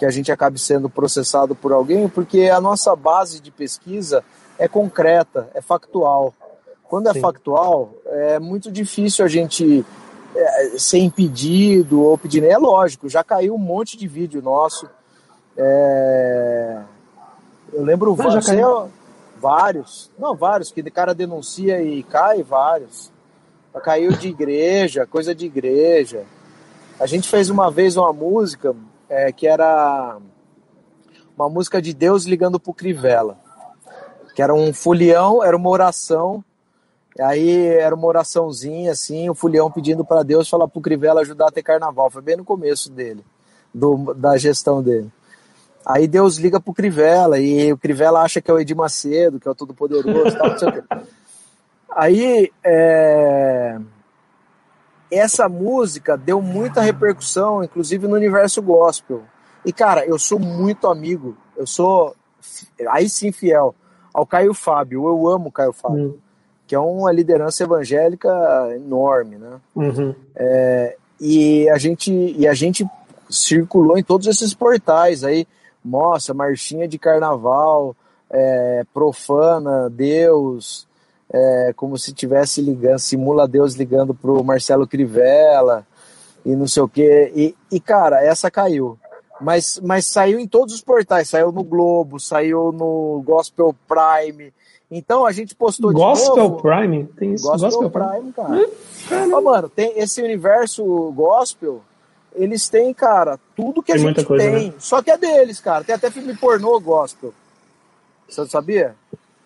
que 0.00 0.06
a 0.06 0.10
gente 0.10 0.32
acabe 0.32 0.58
sendo 0.58 0.88
processado 0.88 1.54
por 1.54 1.72
alguém, 1.72 2.08
porque 2.08 2.48
a 2.48 2.58
nossa 2.58 2.96
base 2.96 3.38
de 3.38 3.50
pesquisa 3.50 4.24
é 4.58 4.66
concreta, 4.66 5.50
é 5.52 5.60
factual. 5.60 6.32
Quando 6.84 7.10
é 7.10 7.12
Sim. 7.12 7.20
factual, 7.20 7.92
é 8.06 8.38
muito 8.38 8.72
difícil 8.72 9.26
a 9.26 9.28
gente 9.28 9.84
é, 10.34 10.78
ser 10.78 11.00
impedido 11.00 12.00
ou 12.00 12.16
pedir. 12.16 12.42
É 12.42 12.56
lógico, 12.56 13.10
já 13.10 13.22
caiu 13.22 13.54
um 13.54 13.58
monte 13.58 13.94
de 13.98 14.08
vídeo 14.08 14.40
nosso. 14.40 14.88
É... 15.54 16.80
Eu 17.70 17.84
lembro 17.84 18.16
Não, 18.16 18.30
já 18.30 18.40
caiu... 18.40 18.88
vários. 19.38 20.10
Não, 20.18 20.34
vários, 20.34 20.72
que 20.72 20.80
o 20.80 20.90
cara 20.90 21.14
denuncia 21.14 21.82
e 21.82 22.02
cai, 22.04 22.42
vários. 22.42 23.12
Já 23.74 23.80
caiu 23.82 24.12
de 24.12 24.28
igreja, 24.28 25.06
coisa 25.06 25.34
de 25.34 25.44
igreja. 25.44 26.24
A 26.98 27.04
gente 27.04 27.28
fez 27.28 27.50
uma 27.50 27.70
vez 27.70 27.98
uma 27.98 28.14
música 28.14 28.74
é, 29.10 29.32
que 29.32 29.46
era 29.46 30.18
uma 31.36 31.50
música 31.50 31.82
de 31.82 31.92
Deus 31.92 32.24
ligando 32.24 32.60
pro 32.60 32.72
Crivella. 32.72 33.36
Que 34.34 34.40
era 34.40 34.54
um 34.54 34.72
folião, 34.72 35.42
era 35.42 35.56
uma 35.56 35.68
oração. 35.68 36.44
Aí 37.18 37.66
era 37.66 37.94
uma 37.94 38.06
oraçãozinha, 38.06 38.92
assim, 38.92 39.28
o 39.28 39.34
folião 39.34 39.70
pedindo 39.70 40.04
para 40.04 40.22
Deus 40.22 40.48
falar 40.48 40.68
pro 40.68 40.80
Crivella 40.80 41.20
ajudar 41.20 41.48
a 41.48 41.52
ter 41.52 41.62
carnaval. 41.62 42.08
Foi 42.08 42.22
bem 42.22 42.36
no 42.36 42.44
começo 42.44 42.90
dele, 42.90 43.24
do, 43.74 44.14
da 44.14 44.38
gestão 44.38 44.80
dele. 44.80 45.10
Aí 45.84 46.06
Deus 46.06 46.36
liga 46.36 46.60
pro 46.60 46.72
Crivella 46.72 47.38
e 47.38 47.72
o 47.72 47.76
Crivella 47.78 48.20
acha 48.20 48.40
que 48.40 48.50
é 48.50 48.54
o 48.54 48.60
Edir 48.60 48.76
Macedo, 48.76 49.40
que 49.40 49.48
é 49.48 49.50
o 49.50 49.54
Todo-Poderoso, 49.54 50.38
tal, 50.38 50.50
não 50.50 50.58
sei 50.58 50.68
o 50.68 50.72
quê. 50.72 50.82
Aí, 51.90 52.52
é... 52.62 53.78
essa 55.10 55.48
música 55.48 56.16
deu 56.16 56.40
muita 56.40 56.80
repercussão, 56.80 57.64
inclusive 57.64 58.06
no 58.06 58.14
universo 58.14 58.62
gospel. 58.62 59.22
E, 59.64 59.72
cara, 59.72 60.06
eu 60.06 60.18
sou 60.18 60.38
muito 60.38 60.86
amigo, 60.86 61.36
eu 61.56 61.66
sou, 61.66 62.14
aí 62.88 63.08
sim, 63.08 63.32
fiel 63.32 63.74
ao 64.14 64.26
Caio 64.26 64.54
Fábio. 64.54 65.06
Eu 65.06 65.28
amo 65.28 65.48
o 65.48 65.52
Caio 65.52 65.72
Fábio, 65.72 66.04
uhum. 66.04 66.18
que 66.66 66.74
é 66.74 66.78
uma 66.78 67.12
liderança 67.12 67.64
evangélica 67.64 68.30
enorme, 68.74 69.36
né? 69.36 69.60
Uhum. 69.74 70.14
É, 70.34 70.96
e, 71.20 71.68
a 71.68 71.76
gente, 71.76 72.12
e 72.12 72.46
a 72.46 72.54
gente 72.54 72.86
circulou 73.28 73.98
em 73.98 74.02
todos 74.02 74.26
esses 74.26 74.54
portais 74.54 75.22
aí, 75.24 75.46
mostra 75.84 76.34
marchinha 76.34 76.88
de 76.88 76.98
carnaval, 76.98 77.94
é, 78.30 78.84
profana 78.92 79.90
Deus, 79.90 80.86
é, 81.32 81.72
como 81.76 81.96
se 81.96 82.12
tivesse 82.12 82.60
ligando, 82.60 82.98
simula 82.98 83.46
Deus 83.46 83.74
ligando 83.74 84.12
pro 84.12 84.42
Marcelo 84.42 84.86
Crivella 84.86 85.86
e 86.44 86.56
não 86.56 86.66
sei 86.66 86.82
o 86.82 86.88
que. 86.88 87.32
E, 87.34 87.54
e, 87.70 87.80
cara, 87.80 88.24
essa 88.24 88.50
caiu. 88.50 88.98
Mas, 89.40 89.80
mas 89.82 90.06
saiu 90.06 90.38
em 90.38 90.46
todos 90.46 90.74
os 90.74 90.82
portais, 90.82 91.28
saiu 91.28 91.50
no 91.50 91.62
Globo, 91.62 92.20
saiu 92.20 92.72
no 92.72 93.22
Gospel 93.24 93.74
Prime. 93.88 94.52
Então 94.90 95.24
a 95.24 95.32
gente 95.32 95.54
postou 95.54 95.92
Gospel 95.92 96.34
de 96.34 96.40
novo. 96.40 96.62
Prime? 96.62 97.04
Tem 97.16 97.32
isso? 97.32 97.48
Gospel, 97.48 97.70
Gospel 97.70 97.90
Prime, 97.90 98.32
cara. 98.32 98.54
Hum, 98.54 99.34
oh, 99.34 99.40
mano, 99.40 99.68
tem 99.68 99.98
esse 99.98 100.20
universo 100.20 100.84
gospel, 101.12 101.80
eles 102.34 102.68
têm, 102.68 102.92
cara, 102.92 103.38
tudo 103.56 103.82
que 103.82 103.92
a 103.92 103.96
gente 103.96 104.24
coisa, 104.24 104.44
tem. 104.44 104.66
Né? 104.68 104.74
Só 104.78 105.00
que 105.00 105.10
é 105.10 105.16
deles, 105.16 105.60
cara. 105.60 105.84
Tem 105.84 105.94
até 105.94 106.10
filme 106.10 106.36
pornô 106.36 106.78
gospel. 106.80 107.32
Você 108.28 108.46
sabia? 108.46 108.94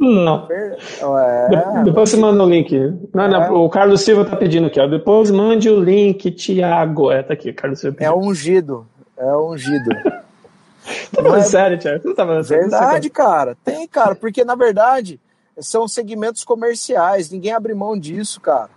Não. 0.05 0.49
É, 0.51 1.83
depois 1.85 2.11
você 2.11 2.17
manda 2.17 2.43
o 2.43 2.49
link. 2.49 2.79
Não, 3.13 3.29
não, 3.29 3.43
é. 3.43 3.51
o 3.51 3.69
Carlos 3.69 4.03
Silva 4.03 4.25
tá 4.25 4.37
pedindo 4.37 4.67
aqui, 4.67 4.81
ó. 4.81 4.87
Depois 4.87 5.31
mande 5.31 5.71
o 5.71 5.81
link, 5.81 6.31
Tiago. 6.31 7.11
É, 7.11 7.23
tá 7.23 7.35
aqui, 7.35 7.53
Carlos 7.53 7.81
Silva. 7.81 7.97
Pedindo. 7.97 8.15
É 8.15 8.17
ungido. 8.17 8.87
É 9.17 9.37
ungido. 9.37 9.91
tá 11.13 11.23
falando 11.23 11.37
é... 11.37 11.43
sério, 11.43 11.79
Tiago? 11.79 12.03
Você 12.03 12.15
tá 12.15 12.27
falando 12.27 12.45
Verdade, 12.45 13.11
cara. 13.11 13.57
Tem, 13.65 13.87
cara, 13.89 14.15
porque 14.15 14.45
na 14.45 14.55
verdade 14.55 15.21
são 15.59 15.87
segmentos 15.87 16.45
comerciais. 16.45 17.31
Ninguém 17.31 17.53
abre 17.53 17.75
mão 17.75 17.99
disso, 17.99 18.41
cara. 18.41 18.71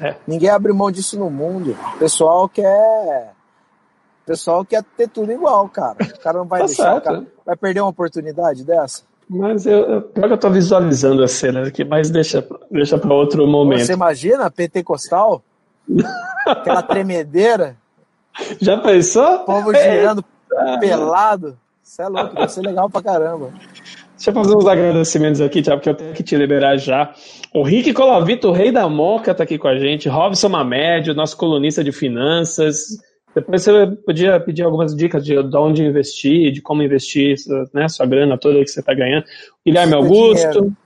É. 0.00 0.14
Ninguém 0.26 0.48
abre 0.48 0.72
mão 0.72 0.90
disso 0.90 1.18
no 1.18 1.30
mundo. 1.30 1.76
O 1.94 1.98
pessoal 1.98 2.48
quer. 2.48 3.32
Pessoal 4.24 4.64
quer 4.64 4.84
ter 4.96 5.08
tudo 5.08 5.32
igual, 5.32 5.68
cara. 5.68 5.96
O 6.04 6.20
cara 6.20 6.38
não 6.38 6.46
vai 6.46 6.60
tá 6.60 6.66
deixar. 6.66 6.92
Certo. 6.92 7.04
Cara... 7.04 7.26
Vai 7.44 7.56
perder 7.56 7.80
uma 7.80 7.90
oportunidade 7.90 8.64
dessa? 8.64 9.07
Mas 9.28 9.66
eu, 9.66 9.78
eu, 9.78 10.10
eu 10.14 10.38
tô 10.38 10.48
visualizando 10.50 11.22
a 11.22 11.28
cena 11.28 11.66
aqui, 11.66 11.84
mas 11.84 12.08
deixa, 12.08 12.46
deixa 12.70 12.96
para 12.96 13.12
outro 13.12 13.46
momento. 13.46 13.84
Você 13.84 13.92
imagina 13.92 14.50
pentecostal? 14.50 15.42
Aquela 16.46 16.82
tremedeira? 16.82 17.76
Já 18.60 18.78
pensou? 18.78 19.36
O 19.36 19.44
povo 19.44 19.74
girando 19.74 20.24
pelado. 20.80 21.58
Isso 21.84 22.00
é 22.00 22.08
louco, 22.08 22.34
vai 22.34 22.48
ser 22.48 22.62
legal 22.62 22.88
pra 22.88 23.02
caramba. 23.02 23.52
Deixa 24.14 24.30
eu 24.30 24.34
fazer 24.34 24.56
uns 24.56 24.66
agradecimentos 24.66 25.40
aqui, 25.40 25.62
Tiago, 25.62 25.78
porque 25.78 25.90
eu 25.90 25.94
tenho 25.94 26.12
que 26.12 26.22
te 26.22 26.36
liberar 26.36 26.76
já. 26.76 27.14
O 27.54 27.62
Rick 27.62 27.92
Colavito, 27.92 28.48
o 28.48 28.52
rei 28.52 28.72
da 28.72 28.88
moca, 28.88 29.34
tá 29.34 29.44
aqui 29.44 29.56
com 29.56 29.68
a 29.68 29.78
gente. 29.78 30.08
Robson 30.08 30.48
Mamédio, 30.48 31.14
nosso 31.14 31.36
colunista 31.36 31.84
de 31.84 31.92
finanças. 31.92 32.98
Depois 33.40 33.62
você 33.62 33.86
podia 34.04 34.40
pedir 34.40 34.62
algumas 34.62 34.94
dicas 34.94 35.24
de, 35.24 35.42
de 35.42 35.56
onde 35.56 35.84
investir, 35.84 36.52
de 36.52 36.60
como 36.60 36.82
investir 36.82 37.36
né, 37.72 37.88
sua 37.88 38.06
grana 38.06 38.38
toda 38.38 38.62
que 38.64 38.68
você 38.68 38.80
está 38.80 38.94
ganhando. 38.94 39.24
Guilherme 39.64 39.94
Augusto. 39.94 40.34
Dinheiro. 40.34 40.76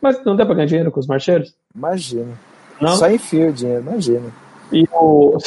Mas 0.00 0.24
não 0.24 0.34
dá 0.34 0.44
para 0.44 0.56
ganhar 0.56 0.66
dinheiro 0.66 0.90
com 0.90 0.98
os 0.98 1.06
marcheiros? 1.06 1.54
Imagina. 1.74 2.38
Não? 2.80 2.96
Só 2.96 3.08
enfia 3.08 3.48
o 3.48 3.52
dinheiro, 3.52 3.82
imagina. 3.82 4.32
E 4.72 4.84
o... 4.92 5.38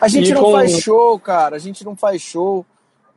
A 0.00 0.08
gente 0.08 0.30
e 0.30 0.34
não 0.34 0.42
com... 0.42 0.52
faz 0.52 0.80
show, 0.80 1.18
cara. 1.20 1.56
A 1.56 1.58
gente 1.58 1.84
não 1.84 1.94
faz 1.94 2.20
show. 2.20 2.66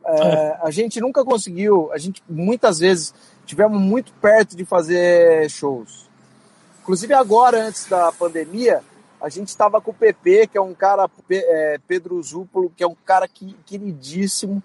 É, 0.05 0.21
é. 0.21 0.57
A 0.61 0.69
gente 0.69 1.01
nunca 1.01 1.25
conseguiu. 1.25 1.91
A 1.91 1.97
gente 1.97 2.21
muitas 2.29 2.79
vezes 2.79 3.13
tivemos 3.45 3.81
muito 3.81 4.13
perto 4.21 4.55
de 4.55 4.63
fazer 4.63 5.49
shows. 5.49 6.09
Inclusive 6.81 7.13
agora, 7.13 7.67
antes 7.67 7.87
da 7.87 8.11
pandemia, 8.11 8.81
a 9.21 9.29
gente 9.29 9.49
estava 9.49 9.79
com 9.79 9.91
o 9.91 9.93
PP, 9.93 10.47
que 10.47 10.57
é 10.57 10.61
um 10.61 10.73
cara, 10.73 11.07
é, 11.29 11.79
Pedro 11.87 12.21
Zúpolo, 12.21 12.71
que 12.75 12.83
é 12.83 12.87
um 12.87 12.95
cara 13.05 13.27
que, 13.27 13.55
queridíssimo. 13.65 14.61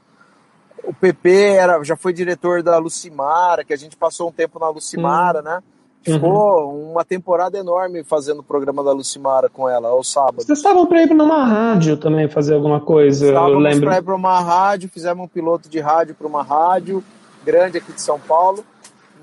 O 0.83 0.95
PP 0.95 1.31
era, 1.31 1.83
já 1.85 1.97
foi 1.97 2.13
diretor 2.13 2.63
da 2.63 2.79
Lucimara, 2.79 3.65
que 3.65 3.75
a 3.75 3.77
gente 3.77 3.97
passou 3.97 4.29
um 4.29 4.33
tempo 4.33 4.59
na 4.59 4.69
Lucimara, 4.71 5.41
hum. 5.41 5.45
né? 5.45 5.63
Ficou 6.03 6.69
uhum. 6.69 6.93
uma 6.93 7.05
temporada 7.05 7.59
enorme 7.59 8.05
fazendo 8.05 8.39
o 8.39 8.43
programa 8.43 8.83
da 8.85 8.93
Lucimara 8.93 9.49
com 9.49 9.69
ela, 9.69 9.89
aos 9.89 10.11
sábados. 10.11 10.47
Vocês 10.47 10.59
estavam 10.59 10.87
para 10.87 11.03
ir 11.03 11.09
para 11.09 11.23
uma 11.23 11.45
rádio 11.45 11.97
também 11.97 12.29
fazer 12.29 12.55
alguma 12.55 12.81
coisa, 12.81 13.27
Estávamos 13.27 13.55
eu 13.55 13.59
lembro. 13.59 13.89
para 13.89 13.99
ir 13.99 14.03
para 14.03 14.15
uma 14.15 14.41
rádio, 14.41 14.89
fizemos 14.89 15.25
um 15.25 15.29
piloto 15.29 15.69
de 15.69 15.81
rádio 15.81 16.15
para 16.15 16.27
uma 16.27 16.45
rádio 16.45 17.03
grande 17.45 17.79
aqui 17.79 17.93
de 17.93 18.01
São 18.01 18.21
Paulo, 18.21 18.65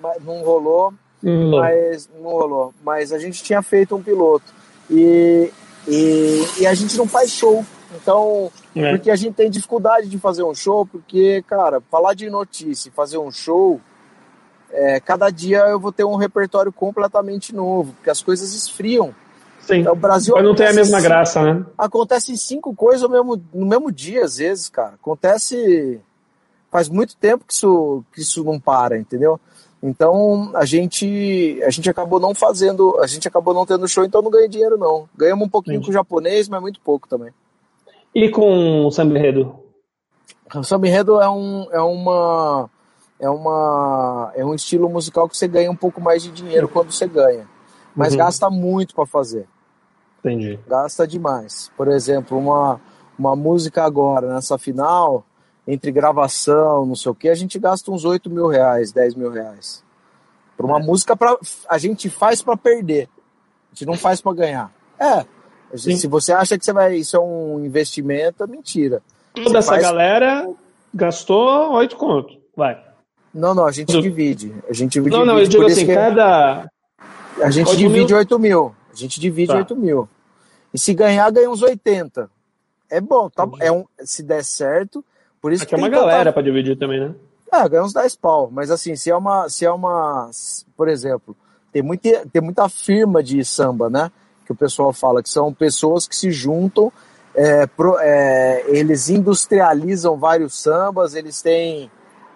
mas 0.01 0.21
não 0.25 0.43
rolou, 0.43 0.93
uhum. 1.23 1.51
mas 1.51 2.09
não 2.21 2.31
rolou. 2.31 2.73
Mas 2.83 3.13
a 3.13 3.17
gente 3.17 3.41
tinha 3.41 3.61
feito 3.61 3.95
um 3.95 4.03
piloto. 4.03 4.62
E, 4.89 5.51
e, 5.87 6.45
e 6.59 6.67
a 6.67 6.73
gente 6.73 6.97
não 6.97 7.07
faz 7.07 7.31
show. 7.31 7.65
Então, 7.95 8.51
é. 8.75 8.91
porque 8.91 9.11
a 9.11 9.15
gente 9.15 9.35
tem 9.35 9.49
dificuldade 9.49 10.09
de 10.09 10.17
fazer 10.17 10.43
um 10.43 10.53
show, 10.53 10.85
porque, 10.85 11.43
cara, 11.47 11.81
falar 11.91 12.13
de 12.13 12.29
notícia 12.29 12.89
e 12.89 12.91
fazer 12.91 13.17
um 13.17 13.31
show, 13.31 13.79
é, 14.71 14.99
cada 14.99 15.29
dia 15.29 15.59
eu 15.59 15.79
vou 15.79 15.91
ter 15.91 16.03
um 16.03 16.15
repertório 16.15 16.71
completamente 16.71 17.53
novo, 17.53 17.93
porque 17.93 18.09
as 18.09 18.21
coisas 18.21 18.53
esfriam. 18.53 19.13
Sim. 19.61 19.77
Então, 19.77 19.93
o 19.93 19.95
Brasil 19.95 20.33
Mas 20.35 20.43
não 20.43 20.55
tem 20.55 20.67
a 20.67 20.73
mesma 20.73 20.97
cinco, 20.97 21.09
graça, 21.09 21.41
né? 21.41 21.65
Acontece 21.77 22.35
cinco 22.37 22.75
coisas 22.75 23.03
no 23.03 23.09
mesmo, 23.09 23.41
no 23.53 23.65
mesmo 23.65 23.91
dia, 23.91 24.25
às 24.25 24.37
vezes, 24.37 24.67
cara. 24.67 24.95
Acontece. 24.95 26.01
Faz 26.69 26.89
muito 26.89 27.15
tempo 27.15 27.45
que 27.45 27.53
isso, 27.53 28.03
que 28.11 28.21
isso 28.21 28.43
não 28.43 28.59
para, 28.59 28.97
entendeu? 28.97 29.39
Então 29.83 30.49
a 30.55 30.63
gente 30.63 31.61
a 31.61 31.69
gente 31.69 31.89
acabou 31.89 32.17
não 32.17 32.33
fazendo, 32.33 32.97
a 33.01 33.05
gente 33.05 33.27
acabou 33.27 33.53
não 33.53 33.65
tendo 33.65 33.85
show, 33.85 34.05
então 34.05 34.21
não 34.21 34.31
ganhei 34.31 34.47
dinheiro 34.47 34.77
não. 34.77 35.09
Ganhamos 35.13 35.45
um 35.45 35.49
pouquinho 35.49 35.75
Entendi. 35.75 35.87
com 35.87 35.91
o 35.91 35.93
japonês, 35.93 36.47
mas 36.47 36.61
muito 36.61 36.79
pouco 36.79 37.05
também. 37.05 37.33
E 38.15 38.29
com 38.29 38.85
o 38.85 38.91
samba 38.91 39.19
enredo? 39.19 39.59
O 40.55 40.63
samba 40.63 40.87
enredo 40.87 41.19
é 41.19 41.29
um 41.29 41.67
é 41.69 41.81
uma 41.81 42.69
é 43.19 43.29
uma 43.29 44.31
é 44.35 44.45
um 44.45 44.55
estilo 44.55 44.89
musical 44.89 45.27
que 45.27 45.35
você 45.35 45.49
ganha 45.49 45.69
um 45.69 45.75
pouco 45.75 45.99
mais 45.99 46.23
de 46.23 46.31
dinheiro 46.31 46.69
quando 46.69 46.93
você 46.93 47.05
ganha, 47.05 47.45
mas 47.93 48.13
uhum. 48.13 48.19
gasta 48.19 48.49
muito 48.49 48.95
para 48.95 49.05
fazer. 49.05 49.45
Entendi. 50.19 50.57
Gasta 50.65 51.05
demais. 51.05 51.69
Por 51.75 51.89
exemplo, 51.89 52.37
uma 52.37 52.79
uma 53.19 53.35
música 53.35 53.83
agora 53.83 54.33
nessa 54.33 54.57
final 54.57 55.25
entre 55.67 55.91
gravação, 55.91 56.85
não 56.85 56.95
sei 56.95 57.11
o 57.11 57.15
que, 57.15 57.29
a 57.29 57.35
gente 57.35 57.57
gasta 57.57 57.91
uns 57.91 58.05
8 58.05 58.29
mil 58.29 58.47
reais, 58.47 58.91
10 58.91 59.15
mil 59.15 59.29
reais. 59.29 59.83
Para 60.57 60.65
uma 60.65 60.79
é. 60.79 60.83
música, 60.83 61.15
pra, 61.15 61.37
a 61.69 61.77
gente 61.77 62.09
faz 62.09 62.41
para 62.41 62.57
perder. 62.57 63.07
A 63.71 63.75
gente 63.75 63.85
não 63.87 63.95
faz 63.95 64.21
para 64.21 64.33
ganhar. 64.33 64.71
É. 64.99 65.25
Gente, 65.73 66.01
se 66.01 66.07
você 66.07 66.31
acha 66.31 66.57
que 66.57 66.63
você 66.63 66.71
vai, 66.71 66.95
isso 66.95 67.15
é 67.15 67.19
um 67.19 67.65
investimento, 67.65 68.43
é 68.43 68.47
mentira. 68.47 69.01
Toda 69.33 69.49
você 69.49 69.57
essa 69.57 69.71
faz... 69.71 69.81
galera 69.81 70.47
gastou 70.93 71.71
8 71.71 71.95
conto. 71.95 72.37
Vai. 72.55 72.79
Não, 73.33 73.55
não, 73.55 73.65
a 73.65 73.71
gente 73.71 73.99
divide. 73.99 74.53
A 74.69 74.73
gente 74.73 74.93
divide. 74.93 75.15
Não, 75.15 75.25
não, 75.25 75.39
eu 75.39 75.47
digo 75.47 75.65
assim, 75.65 75.87
cada. 75.87 76.69
A 77.41 77.49
gente 77.49 77.69
8 77.69 77.77
divide 77.77 78.13
mil? 78.13 78.17
8 78.17 78.39
mil. 78.39 78.75
A 78.91 78.95
gente 78.95 79.19
divide 79.19 79.47
tá. 79.47 79.57
8 79.57 79.75
mil. 79.75 80.07
E 80.71 80.77
se 80.77 80.93
ganhar, 80.93 81.31
ganha 81.31 81.49
uns 81.49 81.63
80. 81.63 82.29
É 82.89 83.01
bom, 83.01 83.27
tá? 83.27 83.47
É 83.59 83.71
um, 83.71 83.85
se 84.03 84.21
der 84.21 84.43
certo, 84.43 85.03
por 85.43 85.51
isso 85.51 85.65
Aqui 85.65 85.75
é 85.75 85.77
uma 85.77 85.89
galera 85.89 86.31
para 86.31 86.41
dividir 86.41 86.77
também, 86.77 87.01
né? 87.01 87.13
É, 87.51 87.67
ganha 87.67 87.83
uns 87.83 87.91
10 87.91 88.15
pau. 88.15 88.49
Mas 88.49 88.71
assim, 88.71 88.95
se 88.95 89.11
é 89.11 89.15
uma. 89.15 89.49
Se 89.49 89.65
é 89.65 89.71
uma. 89.71 90.31
Por 90.77 90.87
exemplo, 90.87 91.35
tem 91.69 91.81
muita, 91.81 92.25
tem 92.31 92.41
muita 92.41 92.69
firma 92.69 93.21
de 93.21 93.43
samba, 93.43 93.89
né? 93.89 94.09
Que 94.45 94.53
o 94.53 94.55
pessoal 94.55 94.93
fala, 94.93 95.21
que 95.21 95.29
são 95.29 95.53
pessoas 95.53 96.07
que 96.07 96.15
se 96.15 96.31
juntam, 96.31 96.93
é, 97.35 97.67
pro, 97.67 97.99
é, 97.99 98.63
eles 98.67 99.09
industrializam 99.09 100.17
vários 100.17 100.57
sambas, 100.57 101.13
eles 101.13 101.41
têm 101.41 101.91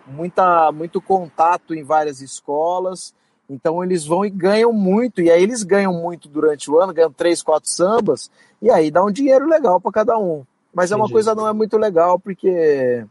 muita, 0.05 0.69
muito 0.73 0.99
contato 0.99 1.73
em 1.73 1.83
várias 1.83 2.19
escolas. 2.19 3.15
Então 3.49 3.81
eles 3.81 4.05
vão 4.05 4.25
e 4.25 4.29
ganham 4.29 4.73
muito, 4.73 5.21
e 5.21 5.31
aí 5.31 5.41
eles 5.41 5.63
ganham 5.63 5.93
muito 5.93 6.27
durante 6.27 6.69
o 6.69 6.77
ano, 6.77 6.93
ganham 6.93 7.13
três, 7.13 7.41
quatro 7.41 7.69
sambas, 7.69 8.29
e 8.61 8.69
aí 8.69 8.91
dá 8.91 9.01
um 9.01 9.11
dinheiro 9.11 9.47
legal 9.47 9.79
para 9.79 9.93
cada 9.93 10.17
um. 10.17 10.45
Mas 10.77 10.91
é 10.91 10.95
uma 10.95 11.09
coisa 11.09 11.33
não 11.33 11.47
é 11.47 11.53
muito 11.53 11.75
legal, 11.75 12.19
porque 12.19 13.03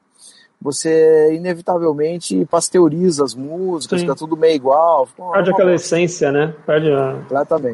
você 0.62 1.34
inevitavelmente 1.34 2.46
pasteuriza 2.48 3.24
as 3.24 3.34
músicas, 3.34 3.98
Sim. 3.98 4.06
fica 4.06 4.16
tudo 4.16 4.36
meio 4.36 4.54
igual. 4.54 5.08
Perde 5.32 5.50
aquela 5.50 5.74
essência, 5.74 6.30
né? 6.30 6.54
Perde 6.64 6.92
a... 6.92 7.20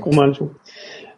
Completamente. 0.01 0.51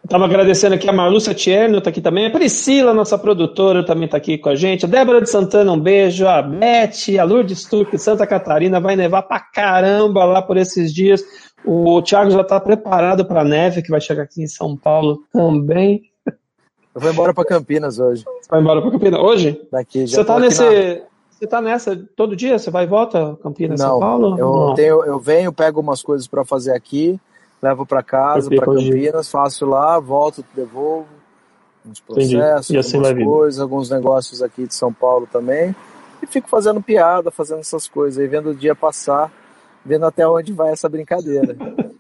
Estava 0.02 0.24
agradecendo 0.24 0.74
aqui 0.74 0.90
a 0.90 0.92
Marlúcia 0.92 1.32
Tierno, 1.32 1.78
está 1.78 1.90
aqui 1.90 2.00
também. 2.00 2.26
A 2.26 2.30
Priscila, 2.30 2.92
nossa 2.92 3.16
produtora, 3.16 3.86
também 3.86 4.06
está 4.06 4.16
aqui 4.16 4.38
com 4.38 4.48
a 4.48 4.56
gente. 4.56 4.86
A 4.86 4.88
Débora 4.88 5.22
de 5.22 5.30
Santana, 5.30 5.70
um 5.70 5.78
beijo. 5.78 6.26
A 6.26 6.42
Beth, 6.42 7.16
a 7.16 7.22
Lourdes 7.22 7.64
Turque, 7.66 7.96
Santa 7.96 8.26
Catarina. 8.26 8.80
Vai 8.80 8.96
nevar 8.96 9.22
pra 9.22 9.38
caramba 9.38 10.24
lá 10.24 10.42
por 10.42 10.56
esses 10.56 10.92
dias. 10.92 11.22
O 11.64 12.02
Thiago 12.02 12.32
já 12.32 12.40
está 12.40 12.58
preparado 12.58 13.24
para 13.24 13.42
a 13.42 13.44
neve, 13.44 13.82
que 13.82 13.90
vai 13.90 14.00
chegar 14.00 14.24
aqui 14.24 14.42
em 14.42 14.48
São 14.48 14.76
Paulo 14.76 15.20
também. 15.32 16.02
Eu 16.94 17.00
vou 17.00 17.10
embora 17.10 17.34
para 17.34 17.44
Campinas 17.44 17.98
hoje. 17.98 18.24
Você 18.24 18.48
vai 18.48 18.60
embora 18.60 18.80
para 18.80 18.90
Campinas 18.92 19.20
hoje? 19.20 19.60
Daqui, 19.70 20.06
já 20.06 20.18
Você 20.18 20.24
tá 20.24 20.38
nesse. 20.38 20.62
na- 20.62 21.00
Você 21.30 21.46
tá 21.48 21.60
nessa 21.60 21.96
todo 22.16 22.36
dia? 22.36 22.58
Você 22.58 22.70
vai 22.70 22.84
e 22.84 22.86
volta 22.86 23.36
Campinas, 23.42 23.80
São 23.80 23.90
Não, 23.94 23.98
Paulo? 24.00 24.38
eu, 24.38 24.52
Não. 24.52 24.74
tenho, 24.74 25.04
eu 25.04 25.18
venho, 25.18 25.52
pego 25.52 25.80
umas 25.80 26.00
coisas 26.02 26.28
para 26.28 26.44
fazer 26.44 26.72
aqui, 26.72 27.18
levo 27.60 27.84
para 27.84 28.02
casa, 28.02 28.48
para. 28.48 28.66
Campinas, 28.66 29.28
faço 29.30 29.66
lá, 29.66 29.98
volto, 29.98 30.44
devolvo. 30.54 31.08
Uns 31.84 32.00
processos, 32.00 32.74
assim 32.76 32.96
algumas 32.96 33.24
coisas, 33.24 33.60
alguns 33.60 33.90
negócios 33.90 34.42
aqui 34.42 34.66
de 34.66 34.74
São 34.74 34.92
Paulo 34.92 35.28
também. 35.30 35.74
E 36.22 36.26
fico 36.26 36.48
fazendo 36.48 36.80
piada, 36.80 37.30
fazendo 37.30 37.60
essas 37.60 37.86
coisas 37.88 38.18
aí, 38.18 38.26
vendo 38.28 38.50
o 38.50 38.54
dia 38.54 38.74
passar, 38.74 39.30
vendo 39.84 40.06
até 40.06 40.26
onde 40.26 40.52
vai 40.52 40.70
essa 40.72 40.88
brincadeira. 40.88 41.56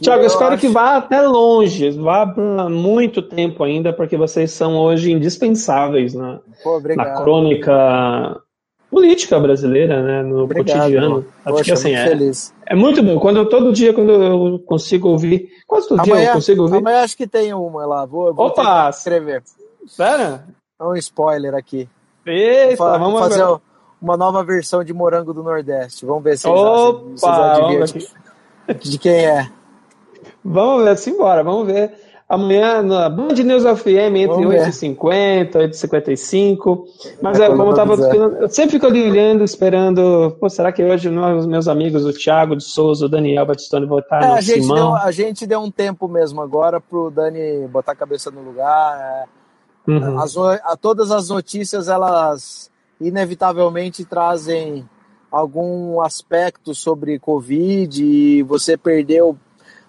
Tiago, 0.00 0.22
eu 0.22 0.26
espero 0.26 0.52
acho- 0.54 0.60
que 0.60 0.68
vá 0.68 0.96
até 0.96 1.22
longe, 1.22 1.90
vá 1.90 2.26
muito 2.70 3.22
tempo 3.22 3.62
ainda, 3.64 3.92
porque 3.92 4.16
vocês 4.16 4.50
são 4.50 4.76
hoje 4.76 5.12
indispensáveis 5.12 6.14
na, 6.14 6.40
Pô, 6.62 6.80
na 6.96 7.22
crônica 7.22 8.40
política 8.90 9.40
brasileira, 9.40 10.02
né, 10.02 10.22
no 10.22 10.44
Obrigado. 10.44 10.78
cotidiano. 10.78 11.26
Acho 11.44 11.56
Poxa, 11.56 11.64
que 11.64 11.72
assim, 11.72 11.94
é, 11.94 12.04
feliz. 12.06 12.54
é 12.66 12.74
muito 12.76 13.02
bom. 13.02 13.18
Quando 13.18 13.38
eu- 13.38 13.48
todo 13.48 13.72
dia, 13.72 13.92
quando 13.92 14.12
eu 14.12 14.58
consigo 14.60 15.08
ouvir, 15.08 15.48
quase 15.66 15.88
todo 15.88 16.02
dia 16.02 16.14
eu 16.28 16.32
consigo 16.32 16.62
ouvir. 16.62 16.76
amanhã 16.78 17.02
acho 17.02 17.16
que 17.16 17.26
tem 17.26 17.52
uma 17.52 17.84
lá. 17.86 18.04
Vou, 18.06 18.32
vou 18.32 18.46
Opa! 18.46 18.88
escrever. 18.90 19.42
É 20.00 20.84
um 20.84 20.94
spoiler 20.96 21.54
aqui. 21.54 21.88
Eita, 22.26 22.98
vamos 22.98 23.20
fazer 23.20 23.44
um- 23.44 23.58
uma 24.00 24.16
nova 24.16 24.42
versão 24.44 24.84
de 24.84 24.92
Morango 24.94 25.34
do 25.34 25.42
Nordeste. 25.42 26.06
Vamos 26.06 26.22
ver 26.24 26.36
se 26.38 26.44
vocês, 26.48 26.56
Opa, 26.56 27.00
vocês 27.02 27.20
vamos 27.20 28.23
de, 28.82 28.98
quem 28.98 29.26
é. 29.26 29.50
Vamos 30.44 30.84
ver, 30.84 30.96
simbora, 30.98 31.42
vamos 31.42 31.66
ver. 31.66 31.92
Amanhã 32.26 32.82
na 32.82 33.08
Band 33.10 33.34
News 33.34 33.64
FM 33.64 34.16
entre 34.16 34.26
Vamos 34.28 34.48
ver. 34.48 34.66
8h50 34.68 35.56
e 35.56 35.68
8h55. 35.68 36.84
Mas 37.20 37.38
É, 37.38 37.44
é, 37.44 37.48
como 37.48 37.64
eu 37.64 37.74
tava 37.74 37.94
eu 37.94 38.48
sempre 38.48 38.72
fico 38.72 38.86
ali 38.86 39.10
olhando, 39.10 39.44
esperando. 39.44 40.34
Pô, 40.40 40.48
será 40.48 40.72
que 40.72 40.82
hoje 40.82 41.10
nós, 41.10 41.40
os 41.40 41.46
meus 41.46 41.68
amigos, 41.68 42.04
o 42.04 42.12
Thiago 42.12 42.56
de 42.56 42.64
Souza, 42.64 43.04
o 43.04 43.08
Daniel 43.10 43.44
Batistoni, 43.44 43.86
vão 43.86 43.98
estar 43.98 44.22
É, 44.22 44.26
no 44.28 44.32
a, 44.34 44.40
gente 44.40 44.62
Simão? 44.62 44.76
deu, 44.76 44.96
a 44.96 45.10
gente 45.10 45.46
deu 45.46 45.60
um 45.60 45.70
tempo 45.70 46.08
mesmo 46.08 46.40
agora 46.40 46.80
pro 46.80 47.10
Dani 47.10 47.68
botar 47.68 47.92
a 47.92 47.96
cabeça 47.96 48.30
no 48.30 48.40
lugar. 48.42 48.98
é. 48.98 49.24
Uhum. 49.86 50.18
As 50.18 50.34
a- 50.36 50.76
todas 50.80 51.10
as 51.10 51.28
notícias, 51.28 51.88
elas 51.88 52.70
inevitavelmente 52.98 54.02
trazem 54.02 54.88
algum 55.34 56.00
aspecto 56.00 56.74
sobre 56.74 57.18
Covid 57.18 58.04
e 58.04 58.42
você 58.42 58.76
perdeu 58.76 59.36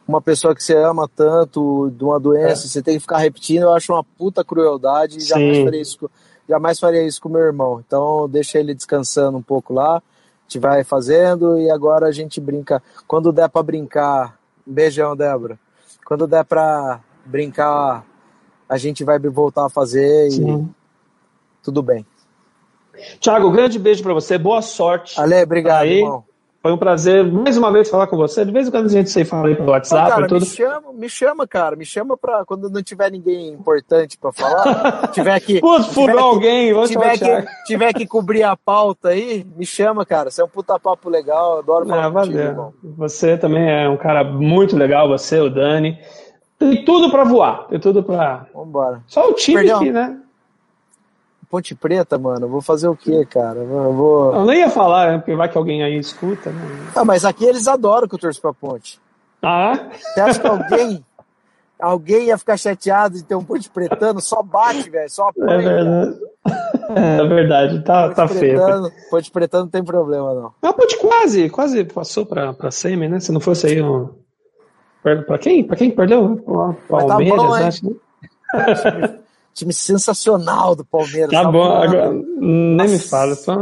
uma 0.08 0.22
pessoa 0.22 0.56
que 0.56 0.64
você 0.64 0.76
ama 0.76 1.10
tanto 1.14 1.92
de 1.92 2.04
uma 2.04 2.20
doença, 2.20 2.68
você 2.68 2.82
tem 2.82 2.96
que 2.96 3.02
ficar 3.02 3.18
repetindo, 3.20 3.64
eu 3.64 3.74
acho 3.74 3.92
uma 3.94 4.04
puta 4.04 4.44
crueldade 4.44 5.18
e 5.18 5.22
jamais 5.22 5.64
faria, 5.64 5.82
isso, 5.82 6.00
com- 6.00 6.10
jamais 6.48 6.80
faria 6.80 7.04
isso 7.04 7.22
com 7.22 7.30
meu 7.30 7.42
irmão. 7.42 7.82
Então 7.86 8.28
deixa 8.30 8.60
ele 8.60 8.74
descansando 8.74 9.38
um 9.38 9.42
pouco 9.42 9.74
lá, 9.74 9.98
a 9.98 10.02
gente 10.48 10.60
vai 10.60 10.84
fazendo 10.84 11.60
e 11.60 11.70
agora 11.72 12.08
a 12.08 12.12
gente 12.12 12.40
brinca. 12.40 12.82
Quando 13.08 13.32
der 13.32 13.50
pra 13.50 13.64
brincar, 13.64 14.38
beijão, 14.66 15.16
Débora. 15.16 15.60
Quando 16.06 16.28
der 16.28 16.46
pra 16.46 17.02
brincar, 17.26 18.06
a 18.70 18.78
gente 18.78 19.04
vai 19.04 19.18
voltar 19.20 19.66
a 19.66 19.70
fazer 19.70 20.28
e 20.28 20.32
Sim. 20.32 20.70
tudo 21.64 21.82
bem. 21.82 22.06
Thiago, 23.20 23.50
grande 23.52 23.78
beijo 23.80 24.04
pra 24.04 24.14
você, 24.14 24.38
boa 24.38 24.62
sorte. 24.62 25.20
Ale, 25.20 25.44
obrigado, 25.44 25.84
Aí, 25.84 26.00
irmão. 26.00 26.24
Foi 26.62 26.72
um 26.72 26.78
prazer 26.80 27.24
mais 27.24 27.56
uma 27.58 27.72
vez 27.72 27.88
falar 27.92 28.08
com 28.08 28.18
você. 28.18 28.44
De 28.44 28.52
vez 28.52 28.68
em 28.68 28.72
quando 28.72 28.88
a 28.88 28.90
gente 28.90 29.12
se 29.12 29.24
fala 29.24 29.50
aí 29.50 29.56
pelo 29.56 29.70
WhatsApp 29.70 30.10
cara, 30.10 30.26
e 30.26 30.28
tudo. 30.28 30.40
me 30.42 30.48
chama, 30.48 30.94
me 30.94 31.10
chama, 31.10 31.48
cara. 31.48 31.76
Me 31.76 31.86
chama 31.86 32.18
pra 32.18 32.44
quando 32.44 32.72
não 32.72 32.82
tiver 32.82 33.12
ninguém 33.12 33.50
importante 33.50 34.18
pra 34.18 34.32
falar. 34.34 35.10
tiver 35.14 35.40
que. 35.42 35.60
Putz, 35.62 35.86
furou 35.94 36.18
alguém, 36.18 36.70
chamar 36.88 36.88
tiver 36.88 37.20
que, 37.20 37.48
tiver 37.68 37.94
que 37.94 38.08
cobrir 38.08 38.42
a 38.42 38.58
pauta 38.58 39.10
aí, 39.10 39.46
me 39.56 39.64
chama, 39.64 40.04
cara. 40.08 40.32
Você 40.32 40.42
é 40.42 40.44
um 40.44 40.48
puta 40.50 40.80
papo 40.80 41.08
legal. 41.08 41.60
Adoro 41.60 41.86
falar 41.86 42.08
Ah, 42.08 42.12
contigo. 42.12 42.74
Você 42.98 43.38
também 43.38 43.70
é 43.70 43.88
um 43.88 43.98
cara 43.98 44.24
muito 44.24 44.76
legal, 44.76 45.08
você, 45.08 45.40
o 45.40 45.52
Dani. 45.52 46.00
Tem 46.58 46.84
tudo 46.84 47.12
pra 47.12 47.24
voar, 47.26 47.68
tem 47.68 47.80
tudo 47.80 48.02
pra. 48.02 48.48
Vambora. 48.56 49.04
Só 49.06 49.30
o 49.30 49.34
time 49.34 49.60
Perdão. 49.60 49.78
aqui, 49.78 49.92
né? 49.92 50.18
Ponte 51.50 51.76
Preta, 51.76 52.18
mano. 52.18 52.48
Vou 52.48 52.62
fazer 52.62 52.88
o 52.88 52.96
quê, 52.96 53.26
cara? 53.26 53.60
Eu 53.60 53.94
vou. 53.94 54.34
Eu 54.34 54.46
nem 54.46 54.60
ia 54.60 54.70
falar, 54.70 55.12
né? 55.12 55.18
Porque 55.18 55.36
vai 55.36 55.50
que 55.50 55.58
alguém 55.58 55.84
aí 55.84 55.98
escuta, 55.98 56.50
né? 56.52 56.62
Ah, 56.96 57.06
mas 57.06 57.26
aqui 57.26 57.46
eles 57.46 57.68
adoram 57.68 58.08
que 58.08 58.16
eu 58.16 58.20
torço 58.20 58.42
pra 58.42 58.54
Ponte. 58.54 59.00
Ah, 59.42 59.74
é? 59.74 59.98
Você 59.98 60.22
acha 60.22 60.40
que 60.40 60.48
alguém. 60.48 61.06
Alguém 61.80 62.28
ia 62.28 62.38
ficar 62.38 62.58
chateado 62.58 63.16
de 63.16 63.24
ter 63.24 63.36
um 63.36 63.44
Ponte 63.44 63.70
Pretano? 63.70 64.22
Só 64.22 64.42
bate, 64.42 64.90
velho. 64.90 65.10
Só 65.10 65.28
é 65.28 65.30
apanha. 65.30 65.64
cara. 65.64 65.84
verdade. 65.84 66.20
É 66.96 67.28
verdade, 67.28 67.84
tá, 67.84 68.10
tá 68.10 68.28
Ponte 68.28 68.40
feio. 68.40 68.56
Pretano, 68.56 68.92
Ponte 69.10 69.32
Pretano 69.32 69.64
não 69.66 69.72
tem 69.72 69.84
problema, 69.84 70.34
não. 70.34 70.54
Mas 70.62 70.72
pode 70.74 70.98
quase, 70.98 71.50
quase 71.50 71.84
passou 71.84 72.26
pra, 72.26 72.54
pra 72.54 72.72
semi, 72.72 73.08
né? 73.10 73.20
Se 73.20 73.32
não 73.32 73.40
fosse 73.40 73.68
aí 73.68 73.82
um. 73.82 74.10
Pra 75.02 75.38
quem? 75.38 75.64
Pra 75.64 75.76
quem 75.76 75.92
perdeu? 75.92 76.44
Mas 76.48 76.78
tá 76.88 77.08
Palmeiras, 77.08 77.42
bom, 77.42 77.54
acho. 77.54 77.86
né? 77.86 79.20
Time 79.56 79.72
sensacional 79.74 80.76
do 80.76 80.84
Palmeiras. 80.86 81.32
Tá 81.32 81.46
bom, 81.46 81.52
voando. 81.54 81.84
agora 81.84 82.12
nem 82.14 82.88
me 82.90 83.00
fala. 83.00 83.36
Foi 83.36 83.56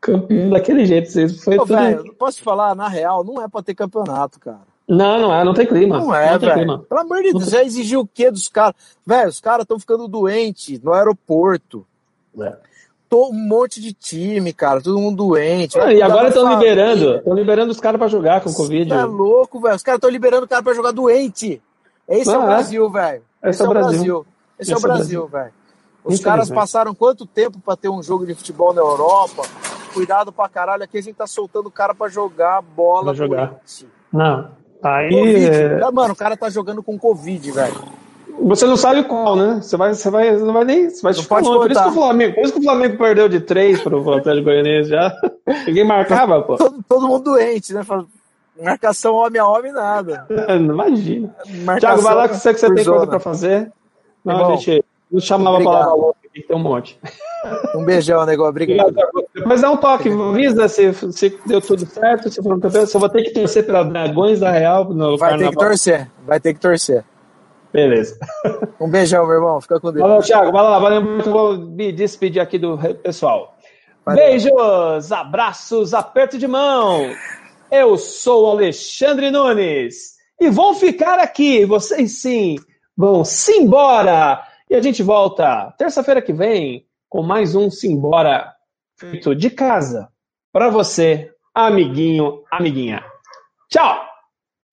campeão 0.00 0.48
daquele 0.50 0.86
jeito. 0.86 1.10
Foi 1.42 1.56
Ô, 1.58 1.62
tudo. 1.66 1.74
velho, 1.76 2.04
não 2.04 2.14
posso 2.14 2.40
falar, 2.42 2.74
na 2.74 2.88
real, 2.88 3.24
não 3.24 3.42
é 3.42 3.48
pra 3.48 3.60
ter 3.62 3.74
campeonato, 3.74 4.38
cara. 4.40 4.60
Não, 4.88 5.20
não 5.20 5.34
é, 5.34 5.44
não 5.44 5.52
tem 5.52 5.66
clima. 5.66 5.98
Não 5.98 6.14
é, 6.14 6.38
velho. 6.38 6.78
Pelo 6.80 7.00
amor 7.00 7.22
de 7.22 7.32
Deus, 7.32 7.50
já 7.50 7.62
exigiu 7.62 8.00
o 8.00 8.06
quê 8.06 8.30
dos 8.30 8.48
caras? 8.48 8.74
Velho, 9.04 9.28
os 9.28 9.40
caras 9.40 9.62
estão 9.64 9.78
ficando 9.78 10.06
doentes 10.08 10.80
no 10.80 10.92
aeroporto. 10.92 11.84
É. 12.40 12.56
Tô 13.08 13.30
um 13.30 13.32
monte 13.32 13.80
de 13.80 13.92
time, 13.92 14.52
cara, 14.52 14.80
todo 14.80 14.98
mundo 15.00 15.16
doente. 15.16 15.78
Ah, 15.80 15.92
e 15.92 16.00
agora 16.00 16.28
estão 16.28 16.48
liberando, 16.48 17.16
estão 17.16 17.34
liberando 17.34 17.72
os 17.72 17.80
caras 17.80 17.98
pra 17.98 18.06
jogar 18.06 18.40
com 18.40 18.52
Covid. 18.52 18.88
Tá 18.88 19.04
louco, 19.04 19.60
velho. 19.60 19.74
Os 19.74 19.82
caras 19.82 19.98
estão 19.98 20.10
liberando 20.10 20.44
o 20.44 20.48
cara 20.48 20.62
pra 20.62 20.74
jogar 20.74 20.92
doente. 20.92 21.60
Esse 22.08 22.30
é 22.30 22.34
Ah, 22.34 22.38
o 22.38 22.42
é? 22.42 22.46
Brasil, 22.46 22.88
velho. 22.90 23.22
Esse, 23.44 23.62
é 23.62 23.64
o 23.64 23.68
Brasil. 23.68 24.26
Esse, 24.60 24.72
é 24.72 24.76
o 24.76 24.80
Brasil, 24.80 25.26
velho. 25.26 25.52
Os 26.04 26.20
caras 26.20 26.50
passaram 26.50 26.94
quanto 26.94 27.26
tempo 27.26 27.58
pra 27.60 27.76
ter 27.76 27.88
um 27.88 28.02
jogo 28.02 28.26
de 28.26 28.34
futebol 28.34 28.72
na 28.72 28.80
Europa? 28.80 29.42
Cuidado 29.92 30.32
pra 30.32 30.48
caralho. 30.48 30.82
Aqui 30.84 30.98
a 30.98 31.02
gente 31.02 31.16
tá 31.16 31.26
soltando 31.26 31.66
o 31.66 31.70
cara 31.70 31.94
pra 31.94 32.08
jogar 32.08 32.62
bola 32.62 33.06
Pra 33.06 33.14
jogar. 33.14 33.54
Não. 34.12 34.50
Aí 34.82 35.10
Covid. 35.10 35.46
é, 35.46 35.82
Ah, 35.82 35.90
Mano, 35.90 36.14
o 36.14 36.16
cara 36.16 36.36
tá 36.36 36.48
jogando 36.48 36.82
com 36.82 36.98
Covid, 36.98 37.50
velho. 37.52 37.74
você 38.42 38.64
não 38.66 38.76
sabe 38.76 39.04
qual, 39.04 39.36
né? 39.36 39.60
Você 39.60 39.76
vai, 39.76 39.92
você 39.92 40.08
vai, 40.10 40.34
não 40.36 40.52
vai 40.54 40.64
nem, 40.64 40.88
você 40.88 41.02
vai 41.02 41.12
pode 41.12 41.46
longe. 41.46 41.58
Por 41.58 41.70
isso, 41.70 41.82
que 41.82 41.88
o 41.88 41.92
Flamengo, 41.92 42.34
por 42.34 42.44
isso 42.44 42.52
que 42.54 42.58
o 42.60 42.62
Flamengo 42.62 42.96
perdeu 42.96 43.28
de 43.28 43.40
três 43.40 43.82
pro 43.82 44.14
Atlético 44.14 44.44
Goianiense 44.44 44.88
já. 44.90 45.12
Ninguém 45.66 45.84
marcava, 45.84 46.40
pô. 46.42 46.56
Todo, 46.56 46.82
todo 46.88 47.08
mundo 47.08 47.24
doente, 47.24 47.74
né? 47.74 47.82
Marcação 48.62 49.14
homem 49.14 49.40
a 49.40 49.46
homem, 49.46 49.72
nada. 49.72 50.26
Não 50.60 50.74
Imagina. 50.74 51.34
Marcação 51.64 51.78
Thiago, 51.78 52.02
vai 52.02 52.14
lá 52.14 52.28
que 52.28 52.36
você, 52.36 52.54
que 52.54 52.60
você 52.60 52.74
tem 52.74 52.84
coisa 52.84 53.06
pra 53.06 53.20
fazer. 53.20 53.70
Não, 54.24 54.52
a 54.52 54.56
gente 54.56 54.84
não 55.10 55.20
chamava 55.20 55.50
a 55.50 55.60
obrigado. 55.60 55.72
palavra 55.74 55.94
louca 55.94 56.20
tem 56.46 56.56
um 56.56 56.60
monte. 56.60 56.98
Um 57.74 57.86
beijão, 57.86 58.26
negócio. 58.26 58.50
Obrigado. 58.50 58.94
Depois 59.34 59.62
dá 59.62 59.70
um 59.70 59.76
toque, 59.78 60.10
avisa 60.10 60.68
se, 60.68 60.92
se 61.10 61.38
deu 61.46 61.58
tudo 61.58 61.86
certo, 61.86 62.28
se 62.28 62.42
for 62.42 62.54
um 62.54 62.60
campeão. 62.60 62.86
Só 62.86 62.98
vou 62.98 63.08
ter 63.08 63.22
que 63.22 63.30
torcer 63.30 63.64
para 63.64 63.82
Dragões 63.82 64.40
da 64.40 64.50
Real 64.50 64.84
no 64.84 65.16
Vai 65.16 65.30
ter 65.30 65.36
que 65.38 65.44
carnaval. 65.44 65.68
torcer. 65.70 66.10
Vai 66.26 66.38
ter 66.38 66.52
que 66.52 66.60
torcer. 66.60 67.02
Beleza. 67.72 68.18
Um 68.78 68.90
beijão, 68.90 69.24
meu 69.26 69.36
irmão. 69.36 69.58
Fica 69.58 69.80
com 69.80 69.90
Deus. 69.90 70.06
Valeu, 70.06 70.22
Thiago. 70.22 70.52
Vai 70.52 70.62
lá, 70.62 70.78
valeu 70.78 71.02
muito. 71.02 71.30
Vou 71.30 71.56
me 71.56 71.90
despedir 71.92 72.42
aqui 72.42 72.58
do 72.58 72.76
pessoal. 73.02 73.56
Valeu. 74.04 74.22
Beijos, 74.22 75.10
abraços, 75.10 75.94
aperto 75.94 76.36
de 76.36 76.46
mão. 76.46 77.10
Eu 77.72 77.96
sou 77.96 78.44
o 78.44 78.50
Alexandre 78.50 79.30
Nunes 79.30 80.16
e 80.38 80.50
vou 80.50 80.74
ficar 80.74 81.18
aqui. 81.18 81.64
Vocês 81.64 82.20
sim 82.20 82.56
vão 83.00 83.24
simbora. 83.24 84.42
E 84.68 84.74
a 84.74 84.82
gente 84.82 85.02
volta 85.02 85.74
terça-feira 85.78 86.20
que 86.20 86.34
vem 86.34 86.84
com 87.08 87.22
mais 87.22 87.54
um 87.54 87.70
Simbora 87.70 88.52
feito 88.98 89.34
de 89.34 89.48
casa 89.48 90.08
para 90.52 90.68
você, 90.68 91.30
amiguinho, 91.54 92.42
amiguinha. 92.52 93.02
Tchau! 93.70 93.98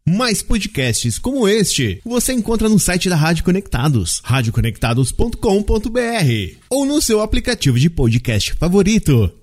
Mais 0.06 0.42
podcasts 0.42 1.18
como 1.18 1.48
este 1.48 2.02
você 2.06 2.34
encontra 2.34 2.70
no 2.70 2.80
site 2.80 3.10
da 3.10 3.16
Rádio 3.16 3.44
Conectados, 3.44 4.22
radioconectados.com.br 4.24 6.58
ou 6.70 6.86
no 6.86 7.02
seu 7.02 7.22
aplicativo 7.22 7.80
de 7.80 7.90
podcast 7.90 8.54
favorito. 8.54 9.37